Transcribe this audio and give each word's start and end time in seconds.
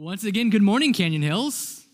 Once 0.00 0.22
again, 0.22 0.48
good 0.48 0.62
morning, 0.62 0.92
Canyon 0.92 1.22
Hills. 1.22 1.84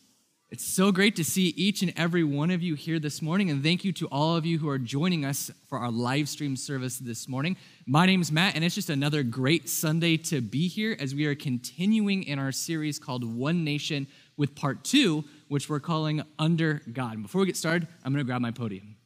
It's 0.51 0.63
so 0.63 0.93
great 0.93 1.17
to 1.17 1.25
see 1.25 1.55
each 1.57 1.81
and 1.81 1.91
every 1.97 2.23
one 2.23 2.51
of 2.51 2.63
you 2.63 2.75
here 2.75 2.99
this 2.99 3.23
morning, 3.23 3.49
and 3.49 3.63
thank 3.63 3.83
you 3.83 3.95
to 3.95 4.07
all 4.09 4.37
of 4.37 4.45
you 4.45 4.59
who 4.59 4.69
are 4.69 4.79
joining 4.79 5.25
us 5.25 5.51
for 5.71 5.79
our 5.79 5.91
live 5.91 6.29
stream 6.29 6.55
service 6.55 6.99
this 6.99 7.27
morning. 7.31 7.57
My 7.87 8.05
name 8.05 8.21
is 8.21 8.31
Matt, 8.31 8.57
and 8.57 8.63
it's 8.63 8.75
just 8.75 8.91
another 8.91 9.23
great 9.23 9.71
Sunday 9.71 10.19
to 10.19 10.43
be 10.43 10.69
here 10.69 10.95
as 11.01 11.15
we 11.15 11.25
are 11.25 11.35
continuing 11.35 12.25
in 12.25 12.39
our 12.39 12.53
series 12.53 12.99
called 12.99 13.25
One 13.25 13.65
Nation 13.65 14.07
with 14.37 14.55
part 14.55 14.85
two, 14.85 15.25
which 15.49 15.71
we're 15.71 15.81
calling 15.81 16.23
Under 16.39 16.83
God. 16.93 17.15
And 17.15 17.23
Before 17.23 17.41
we 17.41 17.47
get 17.47 17.57
started, 17.57 17.89
I'm 18.05 18.13
going 18.13 18.23
to 18.23 18.29
grab 18.29 18.43
my 18.43 18.51
podium. 18.51 18.97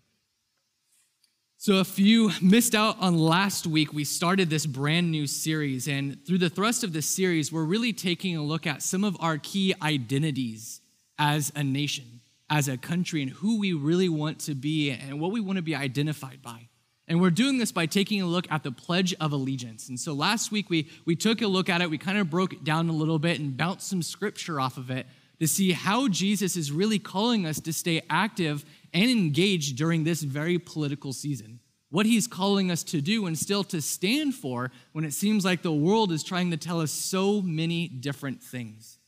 So, 1.60 1.80
if 1.80 1.98
you 1.98 2.30
missed 2.40 2.76
out 2.76 2.98
on 3.00 3.18
last 3.18 3.66
week, 3.66 3.92
we 3.92 4.04
started 4.04 4.48
this 4.48 4.64
brand 4.64 5.10
new 5.10 5.26
series. 5.26 5.88
And 5.88 6.24
through 6.24 6.38
the 6.38 6.48
thrust 6.48 6.84
of 6.84 6.92
this 6.92 7.08
series, 7.08 7.50
we're 7.50 7.64
really 7.64 7.92
taking 7.92 8.36
a 8.36 8.44
look 8.44 8.64
at 8.64 8.80
some 8.80 9.02
of 9.02 9.16
our 9.18 9.38
key 9.38 9.74
identities 9.82 10.80
as 11.18 11.50
a 11.56 11.64
nation, 11.64 12.20
as 12.48 12.68
a 12.68 12.76
country, 12.76 13.22
and 13.22 13.32
who 13.32 13.58
we 13.58 13.72
really 13.72 14.08
want 14.08 14.38
to 14.42 14.54
be 14.54 14.92
and 14.92 15.18
what 15.20 15.32
we 15.32 15.40
want 15.40 15.56
to 15.56 15.62
be 15.62 15.74
identified 15.74 16.42
by. 16.42 16.68
And 17.08 17.20
we're 17.20 17.30
doing 17.30 17.58
this 17.58 17.72
by 17.72 17.86
taking 17.86 18.22
a 18.22 18.26
look 18.26 18.46
at 18.52 18.62
the 18.62 18.70
Pledge 18.70 19.12
of 19.14 19.32
Allegiance. 19.32 19.88
And 19.88 19.98
so 19.98 20.12
last 20.12 20.52
week, 20.52 20.70
we, 20.70 20.88
we 21.06 21.16
took 21.16 21.42
a 21.42 21.48
look 21.48 21.68
at 21.68 21.80
it, 21.80 21.90
we 21.90 21.98
kind 21.98 22.18
of 22.18 22.30
broke 22.30 22.52
it 22.52 22.62
down 22.62 22.88
a 22.88 22.92
little 22.92 23.18
bit 23.18 23.40
and 23.40 23.56
bounced 23.56 23.88
some 23.88 24.02
scripture 24.02 24.60
off 24.60 24.76
of 24.76 24.92
it 24.92 25.08
to 25.40 25.48
see 25.48 25.72
how 25.72 26.06
Jesus 26.06 26.56
is 26.56 26.70
really 26.70 27.00
calling 27.00 27.46
us 27.46 27.58
to 27.60 27.72
stay 27.72 28.02
active 28.08 28.64
and 28.92 29.10
engaged 29.10 29.76
during 29.76 30.04
this 30.04 30.22
very 30.22 30.58
political 30.58 31.12
season. 31.12 31.60
What 31.90 32.06
he's 32.06 32.26
calling 32.26 32.70
us 32.70 32.82
to 32.84 33.00
do 33.00 33.26
and 33.26 33.38
still 33.38 33.64
to 33.64 33.80
stand 33.80 34.34
for 34.34 34.70
when 34.92 35.04
it 35.04 35.14
seems 35.14 35.44
like 35.44 35.62
the 35.62 35.72
world 35.72 36.12
is 36.12 36.22
trying 36.22 36.50
to 36.50 36.56
tell 36.56 36.80
us 36.80 36.90
so 36.90 37.40
many 37.40 37.88
different 37.88 38.42
things. 38.42 38.98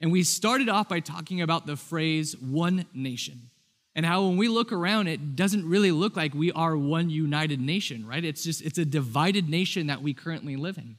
And 0.00 0.12
we 0.12 0.22
started 0.22 0.68
off 0.68 0.88
by 0.88 1.00
talking 1.00 1.42
about 1.42 1.66
the 1.66 1.76
phrase 1.76 2.36
one 2.38 2.86
nation 2.94 3.50
and 3.98 4.06
how 4.06 4.26
when 4.26 4.36
we 4.36 4.46
look 4.46 4.70
around, 4.70 5.08
it 5.08 5.34
doesn't 5.34 5.68
really 5.68 5.90
look 5.90 6.16
like 6.16 6.32
we 6.32 6.52
are 6.52 6.76
one 6.76 7.10
united 7.10 7.60
nation, 7.60 8.06
right? 8.06 8.24
It's 8.24 8.44
just, 8.44 8.62
it's 8.62 8.78
a 8.78 8.84
divided 8.84 9.48
nation 9.48 9.88
that 9.88 10.02
we 10.02 10.14
currently 10.14 10.54
live 10.54 10.78
in. 10.78 10.98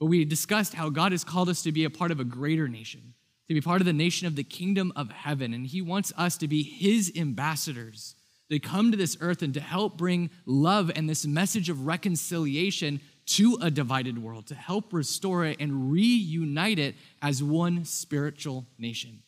But 0.00 0.06
we 0.06 0.24
discussed 0.24 0.74
how 0.74 0.88
God 0.88 1.12
has 1.12 1.22
called 1.22 1.50
us 1.50 1.62
to 1.62 1.72
be 1.72 1.84
a 1.84 1.90
part 1.90 2.10
of 2.10 2.20
a 2.20 2.24
greater 2.24 2.66
nation 2.66 3.13
to 3.48 3.54
be 3.54 3.60
part 3.60 3.80
of 3.80 3.86
the 3.86 3.92
nation 3.92 4.26
of 4.26 4.36
the 4.36 4.44
kingdom 4.44 4.92
of 4.96 5.10
heaven. 5.10 5.52
And 5.52 5.66
he 5.66 5.82
wants 5.82 6.12
us 6.16 6.36
to 6.38 6.48
be 6.48 6.62
his 6.62 7.12
ambassadors, 7.16 8.14
to 8.50 8.58
come 8.58 8.90
to 8.90 8.96
this 8.96 9.16
earth 9.20 9.42
and 9.42 9.54
to 9.54 9.60
help 9.60 9.96
bring 9.96 10.30
love 10.46 10.90
and 10.94 11.08
this 11.08 11.26
message 11.26 11.68
of 11.68 11.86
reconciliation 11.86 13.00
to 13.26 13.58
a 13.62 13.70
divided 13.70 14.22
world, 14.22 14.46
to 14.46 14.54
help 14.54 14.92
restore 14.92 15.44
it 15.44 15.58
and 15.60 15.90
reunite 15.90 16.78
it 16.78 16.94
as 17.22 17.42
one 17.42 17.84
spiritual 17.84 18.66
nation. 18.78 19.22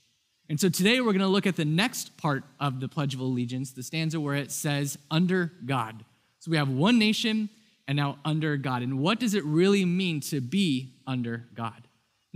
And 0.48 0.60
so 0.60 0.68
today 0.68 1.00
we're 1.00 1.12
going 1.12 1.20
to 1.20 1.26
look 1.26 1.46
at 1.46 1.56
the 1.56 1.64
next 1.64 2.16
part 2.16 2.44
of 2.60 2.78
the 2.78 2.88
Pledge 2.88 3.14
of 3.14 3.20
Allegiance, 3.20 3.72
the 3.72 3.82
stanza 3.82 4.20
where 4.20 4.36
it 4.36 4.52
says, 4.52 4.98
under 5.10 5.52
God. 5.64 6.04
So 6.38 6.50
we 6.50 6.56
have 6.56 6.68
one 6.68 6.98
nation 6.98 7.48
and 7.88 7.96
now 7.96 8.18
under 8.24 8.56
God. 8.56 8.82
And 8.82 9.00
what 9.00 9.18
does 9.18 9.34
it 9.34 9.44
really 9.44 9.84
mean 9.84 10.20
to 10.20 10.40
be 10.40 10.94
under 11.06 11.46
God? 11.54 11.85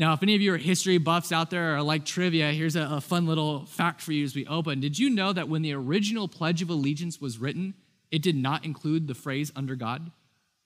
Now, 0.01 0.15
if 0.15 0.23
any 0.23 0.35
of 0.35 0.41
you 0.41 0.55
are 0.55 0.57
history 0.57 0.97
buffs 0.97 1.31
out 1.31 1.51
there 1.51 1.77
or 1.77 1.83
like 1.83 2.07
trivia, 2.07 2.53
here's 2.53 2.75
a, 2.75 2.89
a, 2.91 3.01
fun 3.03 3.27
little 3.27 3.67
fact 3.67 4.01
for 4.01 4.13
you 4.13 4.25
as 4.25 4.35
we 4.35 4.47
open. 4.47 4.81
Did 4.81 4.99
you 4.99 5.11
know 5.11 5.31
that 5.31 5.51
when 5.51 5.61
the 5.61 5.75
original 5.75 6.27
Pledge 6.27 6.63
of 6.63 6.71
Allegiance 6.71 7.21
was 7.21 7.37
written, 7.37 7.75
it 8.11 8.23
did 8.23 8.35
not 8.35 8.65
include 8.65 9.09
the 9.09 9.15
phrase 9.15 9.53
under 9.55 9.77
God? 9.77 10.11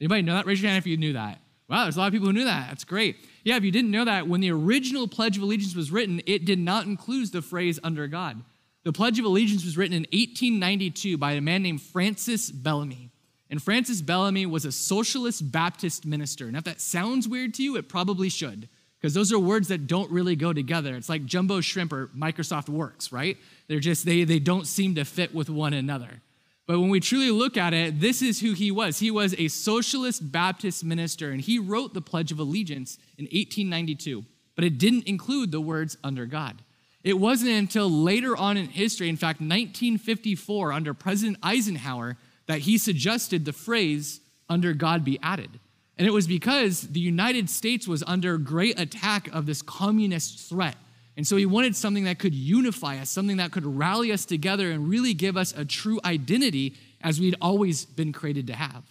Anybody 0.00 0.22
know 0.22 0.34
that? 0.34 0.46
Raise 0.46 0.62
your 0.62 0.70
hand 0.70 0.80
if 0.80 0.86
you 0.86 0.96
knew 0.96 1.14
that. 1.14 1.40
Wow, 1.68 1.82
there's 1.82 1.96
a 1.96 1.98
lot 1.98 2.06
of 2.06 2.12
people 2.12 2.28
who 2.28 2.32
knew 2.32 2.44
that. 2.44 2.68
That's 2.68 2.84
great. 2.84 3.16
Yeah, 3.42 3.56
if 3.56 3.64
you 3.64 3.72
didn't 3.72 3.90
know 3.90 4.04
that, 4.04 4.28
when 4.28 4.40
the 4.40 4.52
original 4.52 5.08
Pledge 5.08 5.36
of 5.36 5.42
Allegiance 5.42 5.74
was 5.74 5.90
written, 5.90 6.22
it 6.26 6.44
did 6.44 6.60
not 6.60 6.86
include 6.86 7.32
the 7.32 7.42
phrase 7.42 7.80
under 7.82 8.06
God. 8.06 8.40
The 8.84 8.92
Pledge 8.92 9.18
of 9.18 9.24
Allegiance 9.24 9.64
was 9.64 9.76
written 9.76 9.96
in 9.96 10.02
1892 10.12 11.18
by 11.18 11.32
a 11.32 11.40
man 11.40 11.64
named 11.64 11.82
Francis 11.82 12.52
Bellamy. 12.52 13.10
And 13.50 13.60
Francis 13.60 14.00
Bellamy 14.00 14.46
was 14.46 14.64
a 14.64 14.70
socialist 14.70 15.50
Baptist 15.50 16.06
minister. 16.06 16.52
Now, 16.52 16.58
if 16.58 16.64
that 16.64 16.80
sounds 16.80 17.26
weird 17.26 17.52
to 17.54 17.64
you, 17.64 17.74
it 17.76 17.88
probably 17.88 18.28
should 18.28 18.68
because 19.04 19.12
those 19.12 19.34
are 19.34 19.38
words 19.38 19.68
that 19.68 19.86
don't 19.86 20.10
really 20.10 20.34
go 20.34 20.54
together. 20.54 20.96
It's 20.96 21.10
like 21.10 21.26
jumbo 21.26 21.60
shrimp 21.60 21.92
or 21.92 22.06
Microsoft 22.16 22.70
Works, 22.70 23.12
right? 23.12 23.36
They're 23.68 23.78
just, 23.78 24.06
they, 24.06 24.24
they 24.24 24.38
don't 24.38 24.66
seem 24.66 24.94
to 24.94 25.04
fit 25.04 25.34
with 25.34 25.50
one 25.50 25.74
another. 25.74 26.22
But 26.66 26.80
when 26.80 26.88
we 26.88 27.00
truly 27.00 27.30
look 27.30 27.58
at 27.58 27.74
it, 27.74 28.00
this 28.00 28.22
is 28.22 28.40
who 28.40 28.54
he 28.54 28.70
was. 28.70 29.00
He 29.00 29.10
was 29.10 29.34
a 29.34 29.48
socialist 29.48 30.32
Baptist 30.32 30.82
minister, 30.82 31.32
and 31.32 31.42
he 31.42 31.58
wrote 31.58 31.92
the 31.92 32.00
Pledge 32.00 32.32
of 32.32 32.38
Allegiance 32.38 32.96
in 33.18 33.26
1892, 33.26 34.24
but 34.54 34.64
it 34.64 34.78
didn't 34.78 35.06
include 35.06 35.52
the 35.52 35.60
words 35.60 35.98
under 36.02 36.24
God. 36.24 36.62
It 37.02 37.18
wasn't 37.18 37.50
until 37.50 37.90
later 37.90 38.34
on 38.34 38.56
in 38.56 38.68
history, 38.68 39.10
in 39.10 39.18
fact, 39.18 39.38
1954, 39.42 40.72
under 40.72 40.94
President 40.94 41.36
Eisenhower, 41.42 42.16
that 42.46 42.60
he 42.60 42.78
suggested 42.78 43.44
the 43.44 43.52
phrase 43.52 44.20
under 44.48 44.72
God 44.72 45.04
be 45.04 45.18
added. 45.22 45.60
And 45.96 46.06
it 46.06 46.10
was 46.10 46.26
because 46.26 46.82
the 46.82 47.00
United 47.00 47.48
States 47.48 47.86
was 47.86 48.02
under 48.06 48.36
great 48.36 48.78
attack 48.80 49.28
of 49.32 49.46
this 49.46 49.62
communist 49.62 50.48
threat. 50.48 50.76
And 51.16 51.26
so 51.26 51.36
he 51.36 51.46
wanted 51.46 51.76
something 51.76 52.04
that 52.04 52.18
could 52.18 52.34
unify 52.34 52.98
us, 52.98 53.10
something 53.10 53.36
that 53.36 53.52
could 53.52 53.64
rally 53.64 54.10
us 54.10 54.24
together 54.24 54.70
and 54.70 54.88
really 54.88 55.14
give 55.14 55.36
us 55.36 55.52
a 55.56 55.64
true 55.64 56.00
identity 56.04 56.74
as 57.00 57.20
we'd 57.20 57.36
always 57.40 57.84
been 57.84 58.12
created 58.12 58.48
to 58.48 58.54
have. 58.54 58.84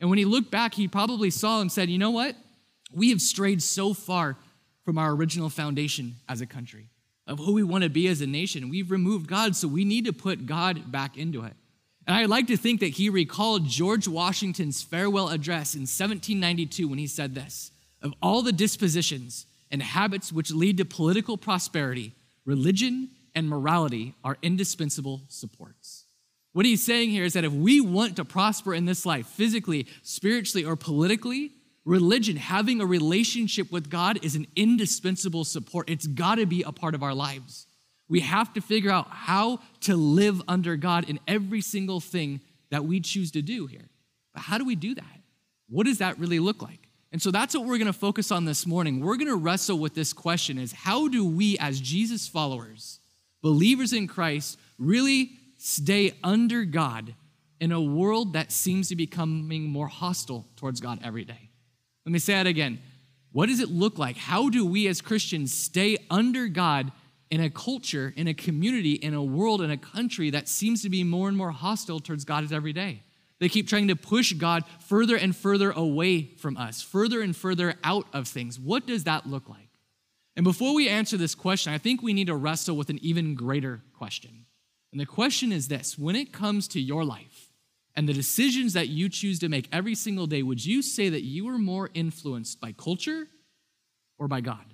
And 0.00 0.08
when 0.08 0.18
he 0.18 0.24
looked 0.24 0.50
back, 0.50 0.74
he 0.74 0.86
probably 0.86 1.30
saw 1.30 1.60
and 1.60 1.72
said, 1.72 1.90
you 1.90 1.98
know 1.98 2.10
what? 2.10 2.36
We 2.92 3.10
have 3.10 3.20
strayed 3.20 3.62
so 3.62 3.94
far 3.94 4.36
from 4.84 4.98
our 4.98 5.10
original 5.10 5.50
foundation 5.50 6.16
as 6.28 6.40
a 6.40 6.46
country 6.46 6.90
of 7.26 7.40
who 7.40 7.54
we 7.54 7.64
want 7.64 7.82
to 7.82 7.90
be 7.90 8.06
as 8.06 8.20
a 8.20 8.26
nation. 8.26 8.68
We've 8.68 8.90
removed 8.90 9.26
God, 9.26 9.56
so 9.56 9.66
we 9.66 9.84
need 9.84 10.04
to 10.04 10.12
put 10.12 10.46
God 10.46 10.92
back 10.92 11.16
into 11.16 11.42
it. 11.44 11.54
And 12.06 12.14
I'd 12.14 12.28
like 12.28 12.46
to 12.48 12.56
think 12.56 12.80
that 12.80 12.86
he 12.86 13.10
recalled 13.10 13.66
George 13.66 14.06
Washington's 14.06 14.82
farewell 14.82 15.28
address 15.28 15.74
in 15.74 15.82
1792 15.82 16.86
when 16.86 16.98
he 16.98 17.06
said 17.06 17.34
this 17.34 17.72
Of 18.00 18.14
all 18.22 18.42
the 18.42 18.52
dispositions 18.52 19.46
and 19.70 19.82
habits 19.82 20.32
which 20.32 20.52
lead 20.52 20.78
to 20.78 20.84
political 20.84 21.36
prosperity, 21.36 22.12
religion 22.44 23.10
and 23.34 23.48
morality 23.48 24.14
are 24.22 24.38
indispensable 24.40 25.22
supports. 25.28 26.04
What 26.52 26.64
he's 26.64 26.82
saying 26.82 27.10
here 27.10 27.24
is 27.24 27.34
that 27.34 27.44
if 27.44 27.52
we 27.52 27.80
want 27.80 28.16
to 28.16 28.24
prosper 28.24 28.72
in 28.72 28.86
this 28.86 29.04
life, 29.04 29.26
physically, 29.26 29.86
spiritually, 30.02 30.64
or 30.64 30.74
politically, 30.74 31.52
religion, 31.84 32.36
having 32.36 32.80
a 32.80 32.86
relationship 32.86 33.70
with 33.70 33.90
God, 33.90 34.18
is 34.24 34.36
an 34.36 34.46
indispensable 34.56 35.44
support. 35.44 35.90
It's 35.90 36.06
got 36.06 36.36
to 36.36 36.46
be 36.46 36.62
a 36.62 36.72
part 36.72 36.94
of 36.94 37.02
our 37.02 37.12
lives. 37.12 37.65
We 38.08 38.20
have 38.20 38.52
to 38.54 38.60
figure 38.60 38.90
out 38.90 39.08
how 39.10 39.60
to 39.80 39.96
live 39.96 40.40
under 40.46 40.76
God 40.76 41.08
in 41.08 41.18
every 41.26 41.60
single 41.60 42.00
thing 42.00 42.40
that 42.70 42.84
we 42.84 43.00
choose 43.00 43.30
to 43.32 43.42
do 43.42 43.66
here. 43.66 43.88
But 44.32 44.42
how 44.42 44.58
do 44.58 44.64
we 44.64 44.76
do 44.76 44.94
that? 44.94 45.20
What 45.68 45.86
does 45.86 45.98
that 45.98 46.18
really 46.18 46.38
look 46.38 46.62
like? 46.62 46.88
And 47.12 47.22
so 47.22 47.30
that's 47.30 47.54
what 47.54 47.64
we're 47.64 47.78
going 47.78 47.86
to 47.86 47.92
focus 47.92 48.30
on 48.30 48.44
this 48.44 48.66
morning. 48.66 49.00
We're 49.00 49.16
going 49.16 49.28
to 49.28 49.36
wrestle 49.36 49.78
with 49.78 49.94
this 49.94 50.12
question 50.12 50.58
is 50.58 50.72
how 50.72 51.08
do 51.08 51.24
we 51.24 51.56
as 51.58 51.80
Jesus 51.80 52.28
followers, 52.28 53.00
believers 53.42 53.92
in 53.92 54.06
Christ, 54.06 54.58
really 54.78 55.30
stay 55.56 56.12
under 56.22 56.64
God 56.64 57.14
in 57.58 57.72
a 57.72 57.80
world 57.80 58.34
that 58.34 58.52
seems 58.52 58.88
to 58.88 58.96
be 58.96 59.06
becoming 59.06 59.64
more 59.64 59.88
hostile 59.88 60.46
towards 60.56 60.80
God 60.80 61.00
every 61.02 61.24
day? 61.24 61.50
Let 62.04 62.12
me 62.12 62.18
say 62.18 62.34
that 62.34 62.46
again. 62.46 62.80
What 63.32 63.48
does 63.48 63.60
it 63.60 63.70
look 63.70 63.98
like? 63.98 64.16
How 64.16 64.48
do 64.48 64.64
we 64.66 64.86
as 64.86 65.00
Christians 65.00 65.52
stay 65.52 65.98
under 66.10 66.48
God 66.48 66.92
in 67.30 67.40
a 67.40 67.50
culture, 67.50 68.12
in 68.16 68.28
a 68.28 68.34
community, 68.34 68.92
in 68.92 69.14
a 69.14 69.22
world, 69.22 69.60
in 69.60 69.70
a 69.70 69.76
country 69.76 70.30
that 70.30 70.48
seems 70.48 70.82
to 70.82 70.90
be 70.90 71.02
more 71.02 71.28
and 71.28 71.36
more 71.36 71.50
hostile 71.50 72.00
towards 72.00 72.24
God 72.24 72.52
every 72.52 72.72
day. 72.72 73.02
They 73.38 73.48
keep 73.48 73.68
trying 73.68 73.88
to 73.88 73.96
push 73.96 74.32
God 74.32 74.64
further 74.80 75.16
and 75.16 75.36
further 75.36 75.70
away 75.70 76.30
from 76.38 76.56
us, 76.56 76.80
further 76.80 77.20
and 77.20 77.36
further 77.36 77.74
out 77.84 78.06
of 78.12 78.28
things. 78.28 78.58
What 78.58 78.86
does 78.86 79.04
that 79.04 79.26
look 79.26 79.48
like? 79.48 79.68
And 80.36 80.44
before 80.44 80.74
we 80.74 80.88
answer 80.88 81.16
this 81.16 81.34
question, 81.34 81.72
I 81.72 81.78
think 81.78 82.02
we 82.02 82.12
need 82.12 82.28
to 82.28 82.36
wrestle 82.36 82.76
with 82.76 82.90
an 82.90 82.98
even 83.02 83.34
greater 83.34 83.82
question. 83.96 84.46
And 84.92 85.00
the 85.00 85.06
question 85.06 85.52
is 85.52 85.68
this 85.68 85.98
when 85.98 86.16
it 86.16 86.32
comes 86.32 86.68
to 86.68 86.80
your 86.80 87.04
life 87.04 87.52
and 87.94 88.08
the 88.08 88.14
decisions 88.14 88.74
that 88.74 88.88
you 88.88 89.08
choose 89.08 89.38
to 89.40 89.48
make 89.48 89.68
every 89.72 89.94
single 89.94 90.26
day, 90.26 90.42
would 90.42 90.64
you 90.64 90.82
say 90.82 91.08
that 91.08 91.22
you 91.22 91.48
are 91.48 91.58
more 91.58 91.90
influenced 91.94 92.60
by 92.60 92.72
culture 92.72 93.26
or 94.18 94.28
by 94.28 94.40
God? 94.40 94.64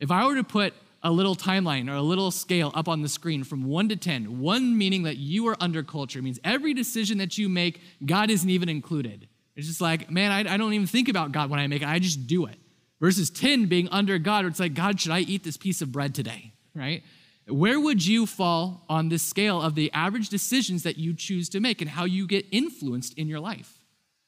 If 0.00 0.10
I 0.10 0.26
were 0.26 0.36
to 0.36 0.44
put 0.44 0.74
a 1.02 1.10
little 1.10 1.36
timeline 1.36 1.88
or 1.88 1.94
a 1.94 2.02
little 2.02 2.30
scale 2.30 2.72
up 2.74 2.88
on 2.88 3.02
the 3.02 3.08
screen 3.08 3.44
from 3.44 3.64
one 3.64 3.88
to 3.88 3.96
10. 3.96 4.40
One 4.40 4.76
meaning 4.76 5.04
that 5.04 5.16
you 5.16 5.46
are 5.48 5.56
under 5.60 5.82
culture 5.82 6.20
means 6.20 6.40
every 6.42 6.74
decision 6.74 7.18
that 7.18 7.38
you 7.38 7.48
make, 7.48 7.80
God 8.04 8.30
isn't 8.30 8.50
even 8.50 8.68
included. 8.68 9.28
It's 9.54 9.66
just 9.66 9.80
like, 9.80 10.10
man, 10.10 10.30
I, 10.30 10.54
I 10.54 10.56
don't 10.56 10.72
even 10.72 10.86
think 10.86 11.08
about 11.08 11.32
God 11.32 11.50
when 11.50 11.60
I 11.60 11.66
make 11.66 11.82
it, 11.82 11.88
I 11.88 11.98
just 11.98 12.26
do 12.26 12.46
it. 12.46 12.56
Versus 13.00 13.30
10 13.30 13.66
being 13.66 13.88
under 13.90 14.18
God, 14.18 14.44
where 14.44 14.50
it's 14.50 14.60
like, 14.60 14.74
God, 14.74 15.00
should 15.00 15.12
I 15.12 15.20
eat 15.20 15.44
this 15.44 15.56
piece 15.56 15.82
of 15.82 15.92
bread 15.92 16.14
today? 16.14 16.52
Right? 16.74 17.02
Where 17.46 17.80
would 17.80 18.04
you 18.04 18.26
fall 18.26 18.84
on 18.88 19.08
this 19.08 19.22
scale 19.22 19.62
of 19.62 19.74
the 19.74 19.90
average 19.92 20.28
decisions 20.28 20.82
that 20.82 20.98
you 20.98 21.14
choose 21.14 21.48
to 21.50 21.60
make 21.60 21.80
and 21.80 21.90
how 21.90 22.04
you 22.04 22.26
get 22.26 22.44
influenced 22.50 23.14
in 23.14 23.28
your 23.28 23.40
life? 23.40 23.78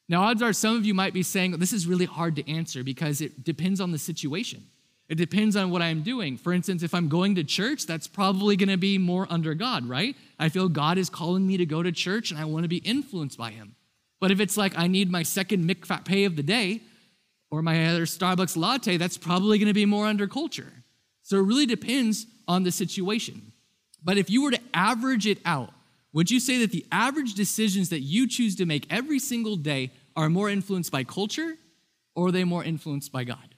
Now, 0.09 0.23
odds 0.23 0.43
are 0.43 0.53
some 0.53 0.77
of 0.77 0.85
you 0.85 0.95
might 0.95 1.13
be 1.13 1.23
saying, 1.23 1.53
this 1.53 1.73
is 1.73 1.87
really 1.87 2.07
hard 2.07 2.35
to 2.37 2.51
answer 2.51 2.83
because 2.83 3.21
it 3.21 3.45
depends 3.45 3.81
on 3.81 3.93
the 3.93 3.99
situation. 3.99 4.65
It 5.11 5.19
depends 5.19 5.57
on 5.57 5.71
what 5.73 5.83
I'm 5.83 6.03
doing. 6.03 6.37
For 6.37 6.53
instance, 6.53 6.85
if 6.85 6.95
I'm 6.95 7.09
going 7.09 7.35
to 7.35 7.43
church, 7.43 7.85
that's 7.85 8.07
probably 8.07 8.55
going 8.55 8.69
to 8.69 8.77
be 8.77 8.97
more 8.97 9.27
under 9.29 9.55
God, 9.55 9.89
right? 9.89 10.15
I 10.39 10.49
feel 10.49 10.69
God 10.69 10.99
is 10.99 11.11
calling 11.11 11.45
me 11.45 11.57
to 11.57 11.67
go 11.67 11.83
to 11.83 11.91
church 11.91 12.31
and 12.31 12.39
I 12.39 12.45
want 12.45 12.63
to 12.63 12.69
be 12.69 12.77
influenced 12.77 13.37
by 13.37 13.51
Him. 13.51 13.75
But 14.21 14.31
if 14.31 14.39
it's 14.39 14.57
like 14.57 14.79
I 14.79 14.87
need 14.87 15.11
my 15.11 15.25
second 15.25 15.69
McFrappé 15.69 16.27
of 16.27 16.37
the 16.37 16.45
day 16.45 16.83
or 17.51 17.61
my 17.61 17.89
other 17.89 18.05
Starbucks 18.07 18.57
latte, 18.57 18.99
that's 18.99 19.19
probably 19.19 19.59
going 19.59 19.67
to 19.67 19.75
be 19.75 19.85
more 19.85 20.07
under 20.07 20.29
culture. 20.29 20.73
So 21.25 21.39
it 21.39 21.43
really 21.43 21.67
depends 21.67 22.27
on 22.47 22.63
the 22.63 22.71
situation. 22.71 23.51
But 24.05 24.17
if 24.17 24.31
you 24.31 24.45
were 24.45 24.53
to 24.53 24.61
average 24.73 25.27
it 25.27 25.39
out, 25.45 25.73
would 26.13 26.31
you 26.31 26.39
say 26.39 26.59
that 26.59 26.71
the 26.71 26.87
average 26.93 27.35
decisions 27.35 27.89
that 27.89 28.01
you 28.01 28.29
choose 28.29 28.55
to 28.57 28.65
make 28.65 28.87
every 28.91 29.19
single 29.19 29.57
day 29.57 29.91
are 30.15 30.31
more 30.31 30.49
influenced 30.49 30.93
by 30.93 31.03
culture 31.03 31.57
or 32.15 32.29
are 32.29 32.33
they 32.33 32.45
more 32.45 32.63
influenced 32.63 33.11
by 33.11 33.25
God? 33.25 33.50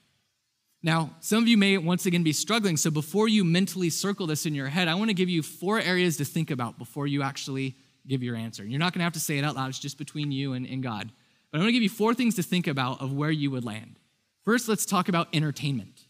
Now, 0.85 1.15
some 1.21 1.41
of 1.41 1.47
you 1.47 1.57
may 1.57 1.77
once 1.77 2.05
again 2.05 2.23
be 2.23 2.33
struggling, 2.33 2.75
so 2.75 2.91
before 2.91 3.29
you 3.29 3.45
mentally 3.45 3.89
circle 3.89 4.27
this 4.27 4.45
in 4.45 4.53
your 4.53 4.67
head, 4.67 4.89
I 4.89 4.95
want 4.95 5.09
to 5.09 5.13
give 5.13 5.29
you 5.29 5.41
four 5.41 5.79
areas 5.79 6.17
to 6.17 6.25
think 6.25 6.51
about 6.51 6.77
before 6.77 7.07
you 7.07 7.23
actually 7.23 7.75
give 8.05 8.21
your 8.21 8.35
answer. 8.35 8.65
You're 8.65 8.79
not 8.79 8.91
going 8.91 8.99
to 8.99 9.05
have 9.05 9.13
to 9.13 9.19
say 9.19 9.37
it 9.37 9.45
out 9.45 9.55
loud, 9.55 9.69
it's 9.69 9.79
just 9.79 9.97
between 9.97 10.33
you 10.33 10.51
and, 10.53 10.67
and 10.67 10.83
God. 10.83 11.09
But 11.51 11.57
I 11.57 11.61
want 11.61 11.69
to 11.69 11.73
give 11.73 11.83
you 11.83 11.89
four 11.89 12.13
things 12.13 12.35
to 12.35 12.43
think 12.43 12.67
about 12.67 12.99
of 12.99 13.13
where 13.13 13.31
you 13.31 13.49
would 13.51 13.63
land. 13.63 13.97
First, 14.43 14.67
let's 14.67 14.85
talk 14.85 15.07
about 15.07 15.29
entertainment. 15.31 16.01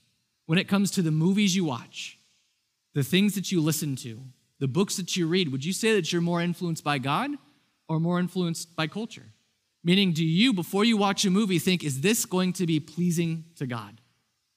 When 0.48 0.58
it 0.58 0.68
comes 0.68 0.90
to 0.92 1.04
the 1.04 1.12
movies 1.12 1.56
you 1.56 1.66
watch, 1.66 2.18
the 2.94 3.04
things 3.04 3.36
that 3.36 3.52
you 3.52 3.62
listen 3.62 3.96
to, 3.98 4.22
the 4.58 4.68
books 4.68 4.96
that 4.96 5.16
you 5.16 5.28
read, 5.28 5.52
would 5.52 5.64
you 5.64 5.74
say 5.74 5.94
that 5.94 6.12
you're 6.12 6.22
more 6.22 6.42
influenced 6.42 6.84
by 6.84 6.98
God 6.98 7.30
or 7.88 8.00
more 8.00 8.19
influenced 8.19 8.76
by 8.76 8.88
culture? 8.88 9.26
Meaning, 9.84 10.14
do 10.14 10.26
you, 10.26 10.52
before 10.52 10.84
you 10.84 10.98
watch 10.98 11.26
a 11.26 11.30
movie, 11.30 11.60
think, 11.60 11.84
is 11.84 12.02
this 12.02 12.26
going 12.26 12.54
to 12.54 12.66
be 12.66 12.80
pleasing 12.80 13.46
to 13.58 13.68
God? 13.68 14.00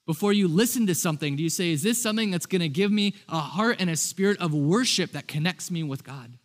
Before 0.06 0.32
you 0.32 0.46
listen 0.46 0.86
to 0.86 0.94
something, 0.94 1.34
do 1.34 1.42
you 1.42 1.50
say, 1.50 1.72
is 1.72 1.82
this 1.82 2.00
something 2.00 2.30
that's 2.30 2.46
going 2.46 2.62
to 2.62 2.68
give 2.68 2.92
me 2.92 3.14
a 3.28 3.40
heart 3.40 3.76
and 3.80 3.90
a 3.90 3.96
spirit 3.96 4.40
of 4.40 4.54
worship 4.54 5.12
that 5.12 5.26
connects 5.26 5.70
me 5.70 5.82
with 5.82 6.04
God? 6.04 6.38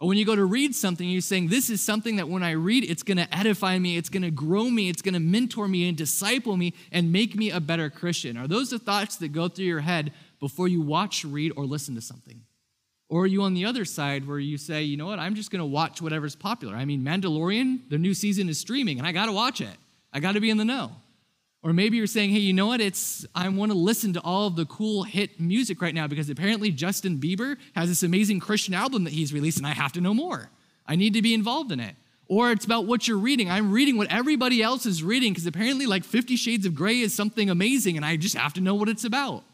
Or 0.00 0.06
when 0.06 0.16
you 0.16 0.24
go 0.24 0.36
to 0.36 0.44
read 0.44 0.76
something, 0.76 1.08
you're 1.08 1.20
saying, 1.20 1.48
this 1.48 1.68
is 1.68 1.82
something 1.82 2.16
that 2.16 2.28
when 2.28 2.44
I 2.44 2.52
read, 2.52 2.88
it's 2.88 3.02
going 3.02 3.16
to 3.16 3.36
edify 3.36 3.76
me, 3.80 3.96
it's 3.96 4.08
going 4.08 4.22
to 4.22 4.30
grow 4.30 4.70
me, 4.70 4.88
it's 4.88 5.02
going 5.02 5.14
to 5.14 5.20
mentor 5.20 5.66
me 5.66 5.88
and 5.88 5.96
disciple 5.96 6.56
me 6.56 6.74
and 6.92 7.10
make 7.10 7.34
me 7.34 7.50
a 7.50 7.58
better 7.58 7.90
Christian? 7.90 8.36
Are 8.36 8.46
those 8.46 8.70
the 8.70 8.78
thoughts 8.78 9.16
that 9.16 9.32
go 9.32 9.48
through 9.48 9.64
your 9.64 9.80
head 9.80 10.12
before 10.38 10.68
you 10.68 10.80
watch, 10.80 11.24
read, 11.24 11.52
or 11.56 11.64
listen 11.64 11.96
to 11.96 12.00
something? 12.00 12.42
Or 13.08 13.22
are 13.22 13.26
you 13.26 13.42
on 13.42 13.54
the 13.54 13.64
other 13.64 13.84
side 13.84 14.28
where 14.28 14.38
you 14.38 14.56
say, 14.56 14.84
you 14.84 14.96
know 14.96 15.06
what, 15.06 15.18
I'm 15.18 15.34
just 15.34 15.50
going 15.50 15.60
to 15.60 15.66
watch 15.66 16.00
whatever's 16.00 16.36
popular? 16.36 16.76
I 16.76 16.84
mean, 16.84 17.02
Mandalorian, 17.02 17.90
the 17.90 17.98
new 17.98 18.14
season 18.14 18.48
is 18.48 18.60
streaming, 18.60 18.98
and 18.98 19.06
I 19.06 19.10
got 19.10 19.26
to 19.26 19.32
watch 19.32 19.60
it. 19.60 19.76
I 20.12 20.20
got 20.20 20.32
to 20.32 20.40
be 20.40 20.50
in 20.50 20.58
the 20.58 20.64
know. 20.64 20.92
Or 21.62 21.72
maybe 21.72 21.96
you're 21.96 22.06
saying, 22.06 22.30
hey, 22.30 22.38
you 22.38 22.52
know 22.52 22.68
what? 22.68 22.80
It's 22.80 23.26
I 23.34 23.48
want 23.48 23.72
to 23.72 23.78
listen 23.78 24.12
to 24.12 24.20
all 24.20 24.46
of 24.46 24.56
the 24.56 24.66
cool 24.66 25.02
hit 25.02 25.40
music 25.40 25.82
right 25.82 25.94
now 25.94 26.06
because 26.06 26.30
apparently 26.30 26.70
Justin 26.70 27.18
Bieber 27.18 27.56
has 27.74 27.88
this 27.88 28.02
amazing 28.02 28.40
Christian 28.40 28.74
album 28.74 29.04
that 29.04 29.12
he's 29.12 29.32
released, 29.32 29.58
and 29.58 29.66
I 29.66 29.72
have 29.72 29.92
to 29.92 30.00
know 30.00 30.14
more. 30.14 30.50
I 30.86 30.94
need 30.94 31.14
to 31.14 31.22
be 31.22 31.34
involved 31.34 31.72
in 31.72 31.80
it. 31.80 31.96
Or 32.28 32.52
it's 32.52 32.66
about 32.66 32.86
what 32.86 33.08
you're 33.08 33.18
reading. 33.18 33.50
I'm 33.50 33.72
reading 33.72 33.96
what 33.96 34.12
everybody 34.12 34.62
else 34.62 34.84
is 34.84 35.02
reading 35.02 35.32
because 35.32 35.46
apparently, 35.46 35.86
like 35.86 36.04
Fifty 36.04 36.36
Shades 36.36 36.64
of 36.66 36.74
Grey 36.74 37.00
is 37.00 37.14
something 37.14 37.50
amazing, 37.50 37.96
and 37.96 38.04
I 38.04 38.16
just 38.16 38.36
have 38.36 38.52
to 38.54 38.60
know 38.60 38.74
what 38.74 38.88
it's 38.88 39.04
about. 39.04 39.44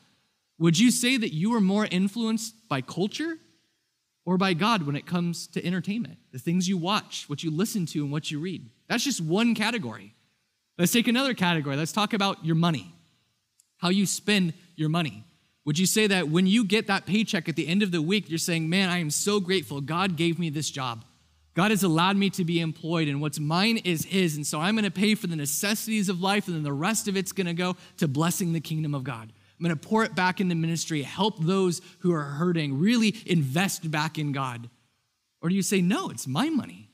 Would 0.58 0.78
you 0.78 0.90
say 0.90 1.16
that 1.16 1.32
you 1.32 1.54
are 1.54 1.60
more 1.60 1.86
influenced 1.86 2.68
by 2.68 2.80
culture 2.80 3.38
or 4.24 4.36
by 4.36 4.54
God 4.54 4.82
when 4.82 4.96
it 4.96 5.06
comes 5.06 5.46
to 5.48 5.64
entertainment? 5.64 6.18
The 6.32 6.38
things 6.38 6.68
you 6.68 6.76
watch, 6.76 7.28
what 7.28 7.42
you 7.42 7.50
listen 7.50 7.86
to, 7.86 8.02
and 8.02 8.12
what 8.12 8.30
you 8.30 8.40
read. 8.40 8.68
That's 8.88 9.04
just 9.04 9.20
one 9.20 9.54
category. 9.54 10.14
Let's 10.78 10.92
take 10.92 11.08
another 11.08 11.34
category. 11.34 11.76
Let's 11.76 11.92
talk 11.92 12.14
about 12.14 12.44
your 12.44 12.56
money, 12.56 12.92
how 13.78 13.90
you 13.90 14.06
spend 14.06 14.54
your 14.76 14.88
money. 14.88 15.24
Would 15.64 15.78
you 15.78 15.86
say 15.86 16.06
that 16.08 16.28
when 16.28 16.46
you 16.46 16.64
get 16.64 16.88
that 16.88 17.06
paycheck 17.06 17.48
at 17.48 17.56
the 17.56 17.66
end 17.66 17.82
of 17.82 17.90
the 17.90 18.02
week, 18.02 18.28
you're 18.28 18.38
saying, 18.38 18.68
Man, 18.68 18.88
I 18.88 18.98
am 18.98 19.10
so 19.10 19.40
grateful. 19.40 19.80
God 19.80 20.16
gave 20.16 20.38
me 20.38 20.50
this 20.50 20.70
job. 20.70 21.04
God 21.54 21.70
has 21.70 21.84
allowed 21.84 22.16
me 22.16 22.30
to 22.30 22.44
be 22.44 22.60
employed, 22.60 23.06
and 23.06 23.20
what's 23.20 23.38
mine 23.38 23.78
is 23.78 24.04
His. 24.04 24.36
And 24.36 24.46
so 24.46 24.60
I'm 24.60 24.74
going 24.74 24.84
to 24.84 24.90
pay 24.90 25.14
for 25.14 25.28
the 25.28 25.36
necessities 25.36 26.08
of 26.08 26.20
life, 26.20 26.48
and 26.48 26.56
then 26.56 26.64
the 26.64 26.72
rest 26.72 27.06
of 27.08 27.16
it's 27.16 27.32
going 27.32 27.46
to 27.46 27.54
go 27.54 27.76
to 27.98 28.08
blessing 28.08 28.52
the 28.52 28.60
kingdom 28.60 28.94
of 28.94 29.04
God. 29.04 29.32
I'm 29.32 29.64
going 29.64 29.78
to 29.78 29.88
pour 29.88 30.04
it 30.04 30.16
back 30.16 30.40
into 30.40 30.56
ministry, 30.56 31.02
help 31.02 31.42
those 31.42 31.80
who 32.00 32.12
are 32.12 32.24
hurting, 32.24 32.78
really 32.78 33.14
invest 33.24 33.88
back 33.88 34.18
in 34.18 34.32
God. 34.32 34.68
Or 35.40 35.48
do 35.48 35.54
you 35.54 35.62
say, 35.62 35.80
No, 35.80 36.10
it's 36.10 36.26
my 36.26 36.50
money? 36.50 36.90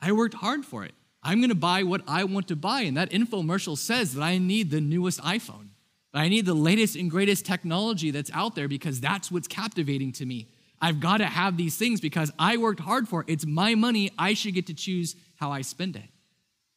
I 0.00 0.12
worked 0.12 0.34
hard 0.34 0.64
for 0.64 0.84
it. 0.84 0.94
I'm 1.22 1.40
going 1.40 1.50
to 1.50 1.54
buy 1.54 1.82
what 1.82 2.02
I 2.06 2.24
want 2.24 2.48
to 2.48 2.56
buy. 2.56 2.82
And 2.82 2.96
that 2.96 3.10
infomercial 3.10 3.76
says 3.76 4.14
that 4.14 4.22
I 4.22 4.38
need 4.38 4.70
the 4.70 4.80
newest 4.80 5.20
iPhone. 5.22 5.68
I 6.14 6.28
need 6.28 6.46
the 6.46 6.54
latest 6.54 6.96
and 6.96 7.10
greatest 7.10 7.46
technology 7.46 8.10
that's 8.10 8.30
out 8.32 8.54
there 8.54 8.68
because 8.68 9.00
that's 9.00 9.30
what's 9.30 9.46
captivating 9.46 10.12
to 10.12 10.26
me. 10.26 10.48
I've 10.80 11.00
got 11.00 11.18
to 11.18 11.26
have 11.26 11.56
these 11.56 11.76
things 11.76 12.00
because 12.00 12.32
I 12.38 12.56
worked 12.56 12.80
hard 12.80 13.08
for 13.08 13.22
it. 13.22 13.26
It's 13.28 13.46
my 13.46 13.74
money. 13.74 14.10
I 14.18 14.34
should 14.34 14.54
get 14.54 14.66
to 14.68 14.74
choose 14.74 15.16
how 15.36 15.52
I 15.52 15.62
spend 15.62 15.96
it. 15.96 16.04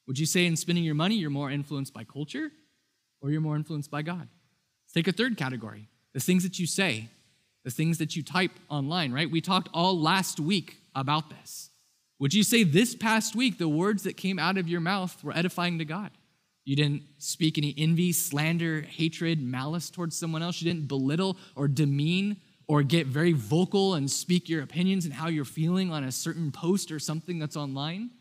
Would 0.07 0.19
you 0.19 0.25
say 0.25 0.45
in 0.45 0.55
spending 0.55 0.83
your 0.83 0.95
money, 0.95 1.15
you're 1.15 1.29
more 1.29 1.49
influenced 1.49 1.93
by 1.93 2.03
culture 2.03 2.51
or 3.21 3.31
you're 3.31 3.41
more 3.41 3.55
influenced 3.55 3.89
by 3.89 4.01
God? 4.01 4.27
Let's 4.83 4.93
take 4.93 5.07
a 5.07 5.11
third 5.11 5.37
category 5.37 5.87
the 6.13 6.19
things 6.19 6.43
that 6.43 6.59
you 6.59 6.67
say, 6.67 7.07
the 7.63 7.71
things 7.71 7.97
that 7.99 8.15
you 8.15 8.23
type 8.23 8.51
online, 8.69 9.13
right? 9.13 9.31
We 9.31 9.39
talked 9.39 9.69
all 9.73 9.97
last 9.97 10.39
week 10.39 10.77
about 10.93 11.29
this. 11.29 11.70
Would 12.21 12.35
you 12.35 12.43
say 12.43 12.61
this 12.61 12.93
past 12.93 13.35
week 13.35 13.57
the 13.57 13.67
words 13.67 14.03
that 14.03 14.15
came 14.15 14.37
out 14.37 14.59
of 14.59 14.69
your 14.69 14.79
mouth 14.79 15.23
were 15.23 15.35
edifying 15.35 15.79
to 15.79 15.85
God? 15.85 16.11
You 16.65 16.75
didn't 16.75 17.01
speak 17.17 17.57
any 17.57 17.73
envy, 17.75 18.11
slander, 18.11 18.81
hatred, 18.81 19.41
malice 19.41 19.89
towards 19.89 20.15
someone 20.15 20.43
else. 20.43 20.61
You 20.61 20.71
didn't 20.71 20.87
belittle 20.87 21.35
or 21.55 21.67
demean 21.67 22.37
or 22.67 22.83
get 22.83 23.07
very 23.07 23.31
vocal 23.31 23.95
and 23.95 24.09
speak 24.09 24.49
your 24.49 24.61
opinions 24.61 25.05
and 25.05 25.15
how 25.15 25.29
you're 25.29 25.45
feeling 25.45 25.91
on 25.91 26.03
a 26.03 26.11
certain 26.11 26.51
post 26.51 26.91
or 26.91 26.99
something 26.99 27.39
that's 27.39 27.57
online. 27.57 28.11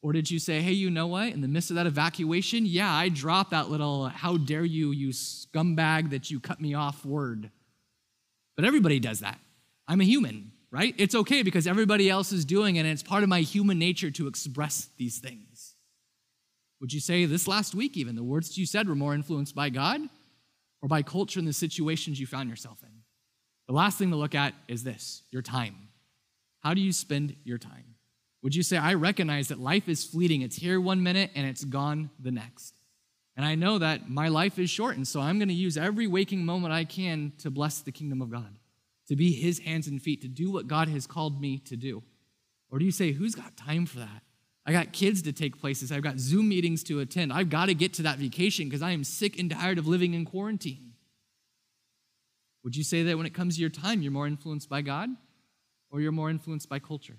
Or 0.00 0.14
did 0.14 0.30
you 0.30 0.38
say, 0.38 0.62
hey, 0.62 0.72
you 0.72 0.88
know 0.88 1.08
what? 1.08 1.34
In 1.34 1.42
the 1.42 1.48
midst 1.48 1.68
of 1.68 1.76
that 1.76 1.86
evacuation, 1.86 2.64
yeah, 2.64 2.90
I 2.90 3.10
dropped 3.10 3.50
that 3.50 3.68
little, 3.68 4.08
how 4.08 4.38
dare 4.38 4.64
you, 4.64 4.90
you 4.90 5.10
scumbag 5.10 6.08
that 6.12 6.30
you 6.30 6.40
cut 6.40 6.62
me 6.62 6.72
off 6.72 7.04
word. 7.04 7.50
But 8.56 8.64
everybody 8.64 9.00
does 9.00 9.20
that. 9.20 9.38
I'm 9.86 10.00
a 10.00 10.04
human 10.04 10.51
right? 10.72 10.94
It's 10.96 11.14
okay 11.14 11.42
because 11.42 11.66
everybody 11.66 12.08
else 12.08 12.32
is 12.32 12.46
doing 12.46 12.76
it, 12.76 12.80
and 12.80 12.88
it's 12.88 13.02
part 13.02 13.22
of 13.22 13.28
my 13.28 13.42
human 13.42 13.78
nature 13.78 14.10
to 14.10 14.26
express 14.26 14.88
these 14.96 15.18
things. 15.18 15.74
Would 16.80 16.92
you 16.92 16.98
say 16.98 17.26
this 17.26 17.46
last 17.46 17.74
week, 17.74 17.96
even, 17.96 18.16
the 18.16 18.24
words 18.24 18.58
you 18.58 18.66
said 18.66 18.88
were 18.88 18.96
more 18.96 19.14
influenced 19.14 19.54
by 19.54 19.68
God 19.68 20.00
or 20.80 20.88
by 20.88 21.02
culture 21.02 21.38
and 21.38 21.46
the 21.46 21.52
situations 21.52 22.18
you 22.18 22.26
found 22.26 22.48
yourself 22.48 22.82
in? 22.82 22.88
The 23.68 23.74
last 23.74 23.98
thing 23.98 24.10
to 24.10 24.16
look 24.16 24.34
at 24.34 24.54
is 24.66 24.82
this 24.82 25.22
your 25.30 25.42
time. 25.42 25.76
How 26.60 26.74
do 26.74 26.80
you 26.80 26.92
spend 26.92 27.36
your 27.44 27.58
time? 27.58 27.94
Would 28.42 28.54
you 28.56 28.62
say, 28.64 28.76
I 28.76 28.94
recognize 28.94 29.48
that 29.48 29.60
life 29.60 29.88
is 29.88 30.04
fleeting? 30.04 30.42
It's 30.42 30.56
here 30.56 30.80
one 30.80 31.02
minute 31.02 31.30
and 31.36 31.46
it's 31.46 31.64
gone 31.64 32.10
the 32.18 32.32
next. 32.32 32.74
And 33.36 33.46
I 33.46 33.54
know 33.54 33.78
that 33.78 34.10
my 34.10 34.28
life 34.28 34.58
is 34.58 34.68
short, 34.68 34.96
and 34.96 35.06
so 35.06 35.20
I'm 35.20 35.38
going 35.38 35.48
to 35.48 35.54
use 35.54 35.76
every 35.76 36.06
waking 36.06 36.44
moment 36.44 36.74
I 36.74 36.84
can 36.84 37.32
to 37.38 37.50
bless 37.50 37.80
the 37.80 37.92
kingdom 37.92 38.20
of 38.20 38.30
God 38.30 38.58
to 39.08 39.16
be 39.16 39.32
his 39.32 39.60
hands 39.60 39.86
and 39.86 40.00
feet, 40.00 40.22
to 40.22 40.28
do 40.28 40.50
what 40.50 40.66
God 40.66 40.88
has 40.88 41.06
called 41.06 41.40
me 41.40 41.58
to 41.58 41.76
do? 41.76 42.02
Or 42.70 42.78
do 42.78 42.84
you 42.84 42.92
say, 42.92 43.12
who's 43.12 43.34
got 43.34 43.56
time 43.56 43.86
for 43.86 43.98
that? 43.98 44.22
I 44.64 44.72
got 44.72 44.92
kids 44.92 45.22
to 45.22 45.32
take 45.32 45.60
places. 45.60 45.90
I've 45.90 46.02
got 46.02 46.18
Zoom 46.18 46.48
meetings 46.48 46.84
to 46.84 47.00
attend. 47.00 47.32
I've 47.32 47.50
got 47.50 47.66
to 47.66 47.74
get 47.74 47.94
to 47.94 48.02
that 48.02 48.18
vacation 48.18 48.66
because 48.66 48.82
I 48.82 48.92
am 48.92 49.04
sick 49.04 49.38
and 49.38 49.50
tired 49.50 49.78
of 49.78 49.86
living 49.86 50.14
in 50.14 50.24
quarantine. 50.24 50.92
Would 52.62 52.76
you 52.76 52.84
say 52.84 53.02
that 53.02 53.16
when 53.16 53.26
it 53.26 53.34
comes 53.34 53.56
to 53.56 53.60
your 53.60 53.70
time, 53.70 54.02
you're 54.02 54.12
more 54.12 54.26
influenced 54.26 54.68
by 54.68 54.82
God 54.82 55.10
or 55.90 56.00
you're 56.00 56.12
more 56.12 56.30
influenced 56.30 56.68
by 56.68 56.78
culture? 56.78 57.16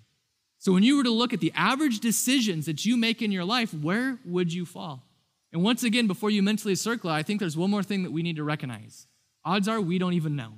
So, 0.58 0.72
when 0.72 0.84
you 0.84 0.96
were 0.96 1.04
to 1.04 1.12
look 1.12 1.34
at 1.34 1.42
the 1.42 1.52
average 1.54 2.00
decisions 2.00 2.66
that 2.68 2.86
you 2.86 2.96
make 2.96 3.22
in 3.22 3.34
your 3.34 3.44
life, 3.44 3.74
where 3.74 4.20
would 4.24 4.54
you 4.54 4.66
fall? 4.66 5.04
And 5.52 5.62
once 5.62 5.84
again, 5.84 6.08
before 6.08 6.30
you 6.30 6.42
mentally 6.42 6.76
circle, 6.76 7.10
I 7.10 7.22
think 7.22 7.42
there's 7.42 7.58
one 7.58 7.70
more 7.70 7.84
thing 7.84 8.04
that 8.04 8.12
we 8.12 8.24
need 8.24 8.38
to 8.38 8.44
recognize. 8.46 9.08
Odds 9.44 9.68
are 9.68 9.82
we 9.82 9.98
don't 9.98 10.14
even 10.14 10.38
know. 10.38 10.54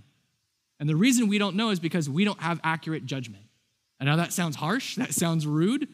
And 0.80 0.90
the 0.90 0.96
reason 0.96 1.28
we 1.28 1.38
don't 1.38 1.56
know 1.56 1.70
is 1.70 1.80
because 1.80 2.10
we 2.10 2.26
don't 2.26 2.42
have 2.42 2.60
accurate 2.64 3.06
judgment. 3.06 3.46
I 4.00 4.06
know 4.06 4.18
that 4.18 4.34
sounds 4.34 4.58
harsh, 4.58 4.96
that 4.96 5.14
sounds 5.14 5.48
rude, 5.48 5.88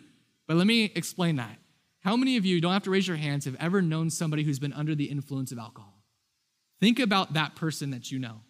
but 0.48 0.58
let 0.58 0.66
me 0.66 0.92
explain 0.96 1.36
that. 1.36 1.58
How 2.00 2.16
many 2.16 2.38
of 2.38 2.46
you, 2.46 2.60
don't 2.60 2.74
have 2.74 2.84
to 2.84 2.90
raise 2.90 3.08
your 3.08 3.18
hands, 3.18 3.46
have 3.46 3.56
ever 3.60 3.82
known 3.82 4.10
somebody 4.10 4.44
who's 4.44 4.58
been 4.58 4.74
under 4.74 4.96
the 4.96 5.06
influence 5.06 5.52
of 5.52 5.60
alcohol? 5.60 6.02
Think 6.80 7.00
about 7.00 7.34
that 7.34 7.56
person 7.56 7.92
that 7.92 8.12
you 8.12 8.18
know 8.18 8.42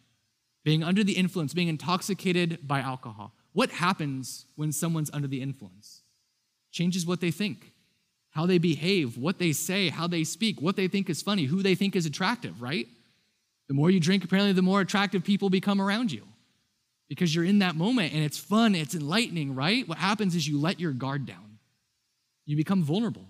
being 0.63 0.83
under 0.83 1.03
the 1.03 1.13
influence, 1.13 1.53
being 1.53 1.67
intoxicated 1.67 2.67
by 2.67 2.79
alcohol. 2.79 3.33
What 3.53 3.71
happens 3.71 4.45
when 4.55 4.71
someone's 4.71 5.09
under 5.11 5.27
the 5.27 5.41
influence? 5.41 6.03
Changes 6.71 7.05
what 7.05 7.19
they 7.19 7.31
think, 7.31 7.73
how 8.29 8.45
they 8.45 8.57
behave, 8.57 9.17
what 9.17 9.39
they 9.39 9.51
say, 9.51 9.89
how 9.89 10.07
they 10.07 10.23
speak, 10.23 10.61
what 10.61 10.75
they 10.75 10.87
think 10.87 11.09
is 11.09 11.21
funny, 11.21 11.45
who 11.45 11.61
they 11.61 11.75
think 11.75 11.95
is 11.95 12.05
attractive, 12.05 12.61
right? 12.61 12.87
The 13.67 13.73
more 13.73 13.89
you 13.89 13.99
drink, 13.99 14.23
apparently, 14.23 14.53
the 14.53 14.61
more 14.61 14.81
attractive 14.81 15.23
people 15.23 15.49
become 15.49 15.81
around 15.81 16.11
you 16.11 16.27
because 17.07 17.33
you're 17.33 17.45
in 17.45 17.59
that 17.59 17.75
moment 17.75 18.13
and 18.13 18.23
it's 18.23 18.37
fun, 18.37 18.75
it's 18.75 18.95
enlightening, 18.95 19.55
right? 19.55 19.87
What 19.87 19.97
happens 19.97 20.35
is 20.35 20.47
you 20.47 20.59
let 20.59 20.79
your 20.79 20.91
guard 20.91 21.25
down. 21.25 21.59
You 22.45 22.57
become 22.57 22.83
vulnerable 22.83 23.27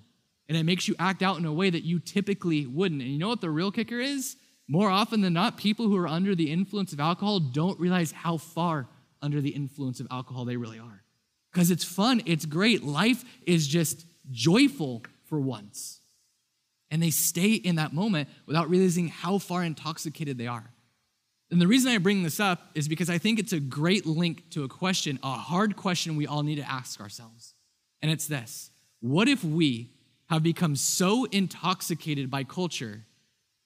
and 0.47 0.57
it 0.57 0.63
makes 0.63 0.87
you 0.87 0.95
act 0.97 1.21
out 1.21 1.37
in 1.37 1.45
a 1.45 1.53
way 1.53 1.69
that 1.69 1.83
you 1.83 1.99
typically 1.99 2.65
wouldn't. 2.65 3.01
And 3.01 3.11
you 3.11 3.19
know 3.19 3.29
what 3.29 3.41
the 3.41 3.49
real 3.49 3.71
kicker 3.71 3.99
is? 3.99 4.35
more 4.71 4.89
often 4.89 5.19
than 5.19 5.33
not, 5.33 5.57
people 5.57 5.87
who 5.87 5.97
are 5.97 6.07
under 6.07 6.33
the 6.33 6.49
influence 6.49 6.93
of 6.93 6.99
alcohol 7.01 7.41
don't 7.41 7.77
realize 7.77 8.13
how 8.13 8.37
far 8.37 8.87
under 9.21 9.41
the 9.41 9.49
influence 9.49 9.99
of 9.99 10.07
alcohol 10.09 10.45
they 10.45 10.55
really 10.55 10.79
are. 10.79 11.03
Because 11.51 11.71
it's 11.71 11.83
fun, 11.83 12.21
it's 12.25 12.45
great. 12.45 12.81
Life 12.81 13.25
is 13.45 13.67
just 13.67 14.05
joyful 14.29 15.03
for 15.25 15.41
once. 15.41 15.99
And 16.91 17.01
they 17.01 17.09
stay 17.09 17.53
in 17.53 17.77
that 17.77 17.93
moment 17.93 18.29
without 18.45 18.69
realizing 18.69 19.07
how 19.07 19.37
far 19.37 19.63
intoxicated 19.63 20.37
they 20.37 20.47
are. 20.47 20.71
And 21.49 21.61
the 21.61 21.67
reason 21.67 21.91
I 21.91 21.97
bring 21.97 22.23
this 22.23 22.39
up 22.39 22.69
is 22.75 22.87
because 22.87 23.09
I 23.09 23.17
think 23.17 23.39
it's 23.39 23.53
a 23.53 23.59
great 23.59 24.05
link 24.05 24.49
to 24.51 24.63
a 24.63 24.67
question, 24.67 25.19
a 25.23 25.31
hard 25.31 25.75
question 25.75 26.15
we 26.15 26.27
all 26.27 26.43
need 26.43 26.55
to 26.55 26.69
ask 26.69 27.01
ourselves. 27.01 27.55
And 28.01 28.11
it's 28.11 28.27
this 28.27 28.71
What 28.99 29.27
if 29.27 29.43
we 29.43 29.91
have 30.29 30.43
become 30.43 30.75
so 30.75 31.25
intoxicated 31.25 32.29
by 32.29 32.43
culture, 32.43 33.05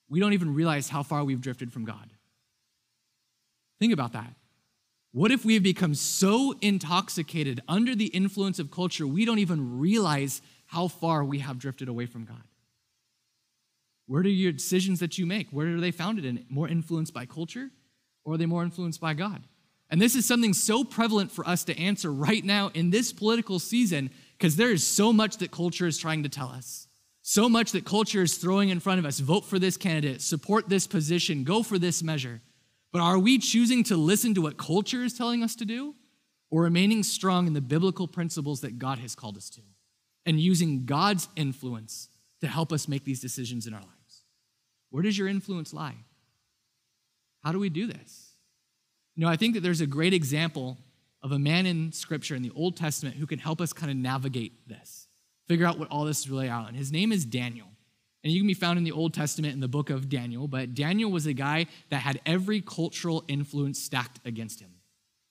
we 0.10 0.20
don't 0.20 0.34
even 0.34 0.54
realize 0.54 0.90
how 0.90 1.04
far 1.04 1.24
we've 1.24 1.42
drifted 1.42 1.74
from 1.74 1.86
God? 1.86 2.10
Think 3.80 3.94
about 3.94 4.14
that. 4.14 4.34
What 5.12 5.32
if 5.32 5.46
we 5.46 5.54
have 5.54 5.64
become 5.64 5.94
so 5.94 6.56
intoxicated 6.62 7.62
under 7.68 7.96
the 7.96 8.08
influence 8.08 8.60
of 8.60 8.72
culture, 8.72 9.08
we 9.08 9.26
don't 9.26 9.40
even 9.40 9.80
realize 9.80 10.42
how 10.66 10.88
far 10.88 11.24
we 11.24 11.40
have 11.40 11.60
drifted 11.60 11.88
away 11.88 12.06
from 12.06 12.26
God? 12.26 12.44
Where 14.08 14.24
do 14.24 14.30
your 14.30 14.52
decisions 14.52 15.00
that 15.00 15.18
you 15.18 15.26
make, 15.26 15.50
where 15.50 15.76
are 15.76 15.80
they 15.80 15.92
founded 15.92 16.26
in? 16.26 16.46
More 16.50 16.68
influenced 16.68 17.14
by 17.14 17.26
culture 17.26 17.70
or 18.24 18.34
are 18.34 18.38
they 18.38 18.46
more 18.46 18.64
influenced 18.64 19.02
by 19.02 19.14
God? 19.14 19.44
And 19.90 20.02
this 20.02 20.16
is 20.16 20.26
something 20.26 20.54
so 20.54 20.84
prevalent 20.84 21.32
for 21.32 21.48
us 21.48 21.64
to 21.66 21.80
answer 21.80 22.12
right 22.12 22.44
now 22.44 22.72
in 22.74 22.90
this 22.90 23.14
political 23.14 23.60
season 23.60 24.10
because 24.38 24.56
there 24.56 24.72
is 24.72 24.86
so 24.86 25.14
much 25.14 25.38
that 25.38 25.52
culture 25.52 25.88
is 25.88 25.98
trying 25.98 26.24
to 26.24 26.30
tell 26.30 26.50
us. 26.50 26.88
So 27.22 27.50
much 27.50 27.72
that 27.72 27.86
culture 27.86 28.22
is 28.22 28.38
throwing 28.38 28.70
in 28.70 28.80
front 28.80 29.00
of 29.00 29.06
us 29.06 29.20
vote 29.20 29.46
for 29.46 29.58
this 29.58 29.78
candidate, 29.78 30.22
support 30.22 30.70
this 30.70 30.86
position, 30.86 31.44
go 31.44 31.64
for 31.64 31.80
this 31.80 32.04
measure. 32.04 32.42
But 32.92 33.02
are 33.02 33.20
we 33.20 33.38
choosing 33.40 33.84
to 33.86 33.98
listen 33.98 34.34
to 34.36 34.42
what 34.42 34.58
culture 34.58 35.04
is 35.04 35.18
telling 35.18 35.44
us 35.44 35.56
to 35.56 35.66
do 35.66 35.96
or 36.52 36.64
remaining 36.64 37.04
strong 37.04 37.48
in 37.48 37.54
the 37.54 37.62
biblical 37.62 38.08
principles 38.08 38.62
that 38.62 38.80
God 38.80 39.00
has 39.00 39.16
called 39.16 39.38
us 39.38 39.50
to 39.52 39.62
and 40.26 40.40
using 40.40 40.86
God's 40.86 41.28
influence 41.36 42.10
to 42.42 42.48
help 42.48 42.72
us 42.72 42.88
make 42.88 43.06
these 43.06 43.20
decisions 43.20 43.68
in 43.68 43.74
our 43.74 43.82
lives? 43.82 43.95
Where 44.96 45.04
does 45.04 45.18
your 45.18 45.28
influence 45.28 45.74
lie? 45.74 45.98
How 47.44 47.52
do 47.52 47.60
we 47.60 47.68
do 47.68 47.86
this? 47.86 48.32
You 49.14 49.26
know, 49.26 49.30
I 49.30 49.36
think 49.36 49.54
that 49.56 49.60
there's 49.60 49.82
a 49.82 49.86
great 49.86 50.14
example 50.14 50.78
of 51.22 51.34
a 51.34 51.38
man 51.38 51.66
in 51.66 51.92
Scripture 51.92 52.34
in 52.34 52.44
the 52.44 52.54
Old 52.56 52.78
Testament 52.78 53.18
who 53.18 53.28
can 53.28 53.38
help 53.38 53.60
us 53.60 53.74
kind 53.74 53.92
of 53.92 53.98
navigate 53.98 54.70
this, 54.70 55.10
figure 55.50 55.66
out 55.66 55.78
what 55.78 55.90
all 55.92 56.06
this 56.06 56.22
is 56.22 56.30
really 56.30 56.48
out. 56.48 56.70
And 56.70 56.78
his 56.78 56.94
name 56.94 57.12
is 57.12 57.26
Daniel. 57.26 57.68
And 58.24 58.32
you 58.32 58.40
can 58.40 58.48
be 58.48 58.54
found 58.54 58.78
in 58.78 58.86
the 58.86 58.94
Old 58.94 59.14
Testament 59.14 59.54
in 59.54 59.60
the 59.60 59.68
book 59.68 59.90
of 59.90 60.08
Daniel, 60.08 60.48
but 60.48 60.74
Daniel 60.74 61.12
was 61.12 61.26
a 61.26 61.34
guy 61.34 61.66
that 61.90 61.98
had 61.98 62.22
every 62.26 62.62
cultural 62.62 63.26
influence 63.28 63.82
stacked 63.82 64.22
against 64.24 64.62
him. 64.62 64.76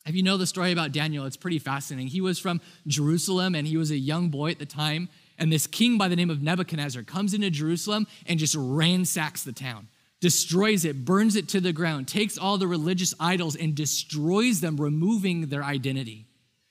If 0.04 0.14
you 0.14 0.22
know 0.22 0.36
the 0.36 0.46
story 0.46 0.72
about 0.72 0.92
Daniel, 0.92 1.24
it's 1.24 1.38
pretty 1.38 1.58
fascinating. 1.58 2.08
He 2.08 2.20
was 2.20 2.38
from 2.38 2.60
Jerusalem 2.86 3.54
and 3.54 3.66
he 3.66 3.78
was 3.78 3.90
a 3.90 3.96
young 3.96 4.28
boy 4.28 4.50
at 4.50 4.58
the 4.58 4.66
time. 4.66 5.08
And 5.38 5.52
this 5.52 5.66
king 5.66 5.98
by 5.98 6.08
the 6.08 6.16
name 6.16 6.30
of 6.30 6.42
Nebuchadnezzar 6.42 7.02
comes 7.02 7.34
into 7.34 7.50
Jerusalem 7.50 8.06
and 8.26 8.38
just 8.38 8.54
ransacks 8.56 9.42
the 9.42 9.52
town, 9.52 9.88
destroys 10.20 10.84
it, 10.84 11.04
burns 11.04 11.36
it 11.36 11.48
to 11.50 11.60
the 11.60 11.72
ground, 11.72 12.06
takes 12.06 12.38
all 12.38 12.56
the 12.56 12.68
religious 12.68 13.14
idols 13.18 13.56
and 13.56 13.74
destroys 13.74 14.60
them, 14.60 14.76
removing 14.76 15.48
their 15.48 15.64
identity. 15.64 16.26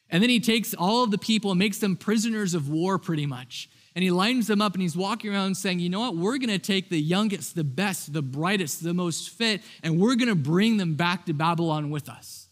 And 0.10 0.22
then 0.22 0.29
he 0.29 0.39
takes 0.39 0.74
all 0.74 1.03
of 1.03 1.12
the 1.12 1.17
people 1.17 1.51
and 1.51 1.60
makes 1.60 1.79
them 1.79 1.98
prisoners 1.98 2.53
of 2.53 2.70
war 2.70 2.98
pretty 2.98 3.25
much. 3.25 3.70
And 3.96 4.03
he 4.03 4.12
lines 4.12 4.48
them 4.48 4.62
up 4.62 4.74
and 4.74 4.82
he's 4.82 4.98
walking 4.98 5.32
around 5.32 5.55
saying, 5.55 5.79
You 5.79 5.89
know 5.89 6.00
what? 6.00 6.15
We're 6.15 6.38
going 6.38 6.50
to 6.50 6.60
take 6.60 6.89
the 6.89 7.00
youngest, 7.00 7.55
the 7.55 7.63
best, 7.63 8.13
the 8.13 8.22
brightest, 8.22 8.84
the 8.84 8.93
most 8.93 9.29
fit, 9.29 9.62
and 9.84 10.00
we're 10.00 10.15
going 10.15 10.29
to 10.29 10.36
bring 10.36 10.77
them 10.77 10.96
back 10.96 11.25
to 11.25 11.34
Babylon 11.34 11.89
with 11.89 12.10
us. 12.10 12.48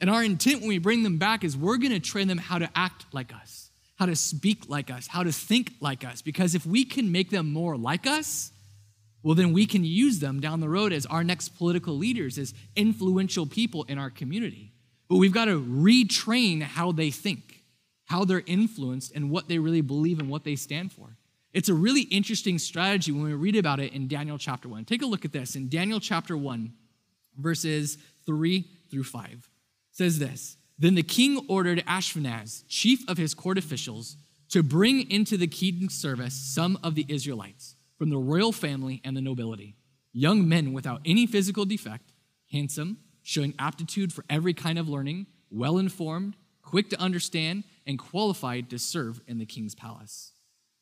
And 0.00 0.08
our 0.08 0.24
intent 0.24 0.60
when 0.60 0.68
we 0.68 0.78
bring 0.78 1.02
them 1.02 1.18
back 1.18 1.44
is 1.44 1.56
we're 1.56 1.76
going 1.76 1.92
to 1.92 2.00
train 2.00 2.26
them 2.26 2.38
how 2.38 2.58
to 2.58 2.68
act 2.74 3.06
like 3.12 3.34
us 3.34 3.69
how 4.00 4.06
to 4.06 4.16
speak 4.16 4.66
like 4.66 4.90
us, 4.90 5.06
how 5.06 5.22
to 5.22 5.30
think 5.30 5.74
like 5.78 6.06
us. 6.06 6.22
Because 6.22 6.54
if 6.54 6.64
we 6.64 6.86
can 6.86 7.12
make 7.12 7.28
them 7.28 7.52
more 7.52 7.76
like 7.76 8.06
us, 8.06 8.50
well, 9.22 9.34
then 9.34 9.52
we 9.52 9.66
can 9.66 9.84
use 9.84 10.20
them 10.20 10.40
down 10.40 10.60
the 10.60 10.70
road 10.70 10.94
as 10.94 11.04
our 11.04 11.22
next 11.22 11.50
political 11.50 11.98
leaders, 11.98 12.38
as 12.38 12.54
influential 12.74 13.44
people 13.44 13.84
in 13.84 13.98
our 13.98 14.08
community. 14.08 14.72
But 15.10 15.16
we've 15.16 15.34
got 15.34 15.44
to 15.44 15.60
retrain 15.60 16.62
how 16.62 16.92
they 16.92 17.10
think, 17.10 17.62
how 18.06 18.24
they're 18.24 18.42
influenced, 18.46 19.14
and 19.14 19.30
what 19.30 19.48
they 19.48 19.58
really 19.58 19.82
believe 19.82 20.18
and 20.18 20.30
what 20.30 20.44
they 20.44 20.56
stand 20.56 20.92
for. 20.92 21.18
It's 21.52 21.68
a 21.68 21.74
really 21.74 22.02
interesting 22.04 22.58
strategy 22.58 23.12
when 23.12 23.24
we 23.24 23.34
read 23.34 23.56
about 23.56 23.80
it 23.80 23.92
in 23.92 24.08
Daniel 24.08 24.38
chapter 24.38 24.66
1. 24.66 24.86
Take 24.86 25.02
a 25.02 25.06
look 25.06 25.26
at 25.26 25.32
this. 25.32 25.56
In 25.56 25.68
Daniel 25.68 26.00
chapter 26.00 26.38
1, 26.38 26.72
verses 27.36 27.98
3 28.24 28.64
through 28.90 29.04
5, 29.04 29.50
says 29.92 30.18
this 30.18 30.56
then 30.80 30.94
the 30.94 31.02
king 31.02 31.44
ordered 31.46 31.84
Ashpenaz, 31.86 32.64
chief 32.66 33.06
of 33.06 33.18
his 33.18 33.34
court 33.34 33.58
officials, 33.58 34.16
to 34.48 34.62
bring 34.62 35.08
into 35.10 35.36
the 35.36 35.46
king's 35.46 35.94
service 35.94 36.34
some 36.34 36.78
of 36.82 36.94
the 36.94 37.04
Israelites 37.06 37.76
from 37.98 38.08
the 38.08 38.18
royal 38.18 38.50
family 38.50 39.02
and 39.04 39.14
the 39.14 39.20
nobility, 39.20 39.76
young 40.12 40.48
men 40.48 40.72
without 40.72 41.02
any 41.04 41.26
physical 41.26 41.66
defect, 41.66 42.12
handsome, 42.50 42.96
showing 43.22 43.54
aptitude 43.58 44.10
for 44.10 44.24
every 44.30 44.54
kind 44.54 44.78
of 44.78 44.88
learning, 44.88 45.26
well 45.50 45.76
informed, 45.76 46.34
quick 46.62 46.88
to 46.88 46.98
understand, 46.98 47.62
and 47.86 47.98
qualified 47.98 48.70
to 48.70 48.78
serve 48.78 49.20
in 49.26 49.38
the 49.38 49.44
king's 49.44 49.74
palace. 49.74 50.32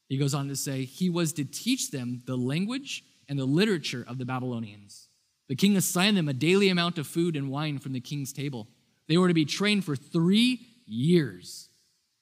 He 0.08 0.16
goes 0.16 0.32
on 0.32 0.46
to 0.46 0.56
say, 0.56 0.84
He 0.84 1.10
was 1.10 1.32
to 1.34 1.44
teach 1.44 1.90
them 1.90 2.22
the 2.24 2.36
language 2.36 3.02
and 3.28 3.36
the 3.36 3.44
literature 3.44 4.04
of 4.08 4.18
the 4.18 4.24
Babylonians. 4.24 5.08
The 5.48 5.56
king 5.56 5.76
assigned 5.76 6.16
them 6.16 6.28
a 6.28 6.32
daily 6.32 6.68
amount 6.68 6.98
of 6.98 7.06
food 7.06 7.34
and 7.34 7.50
wine 7.50 7.78
from 7.78 7.94
the 7.94 8.00
king's 8.00 8.32
table 8.32 8.68
they 9.08 9.18
were 9.18 9.28
to 9.28 9.34
be 9.34 9.44
trained 9.44 9.84
for 9.84 9.96
three 9.96 10.60
years. 10.86 11.68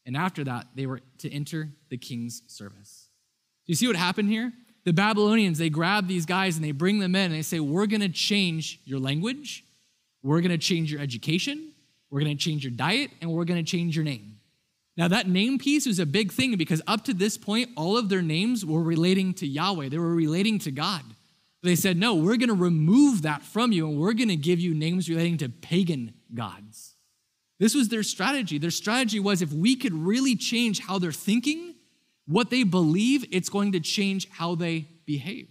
And 0.06 0.16
after 0.16 0.44
that, 0.44 0.68
they 0.74 0.86
were 0.86 1.00
to 1.18 1.32
enter 1.32 1.70
the 1.90 1.98
king's 1.98 2.42
service. 2.46 3.08
Do 3.66 3.72
you 3.72 3.74
see 3.74 3.88
what 3.88 3.96
happened 3.96 4.28
here? 4.28 4.52
The 4.84 4.92
Babylonians, 4.92 5.58
they 5.58 5.68
grab 5.68 6.06
these 6.06 6.26
guys 6.26 6.54
and 6.54 6.64
they 6.64 6.70
bring 6.70 7.00
them 7.00 7.16
in 7.16 7.26
and 7.26 7.34
they 7.34 7.42
say, 7.42 7.58
We're 7.58 7.86
going 7.86 8.02
to 8.02 8.08
change 8.08 8.80
your 8.84 9.00
language, 9.00 9.64
we're 10.22 10.40
going 10.40 10.52
to 10.52 10.58
change 10.58 10.92
your 10.92 11.00
education, 11.00 11.72
we're 12.08 12.20
going 12.20 12.36
to 12.36 12.42
change 12.42 12.64
your 12.64 12.70
diet, 12.70 13.10
and 13.20 13.32
we're 13.32 13.44
going 13.44 13.62
to 13.62 13.68
change 13.68 13.96
your 13.96 14.04
name. 14.04 14.38
Now, 14.96 15.08
that 15.08 15.28
name 15.28 15.58
piece 15.58 15.86
was 15.86 15.98
a 15.98 16.06
big 16.06 16.32
thing 16.32 16.56
because 16.56 16.80
up 16.86 17.04
to 17.04 17.12
this 17.12 17.36
point, 17.36 17.70
all 17.76 17.98
of 17.98 18.08
their 18.08 18.22
names 18.22 18.64
were 18.64 18.82
relating 18.82 19.34
to 19.34 19.46
Yahweh, 19.46 19.88
they 19.88 19.98
were 19.98 20.14
relating 20.14 20.60
to 20.60 20.70
God. 20.70 21.02
They 21.66 21.74
said, 21.74 21.96
No, 21.96 22.14
we're 22.14 22.36
going 22.36 22.48
to 22.48 22.54
remove 22.54 23.22
that 23.22 23.42
from 23.42 23.72
you 23.72 23.88
and 23.88 23.98
we're 23.98 24.12
going 24.12 24.28
to 24.28 24.36
give 24.36 24.60
you 24.60 24.72
names 24.72 25.08
relating 25.08 25.38
to 25.38 25.48
pagan 25.48 26.14
gods. 26.32 26.94
This 27.58 27.74
was 27.74 27.88
their 27.88 28.04
strategy. 28.04 28.58
Their 28.58 28.70
strategy 28.70 29.18
was 29.18 29.42
if 29.42 29.52
we 29.52 29.74
could 29.74 29.92
really 29.92 30.36
change 30.36 30.80
how 30.80 30.98
they're 30.98 31.10
thinking, 31.10 31.74
what 32.26 32.50
they 32.50 32.62
believe, 32.62 33.24
it's 33.32 33.48
going 33.48 33.72
to 33.72 33.80
change 33.80 34.28
how 34.30 34.54
they 34.54 34.86
behave. 35.06 35.48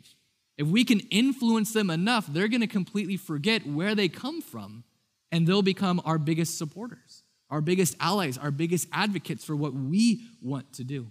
If 0.58 0.68
we 0.68 0.86
can 0.86 1.02
influence 1.12 1.74
them 1.74 1.90
enough, 1.90 2.28
they're 2.28 2.48
going 2.48 2.62
to 2.62 2.68
completely 2.68 3.18
forget 3.18 3.68
where 3.68 3.94
they 3.94 4.08
come 4.08 4.42
from 4.42 4.86
and 5.32 5.46
they'll 5.46 5.62
become 5.62 6.02
our 6.06 6.18
biggest 6.18 6.58
supporters, 6.58 7.24
our 7.50 7.60
biggest 7.60 7.96
allies, 8.00 8.38
our 8.38 8.52
biggest 8.52 8.88
advocates 8.94 9.44
for 9.44 9.56
what 9.56 9.74
we 9.74 10.22
want 10.42 10.72
to 10.74 10.86
do. 10.86 11.08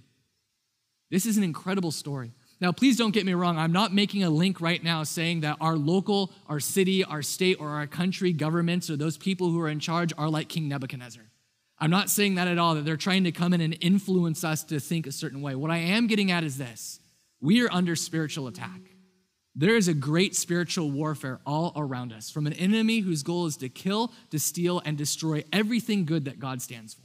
This 1.10 1.26
is 1.26 1.36
an 1.36 1.42
incredible 1.44 1.90
story. 1.90 2.32
Now, 2.60 2.72
please 2.72 2.96
don't 2.96 3.10
get 3.10 3.26
me 3.26 3.34
wrong. 3.34 3.58
I'm 3.58 3.72
not 3.72 3.92
making 3.92 4.22
a 4.22 4.30
link 4.30 4.60
right 4.60 4.82
now 4.82 5.02
saying 5.02 5.40
that 5.40 5.56
our 5.60 5.76
local, 5.76 6.32
our 6.48 6.60
city, 6.60 7.04
our 7.04 7.22
state, 7.22 7.60
or 7.60 7.70
our 7.70 7.86
country 7.86 8.32
governments 8.32 8.88
or 8.88 8.96
those 8.96 9.16
people 9.16 9.50
who 9.50 9.60
are 9.60 9.68
in 9.68 9.80
charge 9.80 10.12
are 10.16 10.28
like 10.28 10.48
King 10.48 10.68
Nebuchadnezzar. 10.68 11.24
I'm 11.78 11.90
not 11.90 12.08
saying 12.08 12.36
that 12.36 12.48
at 12.48 12.58
all, 12.58 12.76
that 12.76 12.84
they're 12.84 12.96
trying 12.96 13.24
to 13.24 13.32
come 13.32 13.52
in 13.52 13.60
and 13.60 13.76
influence 13.80 14.44
us 14.44 14.62
to 14.64 14.78
think 14.78 15.06
a 15.06 15.12
certain 15.12 15.42
way. 15.42 15.54
What 15.54 15.70
I 15.70 15.78
am 15.78 16.06
getting 16.06 16.30
at 16.30 16.44
is 16.44 16.56
this 16.56 17.00
we 17.40 17.62
are 17.62 17.72
under 17.72 17.96
spiritual 17.96 18.46
attack. 18.46 18.80
There 19.56 19.76
is 19.76 19.86
a 19.86 19.94
great 19.94 20.34
spiritual 20.34 20.90
warfare 20.90 21.40
all 21.46 21.72
around 21.76 22.12
us 22.12 22.28
from 22.28 22.46
an 22.46 22.54
enemy 22.54 23.00
whose 23.00 23.22
goal 23.22 23.46
is 23.46 23.56
to 23.58 23.68
kill, 23.68 24.12
to 24.30 24.38
steal, 24.38 24.82
and 24.84 24.98
destroy 24.98 25.44
everything 25.52 26.06
good 26.06 26.24
that 26.24 26.40
God 26.40 26.60
stands 26.60 26.94
for. 26.94 27.02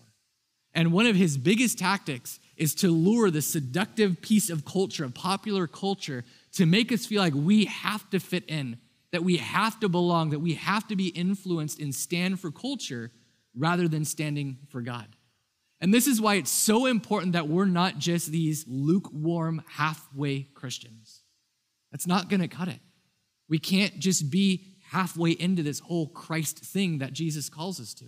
And 0.74 0.92
one 0.92 1.06
of 1.06 1.16
his 1.16 1.38
biggest 1.38 1.78
tactics 1.78 2.40
is 2.60 2.76
to 2.76 2.92
lure 2.92 3.32
the 3.32 3.42
seductive 3.42 4.22
piece 4.22 4.50
of 4.50 4.66
culture, 4.66 5.06
of 5.06 5.14
popular 5.14 5.66
culture, 5.66 6.26
to 6.52 6.66
make 6.66 6.92
us 6.92 7.06
feel 7.06 7.22
like 7.22 7.34
we 7.34 7.66
have 7.66 8.08
to 8.10 8.20
fit 8.20 8.44
in, 8.48 8.78
that 9.12 9.24
we 9.24 9.38
have 9.38 9.80
to 9.80 9.90
belong, 9.90 10.30
that 10.32 10.40
we 10.40 10.54
have 10.56 10.88
to 10.90 10.96
be 10.96 11.08
influenced 11.08 11.80
and 11.80 11.96
stand 11.96 12.40
for 12.40 12.52
culture 12.52 13.12
rather 13.56 13.88
than 13.88 14.06
standing 14.06 14.58
for 14.70 14.82
God. 14.82 15.08
And 15.82 15.94
this 15.94 16.06
is 16.06 16.20
why 16.20 16.36
it's 16.36 16.52
so 16.52 16.86
important 16.86 17.34
that 17.34 17.48
we're 17.48 17.66
not 17.66 17.98
just 17.98 18.32
these 18.32 18.66
lukewarm, 18.68 19.64
halfway 19.68 20.42
Christians. 20.42 21.22
That's 21.92 22.08
not 22.08 22.30
going 22.30 22.42
to 22.42 22.50
cut 22.50 22.68
it. 22.68 22.80
We 23.48 23.58
can't 23.58 23.98
just 24.00 24.30
be 24.30 24.76
halfway 24.90 25.32
into 25.32 25.64
this 25.64 25.80
whole 25.80 26.08
Christ 26.08 26.60
thing 26.60 26.98
that 26.98 27.14
Jesus 27.14 27.50
calls 27.50 27.80
us 27.80 27.94
to. 27.96 28.06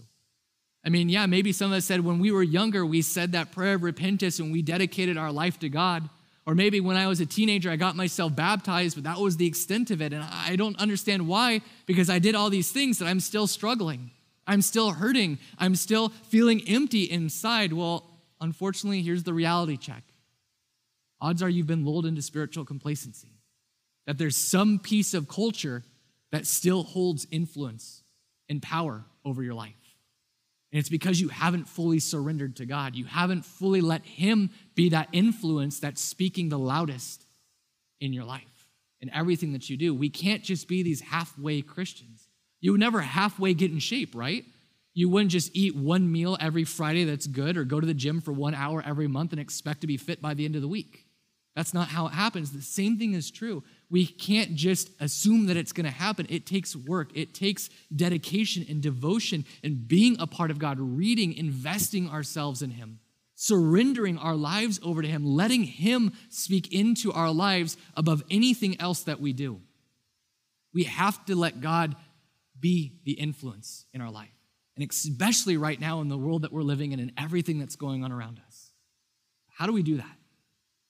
I 0.84 0.90
mean, 0.90 1.10
yeah, 1.10 1.26
maybe 1.28 1.52
some 1.52 1.72
of 1.72 1.78
us 1.78 1.86
said 1.86 2.02
when 2.02 2.20
we 2.20 2.32
were 2.32 2.44
younger, 2.44 2.86
we 2.86 3.02
said 3.02 3.34
that 3.34 3.52
prayer 3.52 3.76
of 3.76 3.84
repentance 3.84 4.40
and 4.40 4.52
we 4.52 4.62
dedicated 4.62 5.18
our 5.18 5.32
life 5.32 5.60
to 5.60 5.70
God. 5.70 6.10
Or 6.48 6.56
maybe 6.56 6.80
when 6.80 6.98
I 6.98 7.08
was 7.08 7.20
a 7.20 7.26
teenager, 7.26 7.70
I 7.70 7.76
got 7.76 7.96
myself 7.96 8.36
baptized, 8.36 8.96
but 8.96 9.04
that 9.04 9.20
was 9.20 9.38
the 9.38 9.46
extent 9.46 9.92
of 9.92 10.02
it. 10.02 10.12
And 10.12 10.24
I 10.24 10.56
don't 10.56 10.76
understand 10.80 11.28
why, 11.28 11.62
because 11.86 12.10
I 12.10 12.18
did 12.18 12.34
all 12.34 12.50
these 12.50 12.72
things 12.72 12.98
that 12.98 13.06
I'm 13.06 13.20
still 13.20 13.46
struggling. 13.46 14.10
I'm 14.48 14.64
still 14.64 14.92
hurting. 14.92 15.38
I'm 15.60 15.76
still 15.76 16.10
feeling 16.10 16.68
empty 16.68 17.04
inside. 17.04 17.74
Well, 17.74 18.10
unfortunately, 18.40 19.04
here's 19.04 19.24
the 19.24 19.34
reality 19.34 19.78
check 19.78 20.04
odds 21.22 21.44
are 21.44 21.50
you've 21.50 21.68
been 21.68 21.86
lulled 21.86 22.08
into 22.08 22.24
spiritual 22.24 22.66
complacency, 22.66 23.30
that 24.08 24.18
there's 24.18 24.36
some 24.36 24.80
piece 24.80 25.14
of 25.14 25.28
culture 25.28 25.84
that 26.32 26.48
still 26.48 26.82
holds 26.82 27.28
influence 27.30 28.02
and 28.50 28.64
power 28.64 29.06
over 29.24 29.44
your 29.44 29.54
life. 29.54 29.81
And 30.72 30.80
it's 30.80 30.90
because 30.90 31.20
you 31.20 31.28
haven't 31.28 31.68
fully 31.68 32.00
surrendered 32.00 32.56
to 32.58 32.66
God. 32.66 32.96
You 32.96 33.06
haven't 33.06 33.44
fully 33.44 33.82
let 33.82 34.06
Him 34.06 34.52
be 34.74 34.90
that 34.90 35.10
influence 35.12 35.80
that's 35.80 36.02
speaking 36.02 36.50
the 36.50 36.60
loudest 36.60 37.26
in 38.00 38.14
your 38.14 38.24
life 38.24 38.70
and 39.02 39.12
everything 39.14 39.54
that 39.54 39.70
you 39.70 39.76
do. 39.76 39.94
We 39.94 40.10
can't 40.10 40.44
just 40.44 40.68
be 40.68 40.84
these 40.84 41.02
halfway 41.02 41.62
Christians. 41.62 42.28
You 42.62 42.72
would 42.72 42.80
never 42.80 43.02
halfway 43.02 43.54
get 43.54 43.72
in 43.72 43.80
shape, 43.80 44.16
right? 44.16 44.46
You 44.94 45.10
wouldn't 45.10 45.32
just 45.32 45.56
eat 45.56 45.76
one 45.76 46.12
meal 46.12 46.38
every 46.40 46.64
Friday 46.64 47.06
that's 47.06 47.28
good 47.28 47.58
or 47.58 47.64
go 47.64 47.80
to 47.80 47.88
the 47.88 47.94
gym 47.94 48.22
for 48.22 48.32
one 48.32 48.54
hour 48.54 48.84
every 48.86 49.08
month 49.08 49.32
and 49.32 49.42
expect 49.42 49.82
to 49.82 49.88
be 49.88 49.98
fit 49.98 50.22
by 50.22 50.34
the 50.34 50.46
end 50.46 50.56
of 50.56 50.62
the 50.62 50.68
week. 50.68 51.06
That's 51.56 51.74
not 51.74 51.90
how 51.90 52.08
it 52.08 52.14
happens. 52.14 52.52
The 52.52 52.62
same 52.62 52.98
thing 52.98 53.14
is 53.14 53.30
true. 53.30 53.64
We 53.90 54.06
can't 54.06 54.56
just 54.56 54.90
assume 55.02 55.48
that 55.48 55.58
it's 55.58 55.74
going 55.74 55.86
to 55.86 55.92
happen. 55.92 56.26
It 56.30 56.46
takes 56.46 56.76
work, 56.76 57.12
it 57.14 57.34
takes 57.34 57.70
dedication 57.94 58.66
and 58.70 58.82
devotion 58.82 59.46
and 59.64 59.88
being 59.88 60.16
a 60.20 60.28
part 60.28 60.50
of 60.50 60.60
God, 60.60 60.80
reading, 60.80 61.34
investing 61.34 62.10
ourselves 62.10 62.62
in 62.62 62.72
Him, 62.72 63.00
surrendering 63.36 64.18
our 64.18 64.36
lives 64.36 64.80
over 64.82 65.02
to 65.02 65.08
Him, 65.08 65.26
letting 65.26 65.64
Him 65.64 66.14
speak 66.30 66.72
into 66.74 67.12
our 67.12 67.32
lives 67.32 67.76
above 67.98 68.24
anything 68.32 68.80
else 68.80 69.04
that 69.04 69.20
we 69.20 69.34
do. 69.34 69.60
We 70.74 70.84
have 70.84 71.26
to 71.26 71.36
let 71.36 71.60
God 71.60 71.98
be 72.58 72.94
the 73.04 73.14
influence 73.14 73.86
in 73.94 74.00
our 74.00 74.12
life. 74.12 74.30
And 74.78 74.90
especially 74.90 75.58
right 75.58 75.80
now 75.80 76.00
in 76.00 76.08
the 76.08 76.18
world 76.18 76.44
that 76.44 76.54
we're 76.54 76.62
living 76.62 76.94
in 76.94 77.02
and 77.02 77.12
everything 77.18 77.60
that's 77.60 77.76
going 77.76 78.06
on 78.06 78.12
around 78.14 78.40
us. 78.48 78.72
How 79.50 79.66
do 79.66 79.74
we 79.74 79.84
do 79.84 79.98
that? 79.98 80.21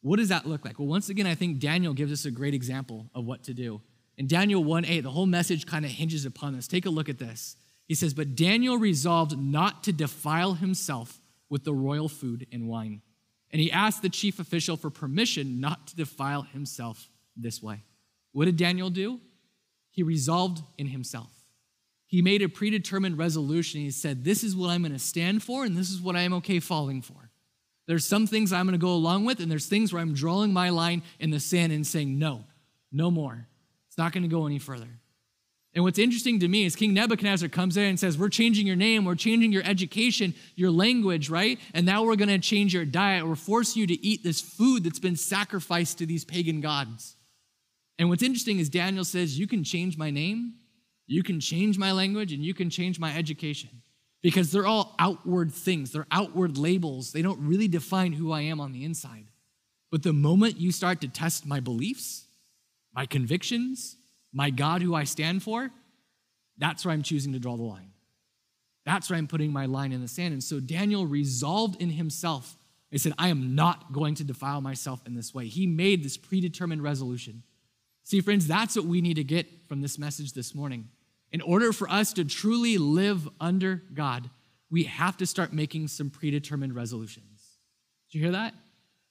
What 0.01 0.17
does 0.17 0.29
that 0.29 0.47
look 0.47 0.65
like? 0.65 0.79
Well, 0.79 0.87
once 0.87 1.09
again, 1.09 1.27
I 1.27 1.35
think 1.35 1.59
Daniel 1.59 1.93
gives 1.93 2.11
us 2.11 2.25
a 2.25 2.31
great 2.31 2.53
example 2.53 3.09
of 3.13 3.25
what 3.25 3.43
to 3.43 3.53
do. 3.53 3.81
In 4.17 4.27
Daniel 4.27 4.63
1 4.63 4.85
8, 4.85 5.01
the 5.01 5.11
whole 5.11 5.25
message 5.25 5.65
kind 5.65 5.85
of 5.85 5.91
hinges 5.91 6.25
upon 6.25 6.55
this. 6.55 6.67
Take 6.67 6.85
a 6.85 6.89
look 6.89 7.09
at 7.09 7.19
this. 7.19 7.55
He 7.87 7.95
says, 7.95 8.13
But 8.13 8.35
Daniel 8.35 8.77
resolved 8.77 9.37
not 9.37 9.83
to 9.83 9.93
defile 9.93 10.53
himself 10.53 11.19
with 11.49 11.63
the 11.63 11.73
royal 11.73 12.09
food 12.09 12.47
and 12.51 12.67
wine. 12.67 13.01
And 13.51 13.61
he 13.61 13.71
asked 13.71 14.01
the 14.01 14.09
chief 14.09 14.39
official 14.39 14.77
for 14.77 14.89
permission 14.89 15.59
not 15.59 15.87
to 15.87 15.95
defile 15.95 16.43
himself 16.43 17.09
this 17.35 17.61
way. 17.61 17.83
What 18.31 18.45
did 18.45 18.57
Daniel 18.57 18.89
do? 18.89 19.19
He 19.89 20.03
resolved 20.03 20.63
in 20.77 20.87
himself. 20.87 21.31
He 22.05 22.21
made 22.21 22.41
a 22.41 22.49
predetermined 22.49 23.17
resolution. 23.17 23.81
He 23.81 23.91
said, 23.91 24.23
This 24.23 24.43
is 24.43 24.55
what 24.55 24.69
I'm 24.69 24.81
going 24.81 24.93
to 24.93 24.99
stand 24.99 25.43
for, 25.43 25.63
and 25.63 25.77
this 25.77 25.89
is 25.89 26.01
what 26.01 26.15
I 26.15 26.21
am 26.21 26.33
okay 26.35 26.59
falling 26.59 27.01
for. 27.01 27.30
There's 27.87 28.05
some 28.05 28.27
things 28.27 28.53
I'm 28.53 28.65
going 28.65 28.79
to 28.79 28.83
go 28.83 28.93
along 28.93 29.25
with, 29.25 29.39
and 29.39 29.51
there's 29.51 29.65
things 29.65 29.91
where 29.91 30.01
I'm 30.01 30.13
drawing 30.13 30.53
my 30.53 30.69
line 30.69 31.03
in 31.19 31.31
the 31.31 31.39
sand 31.39 31.71
and 31.71 31.85
saying, 31.85 32.17
no, 32.17 32.43
no 32.91 33.09
more. 33.11 33.47
It's 33.87 33.97
not 33.97 34.13
going 34.13 34.23
to 34.23 34.29
go 34.29 34.45
any 34.45 34.59
further. 34.59 34.87
And 35.73 35.85
what's 35.85 35.99
interesting 35.99 36.39
to 36.41 36.47
me 36.47 36.65
is 36.65 36.75
King 36.75 36.93
Nebuchadnezzar 36.93 37.47
comes 37.47 37.77
in 37.77 37.83
and 37.83 37.99
says, 37.99 38.17
We're 38.17 38.27
changing 38.27 38.67
your 38.67 38.75
name, 38.75 39.05
we're 39.05 39.15
changing 39.15 39.53
your 39.53 39.63
education, 39.63 40.33
your 40.55 40.69
language, 40.69 41.29
right? 41.29 41.59
And 41.73 41.85
now 41.85 42.03
we're 42.03 42.17
going 42.17 42.29
to 42.29 42.39
change 42.39 42.73
your 42.73 42.83
diet. 42.83 43.25
We're 43.25 43.35
forcing 43.35 43.79
you 43.79 43.87
to 43.87 44.05
eat 44.05 44.21
this 44.21 44.41
food 44.41 44.83
that's 44.83 44.99
been 44.99 45.15
sacrificed 45.15 45.99
to 45.99 46.05
these 46.05 46.25
pagan 46.25 46.59
gods. 46.59 47.15
And 47.97 48.09
what's 48.09 48.23
interesting 48.23 48.59
is 48.59 48.67
Daniel 48.67 49.05
says, 49.05 49.39
You 49.39 49.47
can 49.47 49.63
change 49.63 49.97
my 49.97 50.11
name, 50.11 50.55
you 51.07 51.23
can 51.23 51.39
change 51.39 51.77
my 51.77 51.93
language, 51.93 52.33
and 52.33 52.43
you 52.43 52.53
can 52.53 52.69
change 52.69 52.99
my 52.99 53.15
education 53.15 53.69
because 54.21 54.51
they're 54.51 54.67
all 54.67 54.95
outward 54.99 55.51
things, 55.51 55.91
they're 55.91 56.07
outward 56.11 56.57
labels. 56.57 57.11
They 57.11 57.21
don't 57.21 57.39
really 57.39 57.67
define 57.67 58.13
who 58.13 58.31
I 58.31 58.41
am 58.41 58.59
on 58.59 58.71
the 58.71 58.83
inside. 58.83 59.27
But 59.89 60.03
the 60.03 60.13
moment 60.13 60.59
you 60.59 60.71
start 60.71 61.01
to 61.01 61.07
test 61.07 61.45
my 61.45 61.59
beliefs, 61.59 62.25
my 62.93 63.05
convictions, 63.05 63.97
my 64.31 64.49
God 64.49 64.81
who 64.81 64.95
I 64.95 65.03
stand 65.03 65.43
for, 65.43 65.71
that's 66.57 66.85
where 66.85 66.93
I'm 66.93 67.03
choosing 67.03 67.33
to 67.33 67.39
draw 67.39 67.57
the 67.57 67.63
line. 67.63 67.91
That's 68.85 69.09
where 69.09 69.17
I'm 69.17 69.27
putting 69.27 69.51
my 69.51 69.65
line 69.65 69.91
in 69.91 70.01
the 70.01 70.07
sand. 70.07 70.33
And 70.33 70.43
so 70.43 70.59
Daniel 70.59 71.05
resolved 71.05 71.81
in 71.81 71.89
himself. 71.89 72.57
He 72.89 72.97
said, 72.97 73.13
I 73.17 73.29
am 73.29 73.55
not 73.55 73.93
going 73.93 74.15
to 74.15 74.23
defile 74.23 74.61
myself 74.61 75.01
in 75.05 75.15
this 75.15 75.33
way. 75.33 75.47
He 75.47 75.67
made 75.67 76.03
this 76.03 76.17
predetermined 76.17 76.83
resolution. 76.83 77.43
See, 78.03 78.21
friends, 78.21 78.47
that's 78.47 78.75
what 78.75 78.85
we 78.85 79.01
need 79.01 79.15
to 79.15 79.23
get 79.23 79.47
from 79.67 79.81
this 79.81 79.97
message 79.97 80.33
this 80.33 80.55
morning. 80.55 80.89
In 81.31 81.41
order 81.41 81.71
for 81.71 81.89
us 81.89 82.13
to 82.13 82.25
truly 82.25 82.77
live 82.77 83.27
under 83.39 83.83
God, 83.93 84.29
we 84.69 84.83
have 84.83 85.17
to 85.17 85.25
start 85.25 85.53
making 85.53 85.87
some 85.87 86.09
predetermined 86.09 86.75
resolutions. 86.75 87.57
Did 88.09 88.17
you 88.17 88.23
hear 88.23 88.31
that? 88.33 88.53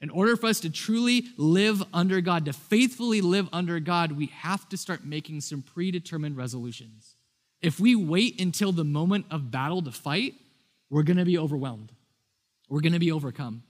In 0.01 0.11
order 0.11 0.37
for 0.37 0.47
us 0.47 0.61
to 0.61 0.71
truly 0.71 1.27
live 1.37 1.83
under 1.93 2.21
God, 2.21 2.47
to 2.47 2.53
faithfully 2.53 3.21
live 3.21 3.49
under 3.53 3.79
God, 3.81 4.13
we 4.13 4.27
have 4.27 4.69
to 4.71 4.77
start 4.77 5.05
making 5.05 5.43
some 5.43 5.61
predetermined 5.61 6.37
resolutions. 6.37 7.17
If 7.61 7.79
we 7.79 7.95
wait 7.95 8.41
until 8.41 8.73
the 8.73 8.85
moment 8.85 9.27
of 9.31 9.51
battle 9.51 9.83
to 9.83 9.93
fight, 9.93 10.35
we're 10.89 11.03
going 11.03 11.19
to 11.19 11.27
be 11.27 11.37
overwhelmed. 11.37 11.93
We're 12.69 12.81
going 12.81 12.95
to 12.95 12.99
be 12.99 13.13
overcome. 13.13 13.63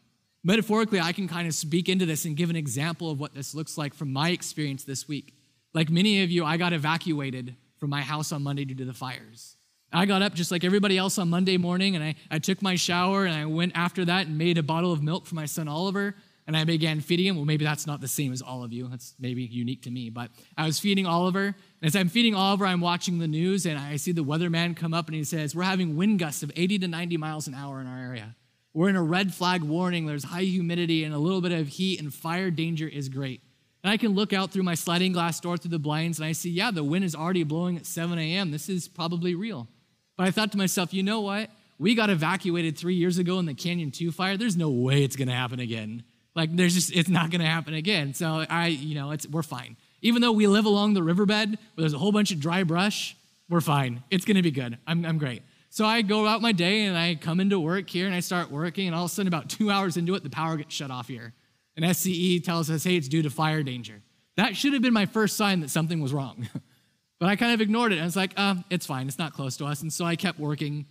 Metaphorically, 0.45 1.01
I 1.01 1.13
can 1.13 1.27
kind 1.27 1.49
of 1.49 1.55
speak 1.55 1.89
into 1.89 2.07
this 2.07 2.25
and 2.25 2.37
give 2.37 2.51
an 2.51 2.57
example 2.57 3.11
of 3.11 3.19
what 3.19 3.35
this 3.35 3.55
looks 3.55 3.77
like 3.77 3.93
from 3.93 4.13
my 4.13 4.31
experience 4.31 4.85
this 4.85 5.09
week. 5.09 5.35
Like 5.75 5.91
many 5.91 6.23
of 6.23 6.31
you, 6.31 6.45
I 6.45 6.57
got 6.57 6.73
evacuated 6.73 7.57
from 7.81 7.91
my 7.91 8.03
house 8.03 8.31
on 8.31 8.43
Monday 8.43 8.65
due 8.65 8.77
to 8.77 8.85
the 8.85 8.95
fires. 8.95 9.57
I 9.93 10.07
got 10.07 10.23
up 10.23 10.35
just 10.35 10.53
like 10.53 10.63
everybody 10.63 10.97
else 10.97 11.19
on 11.19 11.29
Monday 11.31 11.57
morning 11.57 11.97
and 11.97 12.05
I, 12.05 12.15
I 12.31 12.39
took 12.39 12.63
my 12.63 12.77
shower 12.77 13.25
and 13.25 13.35
I 13.35 13.47
went 13.47 13.73
after 13.75 14.05
that 14.05 14.29
and 14.29 14.39
made 14.39 14.59
a 14.59 14.63
bottle 14.63 14.93
of 14.93 15.03
milk 15.03 15.27
for 15.27 15.35
my 15.35 15.47
son 15.47 15.67
Oliver 15.67 16.15
and 16.47 16.57
I 16.57 16.65
began 16.65 17.01
feeding 17.01 17.27
him. 17.27 17.37
Well, 17.37 17.45
maybe 17.45 17.65
that's 17.65 17.87
not 17.87 18.01
the 18.01 18.07
same 18.07 18.33
as 18.33 18.41
all 18.43 18.63
of 18.63 18.73
you. 18.73 18.87
That's 18.87 19.15
maybe 19.19 19.43
unique 19.43 19.83
to 19.83 19.91
me. 19.91 20.11
But 20.11 20.31
I 20.57 20.67
was 20.67 20.79
feeding 20.79 21.07
Oliver. 21.07 21.47
And 21.47 21.55
as 21.83 21.97
I'm 21.97 22.09
feeding 22.09 22.35
Oliver, 22.35 22.67
I'm 22.67 22.81
watching 22.81 23.19
the 23.19 23.27
news 23.27 23.67
and 23.67 23.79
I 23.79 23.97
see 23.97 24.13
the 24.13 24.25
weatherman 24.25 24.77
come 24.77 24.95
up 24.95 25.07
and 25.07 25.17
he 25.17 25.25
says, 25.25 25.57
We're 25.57 25.65
having 25.65 25.97
wind 25.97 26.21
gusts 26.21 26.43
of 26.43 26.53
80 26.55 26.81
to 26.81 26.89
90 26.89 27.17
miles 27.17 27.49
an 27.49 27.55
hour 27.55 27.81
in 27.81 27.87
our 27.87 27.99
area. 27.99 28.37
We're 28.73 28.89
in 28.89 28.97
a 28.97 29.03
red 29.03 29.35
flag 29.35 29.63
warning. 29.63 30.07
There's 30.07 30.25
high 30.25 30.43
humidity 30.43 31.03
and 31.03 31.13
a 31.13 31.19
little 31.19 31.41
bit 31.41 31.51
of 31.51 31.67
heat, 31.67 32.01
and 32.01 32.15
fire 32.15 32.53
danger 32.53 32.87
is 32.87 33.09
great. 33.09 33.43
And 33.83 33.91
I 33.91 33.97
can 33.97 34.13
look 34.13 34.33
out 34.33 34.51
through 34.51 34.63
my 34.63 34.75
sliding 34.75 35.13
glass 35.13 35.41
door 35.41 35.57
through 35.57 35.71
the 35.71 35.79
blinds 35.79 36.19
and 36.19 36.27
I 36.27 36.33
see, 36.33 36.51
yeah, 36.51 36.71
the 36.71 36.85
wind 36.85 37.05
is 37.05 37.15
already 37.15 37.45
blowing 37.45 37.77
at 37.77 37.87
7 37.87 38.19
a.m. 38.19 38.51
This 38.51 38.69
is 38.69 38.89
probably 38.89 39.35
real. 39.35 39.69
But 40.17 40.27
I 40.27 40.31
thought 40.31 40.53
to 40.53 40.59
myself, 40.59 40.93
you 40.93 41.03
know 41.03 41.23
what? 41.23 41.51
We 41.79 41.95
got 41.95 42.11
evacuated 42.11 42.77
three 42.77 42.95
years 42.95 43.17
ago 43.17 43.39
in 43.39 43.47
the 43.47 43.55
Canyon 43.55 43.91
2 43.91 44.13
fire. 44.13 44.37
There's 44.37 44.57
no 44.57 44.69
way 44.69 45.03
it's 45.03 45.17
going 45.17 45.29
to 45.29 45.35
happen 45.35 45.61
again. 45.61 46.03
Like, 46.35 46.55
there's 46.55 46.75
just, 46.75 46.95
it's 46.95 47.09
not 47.09 47.31
going 47.31 47.41
to 47.41 47.47
happen 47.47 47.73
again. 47.73 48.13
So 48.13 48.45
I, 48.49 48.67
you 48.67 48.95
know, 48.95 49.13
it's, 49.13 49.27
we're 49.27 49.43
fine. 49.43 49.77
Even 50.03 50.21
though 50.21 50.33
we 50.33 50.47
live 50.47 50.67
along 50.67 50.93
the 50.93 51.03
riverbed 51.03 51.49
where 51.49 51.59
there's 51.79 51.95
a 51.95 51.99
whole 51.99 52.13
bunch 52.13 52.33
of 52.33 52.39
dry 52.39 52.65
brush, 52.65 53.17
we're 53.49 53.63
fine. 53.63 54.03
It's 54.11 54.27
going 54.27 54.37
to 54.37 54.43
be 54.43 54.51
good. 54.51 54.77
I'm, 54.87 55.07
I'm 55.07 55.17
great. 55.17 55.43
So 55.71 55.87
I 55.87 56.03
go 56.03 56.27
out 56.27 56.43
my 56.43 56.53
day 56.53 56.83
and 56.83 56.99
I 56.99 57.15
come 57.15 57.41
into 57.41 57.59
work 57.59 57.89
here 57.89 58.07
and 58.07 58.15
I 58.15 58.21
start 58.21 58.51
working, 58.51 58.87
and 58.87 58.95
all 58.95 59.07
of 59.07 59.11
a 59.11 59.15
sudden, 59.15 59.29
about 59.29 59.49
two 59.49 59.71
hours 59.71 59.97
into 59.97 60.15
it, 60.15 60.23
the 60.23 60.31
power 60.31 60.57
gets 60.57 60.75
shut 60.75 60.91
off 60.91 61.09
here 61.09 61.33
and 61.81 61.91
SCE 61.91 62.45
tells 62.45 62.71
us, 62.71 62.85
hey, 62.85 62.97
it's 62.97 63.09
due 63.09 63.23
to 63.23 63.31
fire 63.31 63.63
danger. 63.63 64.03
That 64.37 64.57
should 64.57 64.75
have 64.75 64.83
been 64.83 64.93
my 64.93 65.07
first 65.07 65.37
sign 65.37 65.61
that 65.61 65.71
something 65.71 66.01
was 66.01 66.13
wrong. 66.13 66.49
but 67.21 67.29
I 67.29 67.37
kind 67.37 67.55
of 67.55 67.61
ignored 67.61 67.93
it. 67.93 67.99
And 67.99 68.07
it's 68.07 68.17
like, 68.17 68.33
uh, 68.37 68.57
it's 68.69 68.87
fine. 68.87 69.09
It's 69.09 69.19
not 69.19 69.33
close 69.33 69.57
to 69.59 69.65
us. 69.67 69.83
And 69.83 69.93
so 69.93 70.05
I 70.05 70.17
kept 70.17 70.39
working. 70.39 70.87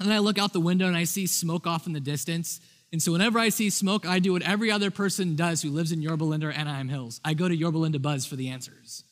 And 0.00 0.08
then 0.08 0.16
I 0.16 0.18
look 0.18 0.38
out 0.38 0.52
the 0.52 0.60
window 0.60 0.86
and 0.86 0.96
I 0.96 1.04
see 1.04 1.26
smoke 1.26 1.66
off 1.66 1.86
in 1.86 1.92
the 1.92 2.00
distance. 2.00 2.60
And 2.90 3.00
so 3.00 3.12
whenever 3.12 3.38
I 3.38 3.50
see 3.50 3.70
smoke, 3.70 4.06
I 4.06 4.18
do 4.18 4.32
what 4.32 4.42
every 4.42 4.70
other 4.70 4.90
person 4.90 5.36
does 5.36 5.62
who 5.62 5.70
lives 5.70 5.92
in 5.92 6.02
Yorba 6.02 6.24
Linda 6.24 6.48
or 6.48 6.50
Anaheim 6.50 6.88
Hills. 6.88 7.20
I 7.24 7.34
go 7.34 7.48
to 7.48 7.56
Yorba 7.56 7.78
Linda 7.78 7.98
Buzz 7.98 8.26
for 8.26 8.36
the 8.36 8.48
answers, 8.48 9.04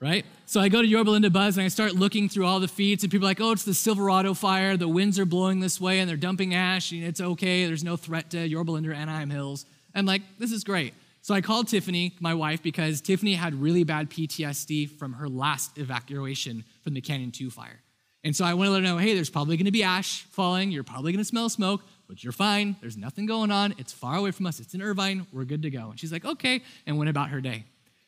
right? 0.00 0.26
So 0.44 0.60
I 0.60 0.68
go 0.68 0.82
to 0.82 0.88
Yorba 0.88 1.10
Linda 1.10 1.30
Buzz 1.30 1.56
and 1.56 1.64
I 1.64 1.68
start 1.68 1.94
looking 1.94 2.28
through 2.28 2.44
all 2.44 2.60
the 2.60 2.68
feeds, 2.68 3.02
and 3.02 3.10
people 3.10 3.26
are 3.26 3.30
like, 3.30 3.40
oh, 3.40 3.52
it's 3.52 3.64
the 3.64 3.72
Silverado 3.72 4.34
fire. 4.34 4.76
The 4.76 4.88
winds 4.88 5.18
are 5.18 5.24
blowing 5.24 5.60
this 5.60 5.80
way 5.80 6.00
and 6.00 6.08
they're 6.08 6.18
dumping 6.18 6.54
ash. 6.54 6.92
And 6.92 7.02
it's 7.02 7.20
okay. 7.20 7.64
There's 7.64 7.84
no 7.84 7.96
threat 7.96 8.30
to 8.32 8.46
Yorba 8.46 8.72
Linda 8.72 8.90
or 8.90 8.94
Anaheim 8.94 9.30
Hills. 9.30 9.64
I'm 9.94 10.06
like, 10.06 10.22
this 10.38 10.52
is 10.52 10.64
great. 10.64 10.94
So 11.22 11.34
I 11.34 11.40
called 11.40 11.68
Tiffany, 11.68 12.14
my 12.20 12.34
wife, 12.34 12.62
because 12.62 13.00
Tiffany 13.00 13.34
had 13.34 13.54
really 13.54 13.84
bad 13.84 14.10
PTSD 14.10 14.90
from 14.90 15.14
her 15.14 15.28
last 15.28 15.78
evacuation 15.78 16.64
from 16.82 16.94
the 16.94 17.00
Canyon 17.00 17.30
2 17.30 17.50
fire. 17.50 17.80
And 18.22 18.34
so 18.34 18.44
I 18.44 18.54
wanted 18.54 18.68
to 18.68 18.72
let 18.72 18.82
her 18.82 18.88
know 18.88 18.98
hey, 18.98 19.14
there's 19.14 19.30
probably 19.30 19.56
going 19.56 19.66
to 19.66 19.72
be 19.72 19.82
ash 19.82 20.22
falling. 20.24 20.70
You're 20.70 20.84
probably 20.84 21.12
going 21.12 21.22
to 21.22 21.28
smell 21.28 21.48
smoke, 21.48 21.82
but 22.08 22.22
you're 22.22 22.32
fine. 22.32 22.76
There's 22.80 22.96
nothing 22.96 23.26
going 23.26 23.50
on. 23.50 23.74
It's 23.78 23.92
far 23.92 24.16
away 24.16 24.32
from 24.32 24.46
us. 24.46 24.60
It's 24.60 24.74
in 24.74 24.82
Irvine. 24.82 25.26
We're 25.32 25.44
good 25.44 25.62
to 25.62 25.70
go. 25.70 25.90
And 25.90 26.00
she's 26.00 26.12
like, 26.12 26.24
okay, 26.24 26.62
and 26.86 26.98
went 26.98 27.10
about 27.10 27.30
her 27.30 27.40
day. 27.40 27.64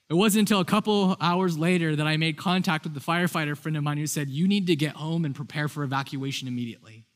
It 0.08 0.14
wasn't 0.14 0.40
until 0.40 0.60
a 0.60 0.64
couple 0.64 1.16
hours 1.20 1.58
later 1.58 1.96
that 1.96 2.06
I 2.06 2.16
made 2.16 2.36
contact 2.36 2.84
with 2.84 2.94
the 2.94 3.00
firefighter 3.00 3.56
friend 3.56 3.76
of 3.76 3.82
mine 3.82 3.98
who 3.98 4.06
said, 4.06 4.28
You 4.28 4.46
need 4.46 4.68
to 4.68 4.76
get 4.76 4.94
home 4.94 5.24
and 5.24 5.34
prepare 5.34 5.66
for 5.66 5.82
evacuation 5.82 6.46
immediately. 6.46 7.06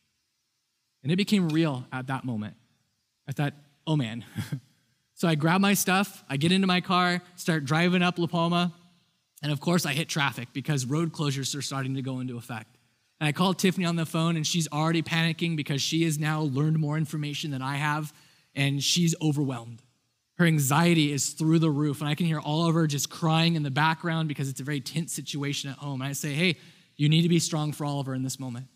And 1.02 1.12
it 1.12 1.16
became 1.16 1.50
real 1.50 1.85
at 1.92 2.09
that 2.09 2.24
moment. 2.24 2.54
I 3.28 3.33
thought, 3.33 3.54
oh 3.90 3.96
man. 3.96 4.24
So 5.20 5.29
I 5.29 5.35
grab 5.35 5.61
my 5.61 5.74
stuff, 5.74 6.24
I 6.31 6.38
get 6.38 6.50
into 6.50 6.66
my 6.66 6.81
car, 6.81 7.20
start 7.37 7.66
driving 7.66 8.00
up 8.00 8.18
La 8.18 8.26
Palma, 8.26 8.72
and 9.42 9.53
of 9.53 9.61
course 9.61 9.85
I 9.85 9.92
hit 9.92 10.09
traffic 10.09 10.48
because 10.55 10.87
road 10.87 11.12
closures 11.12 11.55
are 11.55 11.61
starting 11.61 11.94
to 11.96 12.00
go 12.00 12.20
into 12.20 12.38
effect. 12.38 12.79
And 13.20 13.29
I 13.29 13.33
call 13.33 13.53
Tiffany 13.53 13.85
on 13.85 13.96
the 13.96 14.07
phone, 14.07 14.37
and 14.37 14.46
she's 14.46 14.66
already 14.72 15.03
panicking 15.03 15.59
because 15.59 15.83
she 15.83 16.05
has 16.05 16.18
now 16.18 16.40
learned 16.40 16.79
more 16.79 16.96
information 16.96 17.50
than 17.50 17.61
I 17.61 17.76
have, 17.76 18.14
and 18.55 18.83
she's 18.83 19.14
overwhelmed. 19.20 19.83
Her 20.38 20.46
anxiety 20.46 21.12
is 21.12 21.35
through 21.35 21.59
the 21.59 21.68
roof, 21.68 22.00
and 22.00 22.09
I 22.09 22.14
can 22.14 22.24
hear 22.24 22.40
all 22.40 22.66
of 22.66 22.74
her 22.74 22.87
just 22.87 23.11
crying 23.11 23.57
in 23.57 23.62
the 23.62 23.70
background 23.70 24.26
because 24.26 24.48
it's 24.48 24.62
a 24.62 24.64
very 24.64 24.81
tense 24.81 25.12
situation 25.12 25.68
at 25.68 25.76
home. 25.76 26.00
And 26.00 26.09
I 26.09 26.14
say, 26.14 26.33
hey, 26.33 26.57
you 26.96 27.11
need 27.11 27.22
to 27.24 27.29
be 27.29 27.40
strong 27.40 27.72
for 27.72 27.85
Oliver 27.85 28.14
in 28.14 28.22
this 28.22 28.40
moment. 28.40 28.68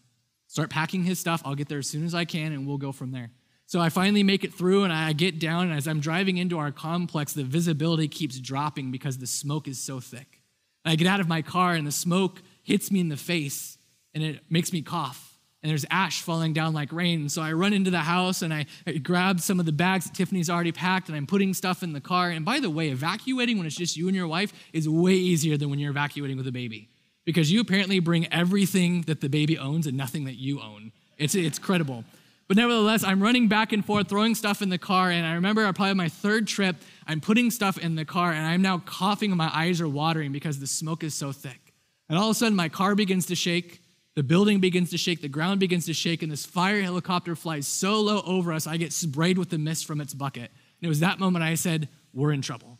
Start 0.47 0.69
packing 0.69 1.05
his 1.05 1.19
stuff. 1.19 1.41
I'll 1.47 1.55
get 1.55 1.71
there 1.71 1.79
as 1.79 1.89
soon 1.89 2.05
as 2.05 2.15
I 2.15 2.27
can, 2.27 2.53
and 2.53 2.67
we'll 2.67 2.77
go 2.77 2.93
from 2.93 3.13
there. 3.13 3.31
So 3.67 3.81
I 3.81 3.89
finally 3.89 4.23
make 4.23 4.45
it 4.45 4.53
through, 4.53 4.85
and 4.85 4.93
I 4.93 5.13
get 5.13 5.39
down, 5.39 5.69
and 5.69 5.77
as 5.77 5.89
I'm 5.89 6.01
driving 6.01 6.37
into 6.37 6.59
our 6.59 6.71
complex, 6.71 7.33
the 7.33 7.45
visibility 7.45 8.09
keeps 8.09 8.39
dropping 8.39 8.91
because 8.91 9.19
the 9.19 9.27
smoke 9.27 9.67
is 9.69 9.79
so 9.79 10.01
thick. 10.01 10.43
And 10.85 10.93
I 10.93 10.97
get 10.97 11.07
out 11.07 11.21
of 11.21 11.29
my 11.29 11.43
car, 11.43 11.73
and 11.75 11.87
the 11.87 11.93
smoke 11.93 12.43
hits 12.63 12.91
me 12.91 13.01
in 13.01 13.09
the 13.09 13.17
face, 13.17 13.79
and 14.13 14.23
it 14.23 14.41
makes 14.51 14.73
me 14.73 14.83
cough 14.83 15.35
and 15.65 15.71
there's 15.71 15.87
ash 15.91 16.21
falling 16.21 16.53
down 16.53 16.75
like 16.75 16.93
rain. 16.93 17.31
So 17.31 17.41
I 17.41 17.55
run 17.55 17.73
into 17.73 17.91
the 17.91 18.01
house 18.01 18.43
and 18.43 18.53
I, 18.53 18.67
I 18.87 18.93
grab 18.99 19.41
some 19.41 19.59
of 19.59 19.65
the 19.65 19.73
bags 19.73 20.05
that 20.05 20.15
Tiffany's 20.15 20.51
already 20.51 20.73
packed 20.73 21.09
and 21.09 21.17
I'm 21.17 21.27
putting 21.27 21.55
stuff 21.55 21.83
in 21.83 21.95
the 21.95 22.03
car. 22.03 22.29
And 22.29 22.45
by 22.45 22.61
the 22.61 22.69
way, 22.69 22.91
evacuating 22.91 23.57
when 23.57 23.67
it's 23.67 23.75
just 23.75 23.97
you 23.97 24.07
and 24.07 24.15
your 24.15 24.29
wife 24.29 24.53
is 24.75 24.87
way 24.87 25.15
easier 25.15 25.57
than 25.57 25.71
when 25.71 25.79
you're 25.79 25.91
evacuating 25.91 26.37
with 26.37 26.47
a 26.47 26.53
baby 26.53 26.91
because 27.25 27.51
you 27.51 27.63
apparently 27.63 27.99
bring 27.99 28.31
everything 28.31 29.03
that 29.03 29.23
the 29.23 29.31
baby 29.31 29.57
owns 29.57 29.87
and 29.87 29.97
nothing 29.97 30.25
that 30.25 30.35
you 30.35 30.61
own. 30.61 30.93
It's, 31.17 31.35
it's 31.35 31.59
credible. 31.59 32.05
But 32.47 32.57
nevertheless, 32.57 33.05
I'm 33.05 33.23
running 33.23 33.49
back 33.49 33.73
and 33.73 33.85
forth, 33.85 34.09
throwing 34.09 34.35
stuff 34.35 34.61
in 34.61 34.69
the 34.69 34.79
car. 34.79 35.11
And 35.11 35.27
I 35.27 35.35
remember 35.35 35.71
probably 35.73 35.95
my 35.95 36.09
third 36.09 36.47
trip, 36.47 36.77
I'm 37.07 37.21
putting 37.21 37.51
stuff 37.51 37.79
in 37.79 37.95
the 37.95 38.05
car 38.05 38.33
and 38.33 38.47
I'm 38.47 38.63
now 38.63 38.79
coughing 38.79 39.31
and 39.31 39.39
my 39.39 39.51
eyes 39.53 39.81
are 39.81 39.89
watering 39.89 40.33
because 40.33 40.61
the 40.61 40.67
smoke 40.67 41.03
is 41.03 41.15
so 41.15 41.33
thick. 41.33 41.73
And 42.09 42.19
all 42.19 42.31
of 42.31 42.37
a 42.37 42.39
sudden, 42.39 42.55
my 42.55 42.69
car 42.69 42.95
begins 42.95 43.27
to 43.27 43.35
shake. 43.35 43.81
The 44.15 44.23
building 44.23 44.61
begins 44.61 44.91
to 44.91 44.99
shake, 44.99 45.23
the 45.23 45.29
ground 45.29 45.59
begins 45.59 45.87
to 45.87 45.93
shake, 45.93 46.23
and 46.23 46.31
this 46.31 46.47
fire 46.47 46.81
helicopter 46.81 47.35
flies 47.35 47.67
so 47.67 48.01
low 48.01 48.23
over 48.25 48.53
us, 48.53 48.67
I 48.67 48.77
get 48.77 48.93
sprayed 48.93 49.39
with 49.39 49.51
the 49.51 49.59
mist 49.59 49.87
from 49.87 50.01
its 50.01 50.15
bucket. 50.15 50.53
And 50.53 50.83
it 50.83 50.89
was 50.89 51.01
that 51.01 51.19
moment 51.19 51.45
I 51.45 51.57
said, 51.57 51.89
We're 52.13 52.33
in 52.33 52.41
trouble. 52.41 52.79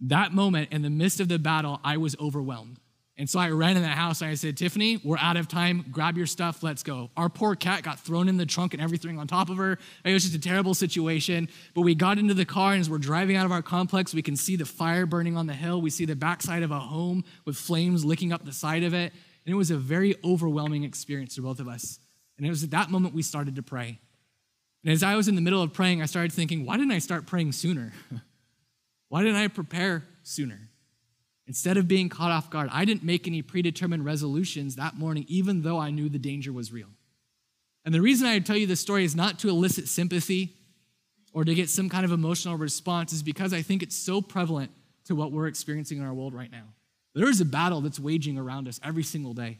That 0.00 0.32
moment, 0.32 0.72
in 0.72 0.82
the 0.82 0.90
midst 0.90 1.20
of 1.20 1.28
the 1.28 1.38
battle, 1.38 1.78
I 1.84 1.98
was 1.98 2.16
overwhelmed. 2.18 2.78
And 3.22 3.30
so 3.30 3.38
I 3.38 3.50
ran 3.50 3.76
in 3.76 3.82
the 3.82 3.88
house 3.88 4.20
and 4.20 4.32
I 4.32 4.34
said, 4.34 4.56
Tiffany, 4.56 5.00
we're 5.04 5.16
out 5.16 5.36
of 5.36 5.46
time. 5.46 5.84
Grab 5.92 6.16
your 6.16 6.26
stuff. 6.26 6.64
Let's 6.64 6.82
go. 6.82 7.08
Our 7.16 7.28
poor 7.28 7.54
cat 7.54 7.84
got 7.84 8.00
thrown 8.00 8.28
in 8.28 8.36
the 8.36 8.44
trunk 8.44 8.74
and 8.74 8.82
everything 8.82 9.16
on 9.16 9.28
top 9.28 9.48
of 9.48 9.58
her. 9.58 9.78
It 10.04 10.12
was 10.12 10.24
just 10.24 10.34
a 10.34 10.40
terrible 10.40 10.74
situation. 10.74 11.48
But 11.72 11.82
we 11.82 11.94
got 11.94 12.18
into 12.18 12.34
the 12.34 12.44
car, 12.44 12.72
and 12.72 12.80
as 12.80 12.90
we're 12.90 12.98
driving 12.98 13.36
out 13.36 13.46
of 13.46 13.52
our 13.52 13.62
complex, 13.62 14.12
we 14.12 14.22
can 14.22 14.34
see 14.34 14.56
the 14.56 14.64
fire 14.64 15.06
burning 15.06 15.36
on 15.36 15.46
the 15.46 15.52
hill. 15.52 15.80
We 15.80 15.88
see 15.88 16.04
the 16.04 16.16
backside 16.16 16.64
of 16.64 16.72
a 16.72 16.80
home 16.80 17.22
with 17.44 17.56
flames 17.56 18.04
licking 18.04 18.32
up 18.32 18.44
the 18.44 18.52
side 18.52 18.82
of 18.82 18.92
it. 18.92 19.12
And 19.46 19.54
it 19.54 19.56
was 19.56 19.70
a 19.70 19.76
very 19.76 20.16
overwhelming 20.24 20.82
experience 20.82 21.36
for 21.36 21.42
both 21.42 21.60
of 21.60 21.68
us. 21.68 22.00
And 22.38 22.44
it 22.44 22.50
was 22.50 22.64
at 22.64 22.72
that 22.72 22.90
moment 22.90 23.14
we 23.14 23.22
started 23.22 23.54
to 23.54 23.62
pray. 23.62 24.00
And 24.82 24.92
as 24.92 25.04
I 25.04 25.14
was 25.14 25.28
in 25.28 25.36
the 25.36 25.42
middle 25.42 25.62
of 25.62 25.72
praying, 25.72 26.02
I 26.02 26.06
started 26.06 26.32
thinking, 26.32 26.66
why 26.66 26.76
didn't 26.76 26.90
I 26.90 26.98
start 26.98 27.26
praying 27.26 27.52
sooner? 27.52 27.92
why 29.10 29.22
didn't 29.22 29.36
I 29.36 29.46
prepare 29.46 30.02
sooner? 30.24 30.71
Instead 31.46 31.76
of 31.76 31.88
being 31.88 32.08
caught 32.08 32.30
off 32.30 32.50
guard, 32.50 32.68
I 32.72 32.84
didn't 32.84 33.02
make 33.02 33.26
any 33.26 33.42
predetermined 33.42 34.04
resolutions 34.04 34.76
that 34.76 34.94
morning, 34.94 35.24
even 35.28 35.62
though 35.62 35.78
I 35.78 35.90
knew 35.90 36.08
the 36.08 36.18
danger 36.18 36.52
was 36.52 36.72
real. 36.72 36.88
And 37.84 37.92
the 37.92 38.00
reason 38.00 38.26
I 38.26 38.38
tell 38.38 38.56
you 38.56 38.66
this 38.66 38.80
story 38.80 39.04
is 39.04 39.16
not 39.16 39.40
to 39.40 39.48
elicit 39.48 39.88
sympathy 39.88 40.54
or 41.32 41.44
to 41.44 41.54
get 41.54 41.68
some 41.68 41.88
kind 41.88 42.04
of 42.04 42.12
emotional 42.12 42.56
response, 42.56 43.12
is 43.12 43.22
because 43.22 43.52
I 43.52 43.62
think 43.62 43.82
it's 43.82 43.96
so 43.96 44.20
prevalent 44.20 44.70
to 45.06 45.14
what 45.14 45.32
we're 45.32 45.46
experiencing 45.46 45.98
in 45.98 46.04
our 46.04 46.14
world 46.14 46.34
right 46.34 46.52
now. 46.52 46.64
There 47.14 47.28
is 47.28 47.40
a 47.40 47.44
battle 47.44 47.80
that's 47.80 47.98
waging 47.98 48.38
around 48.38 48.68
us 48.68 48.78
every 48.84 49.02
single 49.02 49.34
day. 49.34 49.58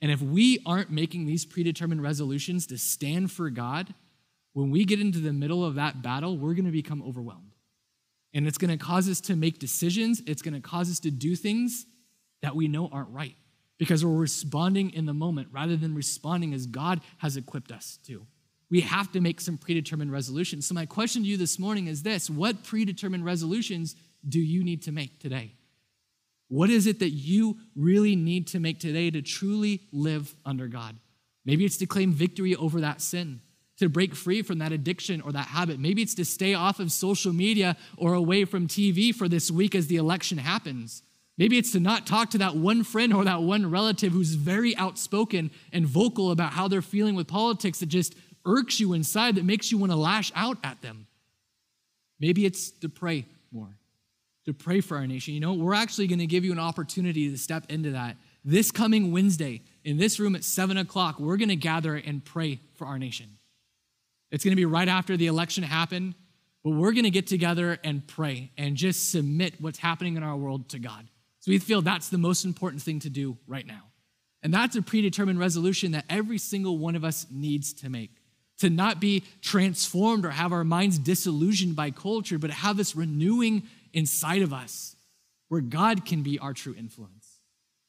And 0.00 0.10
if 0.12 0.20
we 0.20 0.60
aren't 0.66 0.90
making 0.90 1.26
these 1.26 1.44
predetermined 1.44 2.02
resolutions 2.02 2.66
to 2.66 2.78
stand 2.78 3.32
for 3.32 3.48
God, 3.50 3.94
when 4.52 4.70
we 4.70 4.84
get 4.84 5.00
into 5.00 5.20
the 5.20 5.32
middle 5.32 5.64
of 5.64 5.76
that 5.76 6.02
battle, 6.02 6.36
we're 6.36 6.54
going 6.54 6.66
to 6.66 6.72
become 6.72 7.02
overwhelmed. 7.02 7.47
And 8.34 8.46
it's 8.46 8.58
going 8.58 8.76
to 8.76 8.82
cause 8.82 9.08
us 9.08 9.20
to 9.22 9.36
make 9.36 9.58
decisions, 9.58 10.22
it's 10.26 10.42
going 10.42 10.54
to 10.54 10.60
cause 10.60 10.90
us 10.90 11.00
to 11.00 11.10
do 11.10 11.34
things 11.34 11.86
that 12.42 12.54
we 12.54 12.68
know 12.68 12.88
aren't 12.92 13.10
right 13.10 13.34
because 13.78 14.04
we're 14.04 14.16
responding 14.16 14.90
in 14.90 15.06
the 15.06 15.14
moment 15.14 15.48
rather 15.50 15.76
than 15.76 15.94
responding 15.94 16.52
as 16.52 16.66
God 16.66 17.00
has 17.18 17.36
equipped 17.36 17.72
us 17.72 17.98
to. 18.06 18.26
We 18.70 18.82
have 18.82 19.10
to 19.12 19.20
make 19.20 19.40
some 19.40 19.56
predetermined 19.56 20.12
resolutions. 20.12 20.66
So, 20.66 20.74
my 20.74 20.84
question 20.84 21.22
to 21.22 21.28
you 21.28 21.38
this 21.38 21.58
morning 21.58 21.86
is 21.86 22.02
this 22.02 22.28
What 22.28 22.64
predetermined 22.64 23.24
resolutions 23.24 23.96
do 24.28 24.40
you 24.40 24.62
need 24.62 24.82
to 24.82 24.92
make 24.92 25.20
today? 25.20 25.54
What 26.48 26.70
is 26.70 26.86
it 26.86 26.98
that 26.98 27.10
you 27.10 27.58
really 27.76 28.16
need 28.16 28.48
to 28.48 28.60
make 28.60 28.80
today 28.80 29.10
to 29.10 29.22
truly 29.22 29.82
live 29.92 30.34
under 30.44 30.66
God? 30.66 30.96
Maybe 31.44 31.64
it's 31.64 31.76
to 31.78 31.86
claim 31.86 32.12
victory 32.12 32.54
over 32.54 32.80
that 32.80 33.00
sin, 33.00 33.40
to 33.78 33.88
break 33.88 34.14
free 34.14 34.42
from 34.42 34.58
that 34.58 34.72
addiction 34.72 35.20
or 35.20 35.32
that 35.32 35.48
habit. 35.48 35.78
Maybe 35.78 36.02
it's 36.02 36.14
to 36.14 36.24
stay 36.24 36.54
off 36.54 36.80
of 36.80 36.92
social 36.92 37.32
media 37.32 37.76
or 37.96 38.14
away 38.14 38.44
from 38.44 38.66
TV 38.66 39.14
for 39.14 39.28
this 39.28 39.50
week 39.50 39.74
as 39.74 39.86
the 39.86 39.96
election 39.96 40.38
happens. 40.38 41.02
Maybe 41.36 41.56
it's 41.56 41.72
to 41.72 41.80
not 41.80 42.06
talk 42.06 42.30
to 42.30 42.38
that 42.38 42.56
one 42.56 42.82
friend 42.82 43.14
or 43.14 43.24
that 43.24 43.42
one 43.42 43.70
relative 43.70 44.12
who's 44.12 44.34
very 44.34 44.76
outspoken 44.76 45.50
and 45.72 45.86
vocal 45.86 46.32
about 46.32 46.52
how 46.52 46.66
they're 46.66 46.82
feeling 46.82 47.14
with 47.14 47.28
politics 47.28 47.78
that 47.78 47.86
just 47.86 48.16
irks 48.44 48.80
you 48.80 48.92
inside, 48.92 49.36
that 49.36 49.44
makes 49.44 49.70
you 49.70 49.78
want 49.78 49.92
to 49.92 49.96
lash 49.96 50.32
out 50.34 50.58
at 50.64 50.82
them. 50.82 51.06
Maybe 52.18 52.44
it's 52.44 52.70
to 52.70 52.88
pray 52.88 53.26
more 53.52 53.78
to 54.48 54.54
pray 54.54 54.80
for 54.80 54.96
our 54.96 55.06
nation. 55.06 55.34
You 55.34 55.40
know, 55.40 55.52
we're 55.52 55.74
actually 55.74 56.06
going 56.06 56.20
to 56.20 56.26
give 56.26 56.42
you 56.42 56.52
an 56.52 56.58
opportunity 56.58 57.30
to 57.30 57.36
step 57.36 57.66
into 57.68 57.90
that. 57.90 58.16
This 58.46 58.70
coming 58.70 59.12
Wednesday, 59.12 59.60
in 59.84 59.98
this 59.98 60.18
room 60.18 60.34
at 60.34 60.42
7 60.42 60.78
o'clock, 60.78 61.20
we're 61.20 61.36
going 61.36 61.50
to 61.50 61.56
gather 61.56 61.96
and 61.96 62.24
pray 62.24 62.58
for 62.76 62.86
our 62.86 62.98
nation. 62.98 63.37
It's 64.30 64.44
going 64.44 64.52
to 64.52 64.56
be 64.56 64.64
right 64.64 64.88
after 64.88 65.16
the 65.16 65.26
election 65.26 65.64
happened, 65.64 66.14
but 66.62 66.70
we're 66.70 66.92
going 66.92 67.04
to 67.04 67.10
get 67.10 67.26
together 67.26 67.78
and 67.82 68.06
pray 68.06 68.52
and 68.58 68.76
just 68.76 69.10
submit 69.10 69.60
what's 69.60 69.78
happening 69.78 70.16
in 70.16 70.22
our 70.22 70.36
world 70.36 70.68
to 70.70 70.78
God. 70.78 71.08
So 71.40 71.50
we 71.50 71.58
feel 71.58 71.82
that's 71.82 72.08
the 72.08 72.18
most 72.18 72.44
important 72.44 72.82
thing 72.82 73.00
to 73.00 73.10
do 73.10 73.38
right 73.46 73.66
now. 73.66 73.84
And 74.42 74.52
that's 74.52 74.76
a 74.76 74.82
predetermined 74.82 75.38
resolution 75.38 75.92
that 75.92 76.04
every 76.08 76.38
single 76.38 76.78
one 76.78 76.94
of 76.94 77.04
us 77.04 77.26
needs 77.30 77.72
to 77.74 77.88
make. 77.88 78.10
To 78.58 78.70
not 78.70 79.00
be 79.00 79.22
transformed 79.40 80.24
or 80.24 80.30
have 80.30 80.52
our 80.52 80.64
minds 80.64 80.98
disillusioned 80.98 81.76
by 81.76 81.90
culture, 81.90 82.38
but 82.38 82.50
have 82.50 82.76
this 82.76 82.96
renewing 82.96 83.62
inside 83.92 84.42
of 84.42 84.52
us 84.52 84.96
where 85.48 85.60
God 85.60 86.04
can 86.04 86.22
be 86.22 86.38
our 86.38 86.52
true 86.52 86.74
influence. 86.76 87.40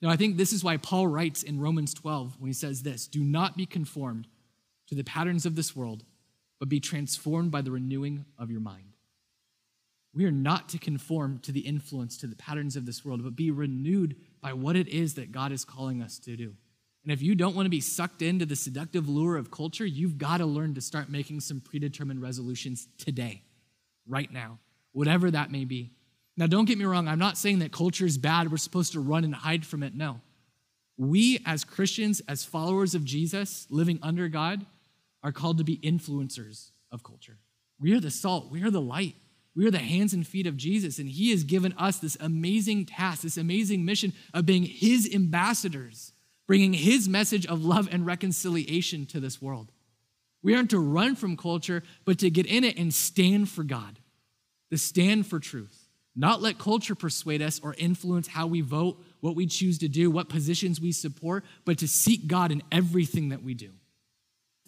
Now, 0.01 0.09
I 0.09 0.15
think 0.15 0.37
this 0.37 0.53
is 0.53 0.63
why 0.63 0.77
Paul 0.77 1.07
writes 1.07 1.43
in 1.43 1.59
Romans 1.59 1.93
12 1.93 2.39
when 2.39 2.47
he 2.47 2.53
says 2.53 2.83
this 2.83 3.07
Do 3.07 3.23
not 3.23 3.57
be 3.57 3.65
conformed 3.65 4.27
to 4.87 4.95
the 4.95 5.03
patterns 5.03 5.45
of 5.45 5.55
this 5.55 5.75
world, 5.75 6.03
but 6.59 6.69
be 6.69 6.79
transformed 6.79 7.51
by 7.51 7.61
the 7.61 7.71
renewing 7.71 8.25
of 8.37 8.51
your 8.51 8.59
mind. 8.59 8.93
We 10.13 10.25
are 10.25 10.31
not 10.31 10.69
to 10.69 10.77
conform 10.77 11.39
to 11.39 11.51
the 11.51 11.61
influence, 11.61 12.17
to 12.17 12.27
the 12.27 12.35
patterns 12.35 12.75
of 12.75 12.85
this 12.85 13.05
world, 13.05 13.23
but 13.23 13.35
be 13.35 13.51
renewed 13.51 14.15
by 14.41 14.53
what 14.53 14.75
it 14.75 14.87
is 14.87 15.13
that 15.15 15.31
God 15.31 15.51
is 15.51 15.63
calling 15.63 16.01
us 16.01 16.17
to 16.19 16.35
do. 16.35 16.55
And 17.03 17.13
if 17.13 17.21
you 17.21 17.35
don't 17.35 17.55
want 17.55 17.65
to 17.67 17.71
be 17.71 17.79
sucked 17.79 18.21
into 18.21 18.45
the 18.45 18.55
seductive 18.55 19.07
lure 19.07 19.37
of 19.37 19.51
culture, 19.51 19.85
you've 19.85 20.17
got 20.17 20.37
to 20.37 20.45
learn 20.45 20.73
to 20.73 20.81
start 20.81 21.09
making 21.09 21.39
some 21.39 21.61
predetermined 21.61 22.21
resolutions 22.21 22.87
today, 22.97 23.43
right 24.07 24.31
now 24.31 24.59
whatever 24.91 25.29
that 25.31 25.51
may 25.51 25.65
be. 25.65 25.91
Now, 26.37 26.47
don't 26.47 26.65
get 26.65 26.77
me 26.77 26.85
wrong, 26.85 27.07
I'm 27.07 27.19
not 27.19 27.37
saying 27.37 27.59
that 27.59 27.71
culture 27.71 28.05
is 28.05 28.17
bad, 28.17 28.49
we're 28.49 28.57
supposed 28.57 28.93
to 28.93 28.99
run 28.99 29.23
and 29.23 29.35
hide 29.35 29.65
from 29.65 29.83
it. 29.83 29.95
No. 29.95 30.21
We, 30.97 31.41
as 31.45 31.63
Christians, 31.63 32.21
as 32.27 32.45
followers 32.45 32.95
of 32.95 33.03
Jesus, 33.03 33.67
living 33.69 33.99
under 34.01 34.27
God, 34.27 34.65
are 35.23 35.31
called 35.31 35.57
to 35.57 35.63
be 35.63 35.77
influencers 35.77 36.71
of 36.91 37.03
culture. 37.03 37.37
We 37.79 37.93
are 37.93 37.99
the 37.99 38.11
salt, 38.11 38.51
we 38.51 38.63
are 38.63 38.71
the 38.71 38.81
light, 38.81 39.15
we 39.55 39.65
are 39.65 39.71
the 39.71 39.79
hands 39.79 40.13
and 40.13 40.25
feet 40.25 40.47
of 40.47 40.57
Jesus, 40.57 40.99
and 40.99 41.09
He 41.09 41.31
has 41.31 41.43
given 41.43 41.73
us 41.77 41.97
this 41.97 42.17
amazing 42.19 42.85
task, 42.85 43.21
this 43.21 43.37
amazing 43.37 43.85
mission 43.85 44.13
of 44.33 44.45
being 44.45 44.63
His 44.63 45.09
ambassadors, 45.13 46.13
bringing 46.47 46.73
His 46.73 47.07
message 47.07 47.45
of 47.45 47.63
love 47.63 47.87
and 47.91 48.05
reconciliation 48.05 49.05
to 49.07 49.19
this 49.19 49.41
world. 49.41 49.71
We 50.41 50.55
aren't 50.55 50.69
to 50.69 50.79
run 50.79 51.15
from 51.15 51.35
culture, 51.35 51.83
but 52.05 52.19
to 52.19 52.29
get 52.29 52.45
in 52.45 52.63
it 52.63 52.77
and 52.77 52.93
stand 52.93 53.49
for 53.49 53.63
God 53.63 53.99
to 54.69 54.77
stand 54.77 55.27
for 55.27 55.39
truth, 55.39 55.87
not 56.15 56.41
let 56.41 56.59
culture 56.59 56.95
persuade 56.95 57.41
us 57.41 57.59
or 57.63 57.75
influence 57.77 58.27
how 58.27 58.47
we 58.47 58.61
vote, 58.61 59.03
what 59.19 59.35
we 59.35 59.45
choose 59.45 59.77
to 59.79 59.87
do, 59.87 60.11
what 60.11 60.29
positions 60.29 60.79
we 60.79 60.91
support, 60.91 61.43
but 61.65 61.77
to 61.79 61.87
seek 61.87 62.27
God 62.27 62.51
in 62.51 62.63
everything 62.71 63.29
that 63.29 63.43
we 63.43 63.53
do, 63.53 63.71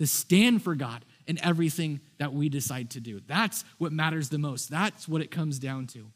to 0.01 0.07
stand 0.07 0.63
for 0.63 0.73
God 0.73 1.05
in 1.27 1.39
everything 1.43 1.99
that 2.17 2.33
we 2.33 2.49
decide 2.49 2.89
to 2.89 2.99
do. 2.99 3.21
That's 3.27 3.63
what 3.77 3.91
matters 3.91 4.29
the 4.29 4.39
most. 4.39 4.69
That's 4.69 5.07
what 5.07 5.21
it 5.21 5.29
comes 5.29 5.59
down 5.59 5.85
to. 5.87 6.11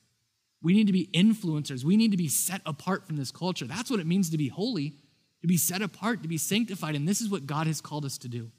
We 0.63 0.74
need 0.74 0.88
to 0.88 0.93
be 0.93 1.08
influencers. 1.13 1.84
We 1.84 1.95
need 1.95 2.10
to 2.10 2.17
be 2.17 2.28
set 2.28 2.62
apart 2.65 3.06
from 3.06 3.15
this 3.17 3.32
culture. 3.32 3.65
That's 3.65 3.91
what 3.91 4.00
it 4.00 4.08
means 4.08 4.32
to 4.32 4.38
be 4.38 4.48
holy, 4.48 4.95
to 5.41 5.48
be 5.48 5.58
set 5.58 5.84
apart, 5.84 6.24
to 6.24 6.28
be 6.28 6.39
sanctified. 6.39 6.95
And 6.95 7.08
this 7.08 7.21
is 7.21 7.30
what 7.30 7.45
God 7.45 7.67
has 7.67 7.80
called 7.80 8.06
us 8.06 8.17
to 8.19 8.28
do 8.28 8.52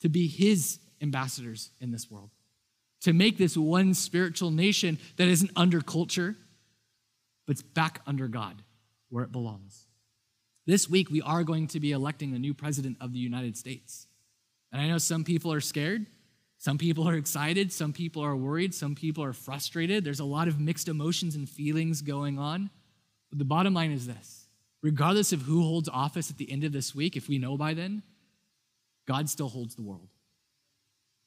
to 0.00 0.08
be 0.08 0.26
His 0.26 0.78
ambassadors 1.02 1.70
in 1.80 1.90
this 1.90 2.10
world 2.10 2.30
to 3.04 3.12
make 3.12 3.36
this 3.36 3.54
one 3.54 3.92
spiritual 3.92 4.50
nation 4.50 4.98
that 5.16 5.28
isn't 5.28 5.50
under 5.54 5.82
culture, 5.82 6.36
but 7.46 7.52
it's 7.52 7.62
back 7.62 8.00
under 8.06 8.28
God 8.28 8.62
where 9.10 9.22
it 9.22 9.30
belongs. 9.30 9.84
This 10.66 10.88
week, 10.88 11.10
we 11.10 11.20
are 11.20 11.44
going 11.44 11.66
to 11.68 11.80
be 11.80 11.92
electing 11.92 12.34
a 12.34 12.38
new 12.38 12.54
president 12.54 12.96
of 13.02 13.12
the 13.12 13.18
United 13.18 13.58
States. 13.58 14.06
And 14.74 14.82
I 14.82 14.88
know 14.88 14.98
some 14.98 15.22
people 15.22 15.52
are 15.52 15.60
scared. 15.60 16.04
Some 16.58 16.78
people 16.78 17.08
are 17.08 17.14
excited. 17.14 17.72
Some 17.72 17.92
people 17.92 18.24
are 18.24 18.34
worried. 18.34 18.74
Some 18.74 18.96
people 18.96 19.22
are 19.22 19.32
frustrated. 19.32 20.02
There's 20.02 20.18
a 20.18 20.24
lot 20.24 20.48
of 20.48 20.58
mixed 20.58 20.88
emotions 20.88 21.36
and 21.36 21.48
feelings 21.48 22.02
going 22.02 22.40
on. 22.40 22.70
But 23.30 23.38
the 23.38 23.44
bottom 23.44 23.72
line 23.72 23.92
is 23.92 24.08
this 24.08 24.48
regardless 24.82 25.32
of 25.32 25.42
who 25.42 25.62
holds 25.62 25.88
office 25.88 26.28
at 26.28 26.38
the 26.38 26.50
end 26.50 26.64
of 26.64 26.72
this 26.72 26.92
week, 26.92 27.16
if 27.16 27.28
we 27.28 27.38
know 27.38 27.56
by 27.56 27.72
then, 27.72 28.02
God 29.06 29.30
still 29.30 29.48
holds 29.48 29.76
the 29.76 29.82
world. 29.82 30.08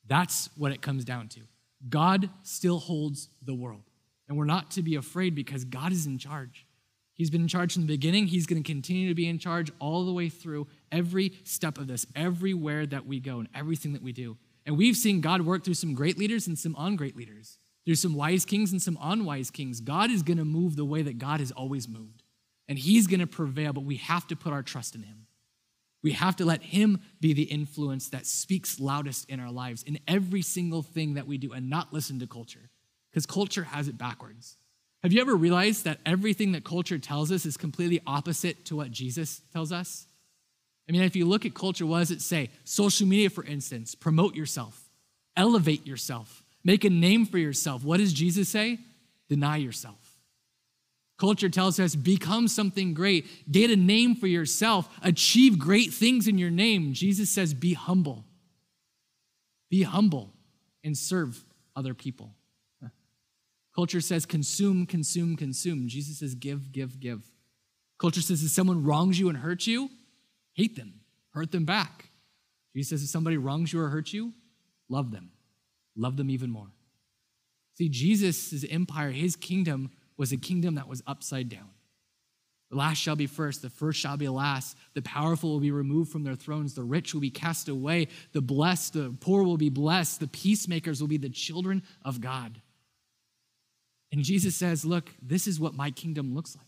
That's 0.06 0.50
what 0.58 0.74
it 0.74 0.82
comes 0.82 1.06
down 1.06 1.30
to. 1.30 1.40
God 1.88 2.30
still 2.44 2.80
holds 2.80 3.30
the 3.42 3.56
world. 3.56 3.84
And 4.28 4.38
we're 4.38 4.44
not 4.44 4.72
to 4.72 4.82
be 4.82 4.96
afraid 4.96 5.36
because 5.36 5.64
God 5.64 5.94
is 5.94 6.06
in 6.06 6.18
charge. 6.18 6.66
He's 7.14 7.30
been 7.30 7.42
in 7.42 7.48
charge 7.48 7.74
from 7.74 7.84
the 7.84 7.88
beginning. 7.88 8.28
He's 8.28 8.46
going 8.46 8.62
to 8.62 8.68
continue 8.70 9.08
to 9.08 9.16
be 9.16 9.30
in 9.30 9.40
charge 9.40 9.72
all 9.80 10.06
the 10.06 10.12
way 10.12 10.28
through 10.28 10.68
every 10.92 11.34
step 11.44 11.78
of 11.78 11.88
this, 11.88 12.06
everywhere 12.16 12.86
that 12.86 13.06
we 13.06 13.20
go, 13.20 13.40
and 13.40 13.48
everything 13.54 13.94
that 13.94 14.04
we 14.04 14.12
do. 14.12 14.38
And 14.66 14.78
we've 14.78 14.98
seen 14.98 15.22
God 15.22 15.42
work 15.42 15.64
through 15.64 15.76
some 15.76 15.94
great 15.94 16.18
leaders 16.18 16.48
and 16.48 16.58
some 16.58 16.76
ungreat 16.76 17.16
leaders, 17.16 17.58
through 17.86 17.96
some 17.96 18.16
wise 18.16 18.44
kings 18.44 18.72
and 18.72 18.82
some 18.82 18.98
unwise 19.02 19.50
kings. 19.50 19.80
God 19.80 20.12
is 20.12 20.24
going 20.24 20.38
to 20.38 20.46
move 20.46 20.76
the 20.76 20.86
way 20.86 21.02
that 21.02 21.18
God 21.18 21.40
has 21.40 21.52
always 21.52 21.88
moved. 21.88 22.24
And 22.68 22.78
He's 22.78 23.08
going 23.08 23.22
to 23.22 23.28
prevail, 23.28 23.72
but 23.72 23.86
we 23.86 23.96
have 23.96 24.28
to 24.28 24.36
put 24.36 24.52
our 24.52 24.64
trust 24.64 24.94
in 24.94 25.04
Him. 25.04 25.28
We 26.04 26.12
have 26.12 26.36
to 26.36 26.46
let 26.46 26.62
Him 26.62 27.00
be 27.22 27.34
the 27.34 27.44
influence 27.44 28.10
that 28.10 28.26
speaks 28.26 28.80
loudest 28.80 29.30
in 29.30 29.40
our 29.40 29.52
lives 29.52 29.84
in 29.84 30.00
every 30.08 30.42
single 30.42 30.82
thing 30.82 31.14
that 31.14 31.28
we 31.28 31.38
do 31.38 31.54
and 31.54 31.70
not 31.70 31.94
listen 31.94 32.20
to 32.20 32.28
culture, 32.28 32.70
because 33.10 33.26
culture 33.26 33.64
has 33.64 33.88
it 33.88 33.98
backwards. 33.98 34.58
Have 35.04 35.14
you 35.14 35.22
ever 35.22 35.36
realized 35.36 35.86
that 35.86 36.00
everything 36.06 36.52
that 36.52 36.66
culture 36.66 36.98
tells 36.98 37.32
us 37.32 37.46
is 37.46 37.56
completely 37.56 38.02
opposite 38.06 38.66
to 38.66 38.76
what 38.76 38.92
Jesus 38.92 39.42
tells 39.54 39.72
us? 39.72 40.08
I 40.88 40.92
mean, 40.92 41.02
if 41.02 41.16
you 41.16 41.26
look 41.26 41.46
at 41.46 41.54
culture, 41.54 41.86
what 41.86 42.00
does 42.00 42.12
it 42.12 42.22
say? 42.22 42.50
Social 42.64 43.08
media, 43.08 43.30
for 43.30 43.44
instance, 43.44 43.94
promote 43.94 44.36
yourself, 44.36 44.90
elevate 45.36 45.86
yourself, 45.86 46.44
make 46.64 46.84
a 46.86 46.90
name 46.90 47.26
for 47.26 47.38
yourself. 47.38 47.84
What 47.84 47.98
does 47.98 48.14
Jesus 48.14 48.48
say? 48.48 48.80
Deny 49.30 49.58
yourself. 49.58 49.96
Culture 51.18 51.50
tells 51.50 51.80
us 51.80 51.96
become 51.96 52.48
something 52.48 52.94
great, 52.94 53.52
get 53.52 53.72
a 53.72 53.76
name 53.76 54.16
for 54.16 54.28
yourself, 54.28 54.88
achieve 55.02 55.58
great 55.58 55.92
things 55.92 56.28
in 56.28 56.38
your 56.38 56.52
name. 56.52 56.94
Jesus 56.94 57.30
says 57.30 57.54
be 57.54 57.74
humble. 57.74 58.24
Be 59.70 59.84
humble 59.84 60.32
and 60.84 60.98
serve 60.98 61.44
other 61.76 61.94
people. 61.94 62.34
Culture 63.74 64.02
says 64.02 64.26
consume, 64.26 64.88
consume, 64.88 65.36
consume. 65.36 65.88
Jesus 65.88 66.20
says 66.20 66.34
give, 66.34 66.72
give, 66.72 67.00
give. 67.00 67.32
Culture 68.00 68.22
says 68.22 68.44
if 68.44 68.50
someone 68.50 68.84
wrongs 68.84 69.20
you 69.20 69.30
and 69.30 69.38
hurts 69.38 69.68
you, 69.68 69.90
hate 70.58 70.76
them, 70.76 71.00
hurt 71.32 71.52
them 71.52 71.64
back. 71.64 72.10
Jesus 72.76 72.90
says 72.90 73.04
if 73.04 73.10
somebody 73.10 73.38
wrongs 73.38 73.72
you 73.72 73.80
or 73.80 73.88
hurts 73.88 74.12
you, 74.14 74.34
love 74.90 75.12
them, 75.12 75.32
love 75.96 76.18
them 76.18 76.30
even 76.30 76.50
more. 76.50 76.68
See, 77.76 77.88
Jesus' 77.88 78.66
empire, 78.70 79.12
his 79.12 79.36
kingdom, 79.36 79.92
was 80.18 80.32
a 80.32 80.38
kingdom 80.38 80.76
that 80.76 80.90
was 80.90 81.02
upside 81.08 81.48
down. 81.48 81.70
The 82.70 82.76
last 82.76 82.98
shall 82.98 83.16
be 83.16 83.28
first, 83.28 83.62
the 83.62 83.70
first 83.70 84.00
shall 84.00 84.18
be 84.18 84.28
last. 84.28 84.76
The 84.94 85.02
powerful 85.02 85.52
will 85.52 85.60
be 85.60 85.72
removed 85.72 86.12
from 86.12 86.24
their 86.24 86.36
thrones, 86.36 86.74
the 86.74 86.84
rich 86.84 87.14
will 87.14 87.22
be 87.22 87.30
cast 87.30 87.70
away, 87.70 88.08
the 88.34 88.42
blessed, 88.42 88.94
the 88.94 89.16
poor 89.22 89.44
will 89.44 89.58
be 89.58 89.70
blessed, 89.70 90.20
the 90.20 90.28
peacemakers 90.28 91.00
will 91.00 91.08
be 91.08 91.18
the 91.18 91.30
children 91.30 91.84
of 92.04 92.20
God. 92.20 92.60
And 94.12 94.24
Jesus 94.24 94.56
says, 94.56 94.84
Look, 94.84 95.12
this 95.22 95.48
is 95.48 95.60
what 95.60 95.76
my 95.76 95.92
kingdom 95.92 96.34
looks 96.34 96.56
like. 96.56 96.66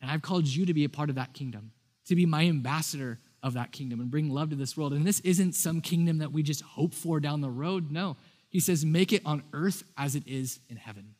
And 0.00 0.10
I've 0.10 0.22
called 0.22 0.46
you 0.46 0.66
to 0.66 0.74
be 0.74 0.84
a 0.84 0.88
part 0.88 1.10
of 1.10 1.16
that 1.16 1.34
kingdom, 1.34 1.72
to 2.06 2.14
be 2.14 2.26
my 2.26 2.44
ambassador 2.44 3.18
of 3.42 3.54
that 3.54 3.72
kingdom 3.72 4.00
and 4.00 4.10
bring 4.10 4.30
love 4.30 4.50
to 4.50 4.56
this 4.56 4.76
world. 4.76 4.92
And 4.92 5.06
this 5.06 5.20
isn't 5.20 5.54
some 5.54 5.80
kingdom 5.80 6.18
that 6.18 6.32
we 6.32 6.42
just 6.42 6.62
hope 6.62 6.94
for 6.94 7.20
down 7.20 7.40
the 7.40 7.50
road. 7.50 7.90
No, 7.90 8.16
he 8.48 8.60
says, 8.60 8.84
Make 8.84 9.12
it 9.12 9.22
on 9.24 9.42
earth 9.52 9.84
as 9.96 10.14
it 10.14 10.26
is 10.26 10.60
in 10.68 10.76
heaven. 10.76 11.14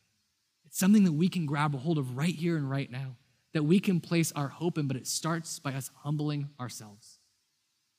It's 0.65 0.79
something 0.79 1.03
that 1.05 1.13
we 1.13 1.29
can 1.29 1.45
grab 1.45 1.75
a 1.75 1.77
hold 1.77 1.97
of 1.97 2.17
right 2.17 2.33
here 2.33 2.57
and 2.57 2.69
right 2.69 2.91
now, 2.91 3.15
that 3.53 3.63
we 3.63 3.79
can 3.79 3.99
place 3.99 4.31
our 4.33 4.47
hope 4.47 4.77
in, 4.77 4.87
but 4.87 4.97
it 4.97 5.07
starts 5.07 5.59
by 5.59 5.73
us 5.73 5.89
humbling 6.03 6.49
ourselves. 6.59 7.19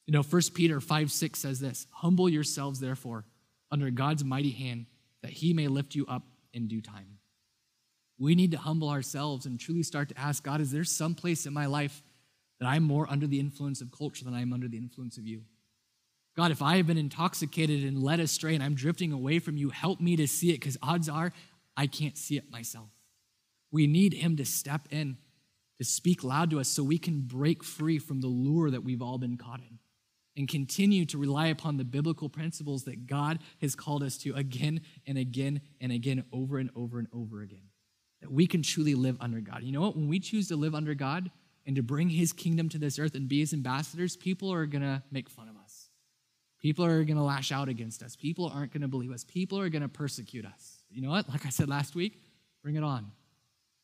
You 0.07 0.12
know, 0.12 0.22
1 0.22 0.42
Peter 0.55 0.81
5 0.81 1.12
6 1.12 1.38
says 1.38 1.61
this 1.61 1.87
Humble 1.90 2.29
yourselves, 2.29 2.81
therefore, 2.81 3.24
under 3.70 3.90
God's 3.90 4.24
mighty 4.24 4.51
hand, 4.51 4.87
that 5.22 5.33
he 5.33 5.53
may 5.53 5.68
lift 5.68 5.94
you 5.94 6.07
up 6.07 6.22
in 6.53 6.68
due 6.68 6.81
time. 6.81 7.18
We 8.18 8.35
need 8.35 8.51
to 8.51 8.59
humble 8.59 8.88
ourselves 8.88 9.46
and 9.46 9.61
truly 9.61 9.83
start 9.83 10.09
to 10.09 10.18
ask 10.18 10.42
God, 10.42 10.61
is 10.61 10.72
there 10.72 10.85
some 10.85 11.14
place 11.14 11.46
in 11.46 11.53
my 11.53 11.66
life 11.66 12.03
that 12.60 12.66
I'm 12.66 12.82
more 12.82 13.06
under 13.10 13.26
the 13.26 13.40
influence 13.40 13.80
of 13.80 13.92
culture 13.92 14.24
than 14.24 14.34
I'm 14.34 14.52
under 14.52 14.68
the 14.68 14.78
influence 14.78 15.18
of 15.18 15.26
you? 15.26 15.42
God, 16.36 16.52
if 16.52 16.62
I 16.62 16.76
have 16.76 16.86
been 16.86 16.98
intoxicated 16.98 17.84
and 17.84 18.02
led 18.02 18.20
astray 18.20 18.54
and 18.54 18.62
I'm 18.62 18.74
drifting 18.74 19.12
away 19.12 19.40
from 19.40 19.56
you, 19.56 19.70
help 19.70 20.00
me 20.00 20.14
to 20.16 20.28
see 20.28 20.50
it 20.50 20.60
because 20.60 20.78
odds 20.82 21.08
are 21.08 21.32
I 21.76 21.86
can't 21.86 22.18
see 22.18 22.36
it 22.36 22.50
myself. 22.50 22.88
We 23.70 23.86
need 23.86 24.12
Him 24.12 24.36
to 24.36 24.44
step 24.44 24.88
in, 24.90 25.16
to 25.78 25.84
speak 25.84 26.24
loud 26.24 26.50
to 26.50 26.60
us 26.60 26.68
so 26.68 26.82
we 26.82 26.98
can 26.98 27.20
break 27.20 27.62
free 27.62 27.98
from 27.98 28.20
the 28.20 28.26
lure 28.26 28.70
that 28.70 28.82
we've 28.82 29.02
all 29.02 29.18
been 29.18 29.36
caught 29.36 29.60
in 29.60 29.78
and 30.36 30.48
continue 30.48 31.04
to 31.06 31.18
rely 31.18 31.48
upon 31.48 31.76
the 31.76 31.84
biblical 31.84 32.28
principles 32.28 32.84
that 32.84 33.06
God 33.06 33.40
has 33.60 33.74
called 33.74 34.02
us 34.02 34.16
to 34.18 34.34
again 34.34 34.80
and 35.06 35.18
again 35.18 35.60
and 35.80 35.92
again, 35.92 36.24
over 36.32 36.58
and 36.58 36.70
over 36.76 36.98
and 36.98 37.08
over 37.12 37.42
again. 37.42 37.68
That 38.20 38.32
we 38.32 38.46
can 38.46 38.62
truly 38.62 38.94
live 38.94 39.16
under 39.20 39.40
God. 39.40 39.62
You 39.62 39.72
know 39.72 39.80
what? 39.80 39.96
When 39.96 40.08
we 40.08 40.20
choose 40.20 40.48
to 40.48 40.56
live 40.56 40.74
under 40.74 40.94
God 40.94 41.30
and 41.68 41.76
to 41.76 41.83
bring 41.83 42.09
His 42.09 42.33
kingdom 42.33 42.68
to 42.70 42.78
this 42.78 42.98
earth 42.98 43.14
and 43.14 43.28
be 43.28 43.38
His 43.38 43.52
ambassadors, 43.52 44.16
people 44.16 44.52
are 44.52 44.66
going 44.66 44.83
to 44.83 45.04
make 45.12 45.31
fun 45.31 45.48
of 45.48 45.57
us. 45.57 45.88
People 46.61 46.85
are 46.85 47.04
going 47.04 47.16
to 47.16 47.22
lash 47.22 47.52
out 47.52 47.68
against 47.68 48.02
us. 48.02 48.16
People 48.16 48.50
aren't 48.52 48.72
going 48.72 48.83
to 48.83 48.88
believe 48.88 49.12
us. 49.12 49.22
People 49.22 49.61
are 49.61 49.68
going 49.68 49.83
to 49.83 49.88
persecute 49.88 50.44
us 50.44 50.78
you 50.90 51.02
know 51.02 51.11
what? 51.11 51.28
Like 51.28 51.46
I 51.46 51.50
said 51.50 51.68
last 51.68 51.94
week, 51.94 52.20
bring 52.62 52.76
it 52.76 52.85
on. 52.85 53.12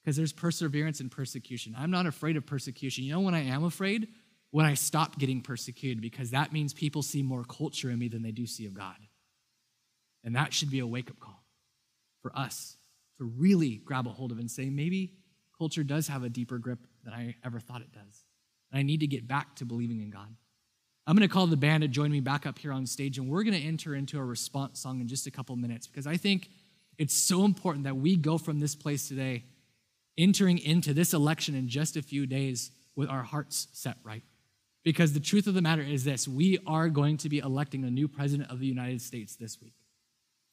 Because 0.02 0.16
there's 0.16 0.32
perseverance 0.32 1.00
in 1.00 1.08
persecution. 1.08 1.74
I'm 1.78 1.90
not 1.90 2.06
afraid 2.06 2.36
of 2.36 2.44
persecution. 2.44 3.04
You 3.04 3.12
know 3.12 3.20
when 3.20 3.34
I 3.34 3.44
am 3.44 3.64
afraid? 3.64 4.08
When 4.50 4.66
I 4.66 4.74
stop 4.74 5.18
getting 5.18 5.40
persecuted, 5.40 6.00
because 6.00 6.30
that 6.30 6.52
means 6.52 6.72
people 6.72 7.02
see 7.02 7.22
more 7.22 7.44
culture 7.44 7.90
in 7.90 7.98
me 7.98 8.08
than 8.08 8.22
they 8.22 8.30
do 8.30 8.46
see 8.46 8.66
of 8.66 8.74
God. 8.74 8.96
And 10.22 10.36
that 10.36 10.52
should 10.52 10.70
be 10.70 10.78
a 10.78 10.86
wake 10.86 11.10
up 11.10 11.18
call 11.18 11.42
for 12.22 12.36
us 12.38 12.76
to 13.18 13.24
really 13.24 13.76
grab 13.84 14.06
a 14.06 14.10
hold 14.10 14.30
of 14.30 14.38
and 14.38 14.50
say, 14.50 14.70
maybe 14.70 15.14
culture 15.58 15.82
does 15.82 16.08
have 16.08 16.22
a 16.22 16.28
deeper 16.28 16.58
grip 16.58 16.78
than 17.04 17.14
I 17.14 17.36
ever 17.44 17.60
thought 17.60 17.80
it 17.80 17.92
does. 17.92 18.24
And 18.70 18.78
I 18.78 18.82
need 18.82 19.00
to 19.00 19.06
get 19.06 19.28
back 19.28 19.56
to 19.56 19.64
believing 19.64 20.00
in 20.00 20.10
God. 20.10 20.34
I'm 21.06 21.16
going 21.16 21.28
to 21.28 21.32
call 21.32 21.46
the 21.46 21.56
band 21.56 21.82
to 21.82 21.88
join 21.88 22.10
me 22.10 22.20
back 22.20 22.46
up 22.46 22.58
here 22.58 22.72
on 22.72 22.86
stage, 22.86 23.18
and 23.18 23.28
we're 23.28 23.42
going 23.42 23.60
to 23.60 23.66
enter 23.66 23.94
into 23.94 24.18
a 24.18 24.24
response 24.24 24.80
song 24.80 25.00
in 25.00 25.08
just 25.08 25.26
a 25.26 25.30
couple 25.30 25.54
minutes 25.56 25.86
because 25.86 26.06
I 26.06 26.16
think 26.16 26.48
it's 26.96 27.14
so 27.14 27.44
important 27.44 27.84
that 27.84 27.96
we 27.96 28.16
go 28.16 28.38
from 28.38 28.60
this 28.60 28.74
place 28.74 29.08
today, 29.08 29.44
entering 30.16 30.58
into 30.58 30.94
this 30.94 31.12
election 31.12 31.54
in 31.54 31.68
just 31.68 31.96
a 31.96 32.02
few 32.02 32.26
days 32.26 32.70
with 32.96 33.10
our 33.10 33.22
hearts 33.22 33.68
set 33.72 33.96
right. 34.02 34.22
Because 34.82 35.12
the 35.12 35.20
truth 35.20 35.46
of 35.46 35.54
the 35.54 35.62
matter 35.62 35.82
is 35.82 36.04
this 36.04 36.28
we 36.28 36.58
are 36.66 36.88
going 36.88 37.16
to 37.18 37.28
be 37.28 37.38
electing 37.38 37.84
a 37.84 37.90
new 37.90 38.08
president 38.08 38.50
of 38.50 38.60
the 38.60 38.66
United 38.66 39.02
States 39.02 39.36
this 39.36 39.60
week. 39.60 39.74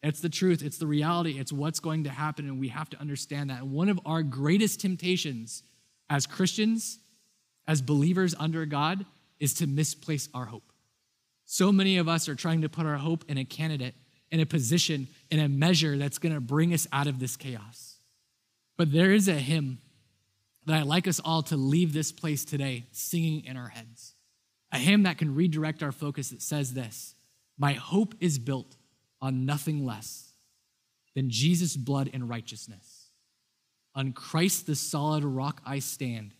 It's 0.04 0.20
the 0.20 0.30
truth, 0.30 0.64
it's 0.64 0.80
the 0.80 0.88
reality, 0.88 1.40
it's 1.40 1.54
what's 1.54 1.80
going 1.80 2.06
to 2.06 2.10
happen, 2.10 2.48
and 2.48 2.60
we 2.60 2.70
have 2.70 2.90
to 2.90 3.00
understand 3.00 3.52
that. 3.52 3.68
One 3.68 3.88
of 3.88 4.00
our 4.06 4.24
greatest 4.24 4.82
temptations 4.82 5.64
as 6.12 6.28
Christians, 6.28 7.00
as 7.67 7.82
believers 7.82 8.36
under 8.38 8.65
God, 8.65 9.06
is 9.39 9.54
to 9.56 9.65
misplace 9.65 10.28
our 10.34 10.45
hope. 10.45 10.74
So 11.45 11.71
many 11.71 11.97
of 11.97 12.10
us 12.10 12.28
are 12.28 12.36
trying 12.36 12.62
to 12.62 12.69
put 12.69 12.86
our 12.86 12.97
hope 12.97 13.24
in 13.30 13.38
a 13.38 13.45
candidate 13.45 13.95
in 14.30 14.41
a 14.41 14.45
position, 14.45 15.08
in 15.30 15.39
a 15.39 15.50
measure 15.50 15.97
that's 15.97 16.17
going 16.17 16.36
to 16.36 16.41
bring 16.41 16.74
us 16.74 16.88
out 16.91 17.08
of 17.08 17.19
this 17.19 17.36
chaos. 17.36 17.97
But 18.78 18.91
there 18.91 19.12
is 19.12 19.28
a 19.28 19.34
hymn 19.34 19.80
that 20.65 20.80
I'd 20.80 20.86
like 20.86 21.08
us 21.08 21.19
all 21.24 21.43
to 21.43 21.58
leave 21.58 21.93
this 21.93 22.12
place 22.12 22.45
today 22.45 22.86
singing 22.91 23.45
in 23.45 23.58
our 23.58 23.69
heads. 23.69 24.15
A 24.71 24.78
hymn 24.78 25.04
that 25.04 25.17
can 25.17 25.34
redirect 25.34 25.82
our 25.82 25.91
focus 25.91 26.30
that 26.30 26.41
says 26.41 26.74
this 26.74 27.15
My 27.58 27.74
hope 27.74 28.15
is 28.19 28.38
built 28.38 28.76
on 29.21 29.45
nothing 29.45 29.86
less 29.86 30.34
than 31.15 31.30
Jesus' 31.30 31.76
blood 31.76 32.10
and 32.13 32.30
righteousness. 32.30 33.01
On 33.95 34.13
Christ, 34.13 34.67
the 34.67 34.75
solid 34.75 35.23
rock, 35.23 35.62
I 35.65 35.80
stand. 35.80 36.34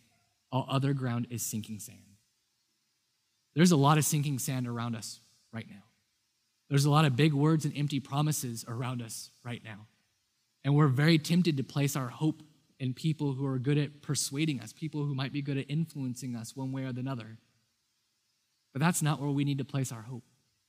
All 0.52 0.66
other 0.70 0.94
ground 0.94 1.28
is 1.30 1.44
sinking 1.44 1.80
sand. 1.80 2.00
There's 3.56 3.72
a 3.72 3.78
lot 3.78 3.98
of 3.98 4.06
sinking 4.06 4.40
sand 4.40 4.68
around 4.68 4.96
us 4.96 5.20
right 5.52 5.68
now. 5.70 5.84
There's 6.70 6.86
a 6.86 6.90
lot 6.90 7.06
of 7.06 7.16
big 7.16 7.34
words 7.34 7.66
and 7.66 7.78
empty 7.78 8.00
promises 8.00 8.64
around 8.68 9.02
us 9.02 9.30
right 9.44 9.62
now. 9.64 9.88
And 10.64 10.76
we're 10.76 10.88
very 10.88 11.18
tempted 11.18 11.58
to 11.58 11.64
place 11.64 11.96
our 11.96 12.08
hope 12.08 12.44
in 12.80 12.94
people 12.94 13.34
who 13.34 13.46
are 13.46 13.60
good 13.60 13.78
at 13.78 14.02
persuading 14.02 14.60
us, 14.62 14.74
people 14.74 15.06
who 15.06 15.14
might 15.14 15.34
be 15.34 15.42
good 15.42 15.58
at 15.58 15.70
influencing 15.70 16.36
us 16.36 16.56
one 16.56 16.72
way 16.72 16.84
or 16.84 16.88
another. 16.88 17.38
But 18.74 18.82
that's 18.82 19.02
not 19.02 19.22
where 19.22 19.30
we 19.30 19.44
need 19.44 19.58
to 19.58 19.66
place 19.66 19.92
our 19.92 20.02
hope. 20.02 20.24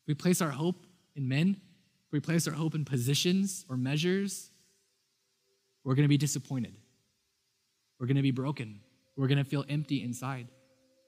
We 0.06 0.14
place 0.14 0.42
our 0.42 0.50
hope 0.50 0.86
in 1.14 1.28
men, 1.28 1.60
if 2.06 2.12
we 2.12 2.20
place 2.20 2.48
our 2.48 2.54
hope 2.54 2.74
in 2.74 2.84
positions 2.84 3.64
or 3.68 3.76
measures, 3.76 4.50
we're 5.84 5.94
going 5.94 6.04
to 6.04 6.08
be 6.08 6.18
disappointed. 6.18 6.74
We're 7.98 8.06
going 8.06 8.16
to 8.16 8.22
be 8.22 8.30
broken. 8.30 8.80
We're 9.16 9.28
going 9.28 9.38
to 9.38 9.44
feel 9.44 9.64
empty 9.68 10.02
inside. 10.02 10.48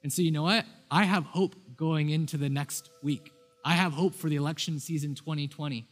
And 0.02 0.12
so, 0.12 0.22
you 0.22 0.30
know 0.30 0.42
what? 0.42 0.66
I 0.90 1.04
have 1.04 1.24
hope 1.24 1.54
going 1.76 2.10
into 2.10 2.36
the 2.36 2.48
next 2.48 2.90
week. 3.02 3.32
I 3.64 3.72
have 3.72 3.92
hope 3.92 4.14
for 4.14 4.28
the 4.28 4.36
election 4.36 4.78
season 4.78 5.14
2020. 5.14 5.86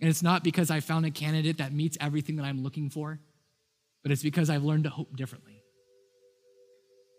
And 0.00 0.08
it's 0.08 0.22
not 0.22 0.42
because 0.42 0.70
I 0.70 0.80
found 0.80 1.04
a 1.04 1.10
candidate 1.10 1.58
that 1.58 1.72
meets 1.72 1.98
everything 2.00 2.36
that 2.36 2.44
I'm 2.44 2.62
looking 2.62 2.88
for, 2.88 3.20
but 4.02 4.10
it's 4.10 4.22
because 4.22 4.48
I've 4.48 4.64
learned 4.64 4.84
to 4.84 4.90
hope 4.90 5.14
differently. 5.14 5.62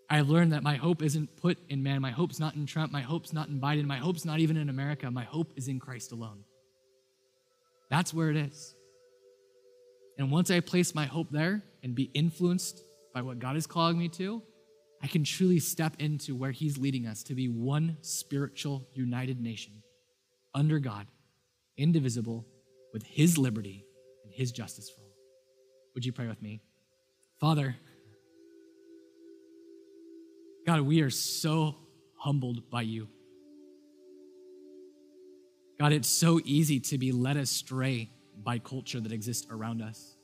I've 0.10 0.28
learned 0.28 0.52
that 0.52 0.64
my 0.64 0.76
hope 0.76 1.04
isn't 1.04 1.38
put 1.38 1.58
in 1.70 1.84
man. 1.84 2.02
My 2.02 2.12
hope's 2.12 2.40
not 2.40 2.56
in 2.56 2.66
Trump. 2.66 2.92
My 2.92 3.02
hope's 3.02 3.32
not 3.32 3.48
in 3.48 3.62
Biden. 3.62 3.86
My 3.86 3.98
hope's 3.98 4.26
not 4.26 4.40
even 4.40 4.58
in 4.58 4.68
America. 4.68 5.10
My 5.10 5.24
hope 5.24 5.54
is 5.56 5.70
in 5.70 5.80
Christ 5.80 6.12
alone. 6.12 6.44
That's 7.90 8.14
where 8.14 8.30
it 8.30 8.36
is. 8.36 8.76
And 10.18 10.32
once 10.32 10.52
I 10.52 10.60
place 10.60 10.94
my 10.94 11.06
hope 11.06 11.32
there 11.32 11.64
and 11.84 11.96
be 11.96 12.12
influenced 12.14 12.84
by 13.14 13.22
what 13.22 13.40
God 13.40 13.56
is 13.56 13.66
calling 13.68 13.98
me 13.98 14.08
to, 14.10 14.42
I 15.02 15.08
can 15.08 15.24
truly 15.24 15.60
step 15.60 15.96
into 16.00 16.36
where 16.36 16.52
He's 16.52 16.78
leading 16.78 17.08
us 17.08 17.24
to 17.24 17.36
be 17.36 17.48
one 17.48 17.98
spiritual, 18.02 18.88
united 18.94 19.42
nation 19.42 19.82
under 20.54 20.80
God, 20.80 21.08
indivisible, 21.78 22.46
with 22.94 23.04
His 23.04 23.38
liberty 23.38 23.86
and 24.24 24.34
His 24.34 24.52
justice 24.52 24.90
for 24.90 25.02
all. 25.02 25.16
Would 25.96 26.06
you 26.06 26.12
pray 26.12 26.28
with 26.28 26.42
me? 26.42 26.62
Father, 27.40 27.76
God, 30.66 30.82
we 30.82 31.02
are 31.02 31.10
so 31.10 31.76
humbled 32.18 32.70
by 32.70 32.84
you. 32.84 33.08
God, 35.80 35.92
it's 35.94 36.08
so 36.08 36.40
easy 36.46 36.80
to 36.80 37.00
be 37.00 37.12
led 37.12 37.38
astray 37.38 38.12
by 38.44 38.60
culture 38.60 39.00
that 39.00 39.12
exists 39.12 39.48
around 39.50 39.82
us. 39.82 40.16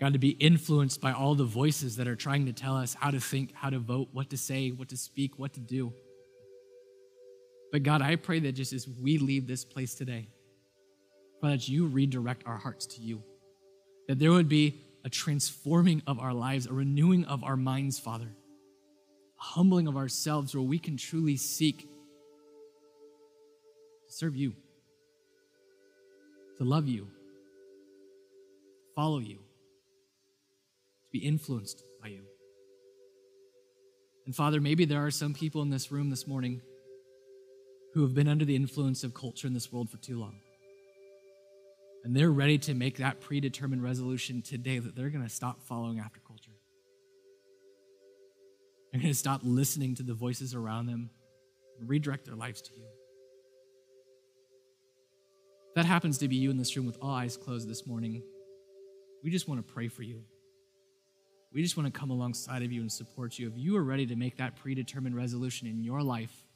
God, 0.00 0.12
to 0.12 0.18
be 0.18 0.30
influenced 0.30 1.00
by 1.00 1.12
all 1.12 1.34
the 1.34 1.44
voices 1.44 1.96
that 1.96 2.08
are 2.08 2.16
trying 2.16 2.46
to 2.46 2.52
tell 2.52 2.76
us 2.76 2.94
how 2.94 3.10
to 3.10 3.20
think, 3.20 3.52
how 3.54 3.70
to 3.70 3.78
vote, 3.78 4.08
what 4.12 4.30
to 4.30 4.36
say, 4.36 4.70
what 4.70 4.88
to 4.88 4.96
speak, 4.96 5.38
what 5.38 5.52
to 5.54 5.60
do. 5.60 5.92
But 7.70 7.82
God, 7.82 8.02
I 8.02 8.16
pray 8.16 8.40
that 8.40 8.52
just 8.52 8.72
as 8.72 8.88
we 8.88 9.18
leave 9.18 9.46
this 9.46 9.64
place 9.64 9.94
today, 9.94 10.28
Father, 11.40 11.56
that 11.56 11.68
you 11.68 11.86
redirect 11.86 12.42
our 12.46 12.56
hearts 12.56 12.86
to 12.86 13.00
you, 13.00 13.22
that 14.08 14.18
there 14.18 14.32
would 14.32 14.48
be 14.48 14.80
a 15.04 15.10
transforming 15.10 16.02
of 16.06 16.18
our 16.18 16.32
lives, 16.32 16.66
a 16.66 16.72
renewing 16.72 17.24
of 17.26 17.44
our 17.44 17.56
minds, 17.56 17.98
Father, 17.98 18.28
a 19.38 19.42
humbling 19.42 19.86
of 19.86 19.96
ourselves 19.96 20.54
where 20.54 20.62
we 20.62 20.78
can 20.78 20.96
truly 20.96 21.36
seek 21.36 21.88
to 24.08 24.12
serve 24.12 24.36
you, 24.36 24.54
to 26.58 26.64
love 26.64 26.88
you, 26.88 27.08
follow 28.94 29.18
you 29.18 29.36
to 29.36 31.10
be 31.12 31.18
influenced 31.18 31.82
by 32.02 32.08
you. 32.08 32.22
And 34.26 34.34
Father, 34.34 34.60
maybe 34.60 34.84
there 34.84 35.04
are 35.04 35.10
some 35.10 35.34
people 35.34 35.62
in 35.62 35.70
this 35.70 35.92
room 35.92 36.10
this 36.10 36.26
morning 36.26 36.62
who 37.92 38.02
have 38.02 38.14
been 38.14 38.28
under 38.28 38.44
the 38.44 38.56
influence 38.56 39.04
of 39.04 39.14
culture 39.14 39.46
in 39.46 39.54
this 39.54 39.72
world 39.72 39.90
for 39.90 39.98
too 39.98 40.18
long. 40.18 40.40
And 42.04 42.14
they're 42.14 42.30
ready 42.30 42.58
to 42.58 42.74
make 42.74 42.98
that 42.98 43.20
predetermined 43.20 43.82
resolution 43.82 44.42
today 44.42 44.78
that 44.78 44.94
they're 44.94 45.10
going 45.10 45.24
to 45.24 45.30
stop 45.30 45.62
following 45.62 46.00
after 46.00 46.20
culture. 46.20 46.50
They're 48.92 49.00
going 49.00 49.12
to 49.12 49.18
stop 49.18 49.40
listening 49.42 49.94
to 49.96 50.02
the 50.02 50.14
voices 50.14 50.54
around 50.54 50.86
them 50.86 51.10
and 51.78 51.88
redirect 51.88 52.26
their 52.26 52.36
lives 52.36 52.62
to 52.62 52.74
you. 52.74 52.86
That 55.74 55.84
happens 55.84 56.18
to 56.18 56.28
be 56.28 56.36
you 56.36 56.50
in 56.50 56.56
this 56.56 56.76
room 56.76 56.86
with 56.86 56.98
all 57.02 57.10
eyes 57.10 57.36
closed 57.36 57.68
this 57.68 57.86
morning, 57.86 58.22
we 59.22 59.30
just 59.30 59.48
want 59.48 59.66
to 59.66 59.72
pray 59.72 59.88
for 59.88 60.02
you. 60.02 60.22
We 61.52 61.62
just 61.62 61.76
want 61.76 61.92
to 61.92 61.98
come 61.98 62.10
alongside 62.10 62.62
of 62.62 62.72
you 62.72 62.80
and 62.80 62.90
support 62.90 63.38
you. 63.38 63.48
If 63.48 63.56
you 63.56 63.76
are 63.76 63.82
ready 63.82 64.06
to 64.06 64.16
make 64.16 64.36
that 64.38 64.56
predetermined 64.56 65.16
resolution 65.16 65.68
in 65.68 65.82
your 65.82 66.02
life 66.02 66.46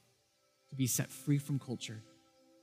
to 0.71 0.77
be 0.77 0.87
set 0.87 1.11
free 1.11 1.39
from 1.39 1.59
culture, 1.59 2.03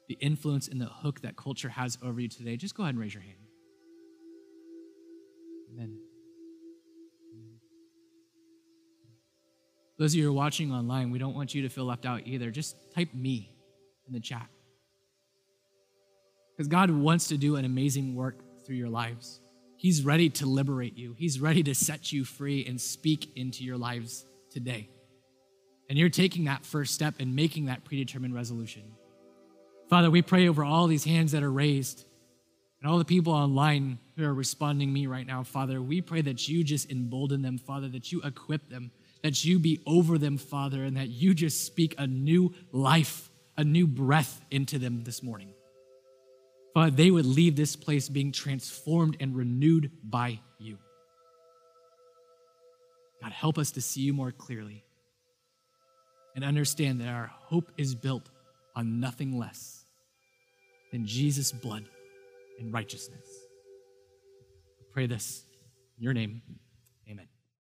the 0.07 0.17
influence 0.21 0.67
and 0.67 0.79
the 0.79 0.85
hook 0.85 1.21
that 1.21 1.35
culture 1.35 1.69
has 1.69 1.97
over 2.03 2.19
you 2.19 2.27
today, 2.27 2.57
just 2.57 2.75
go 2.75 2.83
ahead 2.83 2.93
and 2.93 3.01
raise 3.01 3.13
your 3.13 3.23
hand. 3.23 3.37
Amen. 5.73 5.97
Those 9.97 10.11
of 10.11 10.17
you 10.17 10.25
who 10.25 10.29
are 10.29 10.33
watching 10.33 10.73
online, 10.73 11.09
we 11.09 11.19
don't 11.19 11.35
want 11.35 11.55
you 11.55 11.61
to 11.61 11.69
feel 11.69 11.85
left 11.85 12.05
out 12.05 12.21
either. 12.25 12.51
Just 12.51 12.75
type 12.93 13.13
me 13.13 13.49
in 14.07 14.13
the 14.13 14.19
chat. 14.19 14.47
Because 16.55 16.67
God 16.67 16.89
wants 16.89 17.27
to 17.27 17.37
do 17.37 17.57
an 17.57 17.65
amazing 17.65 18.15
work 18.15 18.37
through 18.65 18.77
your 18.77 18.89
lives. 18.89 19.41
He's 19.77 20.03
ready 20.03 20.29
to 20.31 20.45
liberate 20.45 20.97
you. 20.97 21.13
He's 21.17 21.39
ready 21.39 21.61
to 21.63 21.75
set 21.75 22.11
you 22.11 22.23
free 22.23 22.65
and 22.65 22.79
speak 22.79 23.35
into 23.35 23.63
your 23.63 23.77
lives 23.77 24.25
today. 24.49 24.89
And 25.89 25.99
you're 25.99 26.09
taking 26.09 26.45
that 26.45 26.65
first 26.65 26.93
step 26.93 27.15
and 27.19 27.35
making 27.35 27.65
that 27.65 27.83
predetermined 27.83 28.33
resolution. 28.33 28.83
Father, 29.89 30.09
we 30.09 30.21
pray 30.21 30.47
over 30.47 30.63
all 30.63 30.87
these 30.87 31.03
hands 31.03 31.33
that 31.33 31.43
are 31.43 31.51
raised 31.51 32.05
and 32.81 32.89
all 32.89 32.97
the 32.97 33.05
people 33.05 33.33
online 33.33 33.99
who 34.15 34.25
are 34.25 34.33
responding 34.33 34.91
me 34.91 35.07
right 35.07 35.27
now, 35.27 35.43
Father. 35.43 35.81
We 35.81 36.01
pray 36.01 36.21
that 36.21 36.47
you 36.47 36.63
just 36.63 36.89
embolden 36.89 37.41
them, 37.41 37.57
Father, 37.57 37.89
that 37.89 38.11
you 38.11 38.21
equip 38.21 38.69
them, 38.69 38.91
that 39.23 39.43
you 39.43 39.59
be 39.59 39.81
over 39.85 40.17
them, 40.17 40.37
Father, 40.37 40.83
and 40.83 40.97
that 40.97 41.09
you 41.09 41.33
just 41.33 41.65
speak 41.65 41.95
a 41.97 42.07
new 42.07 42.53
life, 42.71 43.29
a 43.57 43.63
new 43.63 43.85
breath 43.85 44.41
into 44.49 44.79
them 44.79 45.03
this 45.03 45.21
morning. 45.21 45.53
Father, 46.75 46.91
they 46.91 47.09
would 47.09 47.25
leave 47.25 47.55
this 47.55 47.77
place 47.77 48.09
being 48.09 48.33
transformed 48.33 49.15
and 49.21 49.33
renewed 49.33 49.91
by 50.03 50.41
you. 50.59 50.77
God, 53.23 53.31
help 53.31 53.57
us 53.57 53.71
to 53.71 53.81
see 53.81 54.01
you 54.01 54.11
more 54.11 54.33
clearly 54.33 54.83
and 56.35 56.43
understand 56.43 56.99
that 56.99 57.07
our 57.07 57.27
hope 57.27 57.71
is 57.77 57.95
built 57.95 58.29
on 58.75 58.99
nothing 58.99 59.39
less 59.39 59.85
than 60.91 61.05
Jesus' 61.05 61.53
blood 61.53 61.85
and 62.59 62.73
righteousness. 62.73 63.25
We 64.77 64.85
pray 64.91 65.07
this 65.07 65.45
in 65.97 66.03
your 66.03 66.13
name. 66.13 66.41
Amen. 67.09 67.34